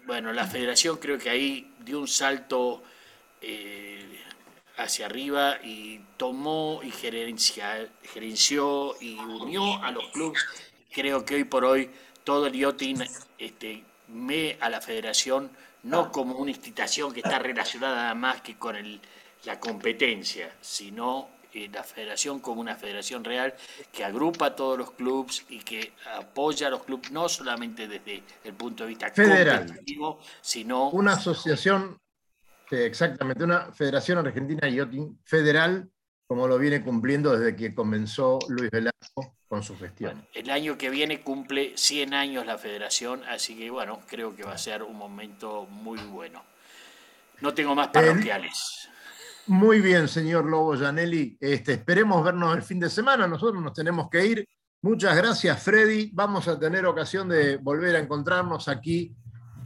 bueno, 0.05 0.33
la 0.33 0.47
federación 0.47 0.99
creo 0.99 1.19
que 1.19 1.31
ahí 1.31 1.73
dio 1.81 2.01
un 2.01 2.09
salto 2.09 2.83
eh, 3.41 4.21
hacia 4.77 5.07
arriba 5.07 5.59
y 5.63 6.01
tomó 6.17 6.81
y 6.83 6.91
gerencia, 6.91 7.89
gerenció 8.03 8.95
y 9.01 9.15
unió 9.15 9.83
a 9.83 9.91
los 9.93 10.11
clubes. 10.11 10.45
Creo 10.97 11.27
que 11.27 11.35
hoy 11.35 11.45
por 11.45 11.67
hoy 11.67 11.91
todo 12.25 12.47
el 12.47 12.55
IOTIN 12.55 13.05
este, 13.37 13.85
ve 14.09 14.57
a 14.63 14.71
la 14.71 14.81
federación 14.81 15.51
no 15.83 16.11
como 16.11 16.37
una 16.37 16.51
institución 16.51 17.13
que 17.13 17.21
está 17.21 17.39
relacionada 17.39 17.97
nada 17.97 18.15
más 18.15 18.41
que 18.41 18.57
con 18.57 18.77
el 18.77 18.99
la 19.45 19.61
competencia, 19.61 20.51
sino 20.59 21.29
eh, 21.53 21.69
la 21.71 21.85
federación 21.85 22.41
como 22.41 22.63
una 22.63 22.77
federación 22.77 23.23
real 23.23 23.55
que 23.93 24.07
agrupa 24.07 24.47
a 24.47 24.57
todos 24.57 24.79
los 24.79 24.91
clubes 24.93 25.45
y 25.51 25.59
que 25.59 25.93
apoya 26.17 26.69
a 26.69 26.71
los 26.71 26.85
clubes 26.85 27.13
no 27.13 27.29
solamente 27.29 27.87
desde 27.87 28.23
el 28.43 28.55
punto 28.55 28.85
de 28.85 28.89
vista 28.89 29.11
federal, 29.11 29.67
competitivo, 29.67 30.19
sino... 30.41 30.89
Una 30.93 31.13
asociación, 31.13 31.99
exactamente, 32.71 33.45
una 33.45 33.71
federación 33.71 34.19
argentina 34.19 34.67
yachting 34.67 35.21
federal 35.25 35.91
como 36.27 36.49
lo 36.49 36.59
viene 36.59 36.83
cumpliendo 36.83 37.37
desde 37.37 37.57
que 37.57 37.75
comenzó 37.75 38.39
Luis 38.49 38.71
Velasco 38.71 39.37
con 39.49 39.63
su 39.63 39.77
gestión. 39.79 40.27
el 40.35 40.51
año 40.51 40.77
que 40.77 40.91
viene 40.91 41.23
cumple 41.23 41.73
100 41.77 42.15
años 42.15 42.47
la 42.47 42.59
federación, 42.59 43.23
así 43.25 43.57
que 43.57 43.71
bueno, 43.71 44.01
creo 44.09 44.35
que 44.35 44.43
va 44.43 44.53
a 44.53 44.59
ser 44.59 44.83
un 44.83 44.97
momento 44.97 45.67
muy 45.67 46.01
bueno. 46.01 46.43
No 47.41 47.55
tengo 47.55 47.75
más 47.75 47.89
parroquiales. 47.89 48.89
Muy 49.47 49.81
bien, 49.81 50.09
señor 50.09 50.47
Lobo 50.47 50.77
Janelli. 50.77 51.37
Este, 51.41 51.75
esperemos 51.75 52.25
vernos 52.25 52.57
el 52.57 52.63
fin 52.63 52.81
de 52.81 52.91
semana. 52.91 53.29
Nosotros 53.29 53.63
nos 53.63 53.73
tenemos 53.73 54.09
que 54.11 54.27
ir. 54.27 54.49
Muchas 54.83 55.17
gracias, 55.17 55.63
Freddy. 55.63 56.11
Vamos 56.15 56.49
a 56.49 56.59
tener 56.59 56.85
ocasión 56.87 57.29
de 57.29 57.57
volver 57.59 57.95
a 57.95 58.01
encontrarnos 58.01 58.67
aquí 58.69 59.15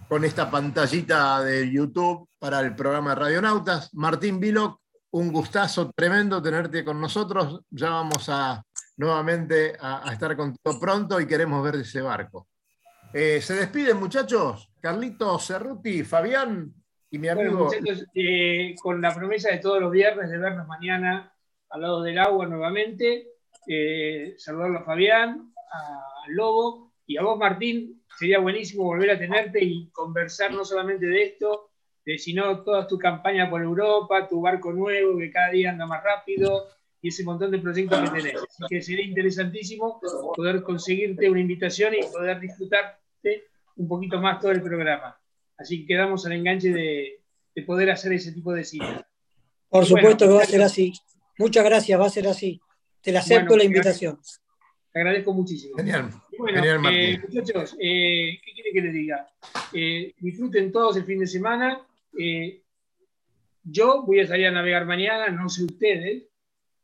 con 0.09 0.25
esta 0.25 0.51
pantallita 0.51 1.43
de 1.43 1.71
YouTube 1.71 2.29
para 2.39 2.61
el 2.61 2.75
programa 2.75 3.11
de 3.11 3.17
Radionautas. 3.17 3.95
Martín 3.95 4.41
Viloc, 4.41 4.80
un 5.13 5.33
gustazo 5.33 5.91
tremendo 5.93 6.43
tenerte 6.43 6.85
con 6.85 7.01
nosotros. 7.01 7.63
Ya 7.71 7.91
vamos 7.91 8.29
a 8.29 8.63
nuevamente 8.97 9.77
a, 9.81 10.13
estar 10.13 10.37
contigo 10.37 10.79
pronto 10.79 11.21
y 11.21 11.27
queremos 11.27 11.63
ver 11.65 11.77
ese 11.77 12.01
barco. 12.01 12.49
Eh, 13.13 13.41
se 13.41 13.55
despiden, 13.55 13.99
muchachos. 13.99 14.71
Carlito 14.81 15.39
Cerruti, 15.39 16.05
Fabián, 16.05 16.73
y 17.11 17.19
mi 17.19 17.29
amigo... 17.29 17.71
Eh, 18.15 18.75
con 18.81 19.01
la 19.01 19.15
promesa 19.15 19.51
de 19.51 19.59
todos 19.59 19.81
los 19.81 19.91
viernes 19.91 20.31
de 20.31 20.39
vernos 20.39 20.67
mañana 20.67 21.33
al 21.71 21.81
lado 21.81 22.03
del 22.03 22.19
agua 22.19 22.47
nuevamente, 22.47 23.29
eh, 23.67 24.35
saludarlo 24.39 24.81
a 24.81 24.85
Fabián, 24.85 25.53
a 25.73 26.25
Lobo 26.29 26.93
y 27.07 27.17
a 27.17 27.23
vos, 27.23 27.39
Martín. 27.39 28.03
Sería 28.19 28.39
buenísimo 28.39 28.85
volver 28.85 29.11
a 29.11 29.19
tenerte 29.19 29.63
y 29.63 29.89
conversar 29.91 30.53
no 30.53 30.65
solamente 30.65 31.07
de 31.07 31.23
esto, 31.23 31.70
sino 32.05 32.63
toda 32.63 32.87
tu 32.87 32.99
campaña 32.99 33.49
por 33.49 33.63
Europa, 33.63 34.27
tu 34.29 34.41
barco 34.41 34.73
nuevo 34.73 35.19
que 35.19 35.31
cada 35.31 35.51
día 35.51 35.71
anda 35.71 35.87
más 35.87 36.03
rápido 36.03 36.69
y 37.03 37.09
ese 37.09 37.25
montón 37.25 37.51
de 37.51 37.59
proyectos 37.59 38.01
que 38.01 38.21
tenés. 38.21 38.37
Así 38.37 38.65
que 38.69 38.83
sería 38.83 39.05
interesantísimo 39.05 40.01
poder 40.35 40.63
conseguirte 40.63 41.31
una 41.31 41.41
invitación 41.41 41.95
y 41.95 42.03
poder 42.13 42.41
disfrutarte 42.41 43.45
un 43.77 43.89
poquito 43.89 44.21
más 44.21 44.41
todo 44.41 44.53
el 44.53 44.63
programa. 44.63 45.19
Así 45.57 45.81
que 45.81 45.87
quedamos 45.89 46.25
al 46.27 46.33
enganche 46.33 46.71
de, 46.73 47.17
poder 47.67 47.91
hacer 47.91 48.15
ese 48.15 48.33
tipo 48.33 48.55
de 48.55 48.65
cita. 48.65 49.07
Por 49.69 49.85
supuesto 49.85 50.27
que 50.27 50.33
va 50.33 50.43
a 50.43 50.47
ser 50.47 50.63
así. 50.63 50.95
Muchas 51.39 51.65
gracias, 51.65 52.01
va 52.01 52.07
a 52.07 52.11
ser 52.11 52.27
así. 52.27 52.61
Te 53.03 53.13
la 53.13 53.21
acepto 53.21 53.57
la 53.57 53.65
invitación. 53.65 54.19
Te 54.93 54.99
agradezco 54.99 55.33
muchísimo. 55.33 55.77
Genial. 55.77 56.11
Bueno, 56.39 56.91
eh, 56.91 57.21
muchachos, 57.23 57.77
eh, 57.79 58.41
¿qué 58.43 58.53
quiere 58.55 58.73
que 58.73 58.81
les 58.81 58.93
diga? 58.95 59.31
Eh, 59.75 60.15
disfruten 60.19 60.73
todos 60.73 60.97
el 60.97 61.05
fin 61.05 61.19
de 61.19 61.27
semana. 61.27 61.87
Yo 63.63 64.03
voy 64.03 64.21
a 64.21 64.27
salir 64.27 64.47
a 64.47 64.51
navegar 64.51 64.87
mañana, 64.87 65.29
no 65.29 65.49
sé 65.49 65.65
ustedes. 65.65 66.25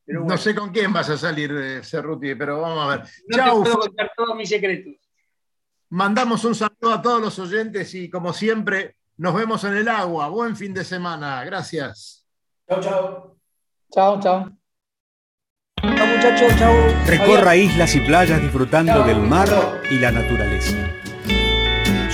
No 0.06 0.38
sé 0.38 0.54
con 0.54 0.70
quién 0.70 0.92
vas 0.92 1.10
a 1.10 1.18
salir, 1.18 1.80
Cerruti, 1.82 2.34
pero 2.34 2.60
vamos 2.60 2.84
a 2.84 2.96
ver. 2.96 3.06
No 3.26 3.44
te 3.44 3.50
puedo 3.60 3.78
contar 3.80 4.12
todos 4.16 4.36
mis 4.36 4.48
secretos. 4.48 4.94
Mandamos 5.88 6.44
un 6.44 6.54
saludo 6.54 6.92
a 6.92 7.02
todos 7.02 7.20
los 7.20 7.38
oyentes 7.38 7.94
y 7.94 8.08
como 8.08 8.32
siempre, 8.32 8.96
nos 9.16 9.34
vemos 9.34 9.64
en 9.64 9.76
el 9.76 9.88
agua. 9.88 10.28
Buen 10.28 10.56
fin 10.56 10.74
de 10.74 10.84
semana. 10.84 11.44
Gracias. 11.44 12.26
Chao, 12.68 12.80
chao. 12.80 13.36
Chao, 13.92 14.20
chao. 14.20 14.52
Chao, 15.80 16.06
muchachos. 16.06 16.52
Chao. 16.58 16.74
Recorra 17.06 17.56
islas 17.56 17.94
y 17.94 18.00
playas 18.00 18.42
disfrutando 18.42 19.04
del 19.04 19.20
mar 19.20 19.48
y 19.90 19.98
la 19.98 20.12
naturaleza. 20.12 20.76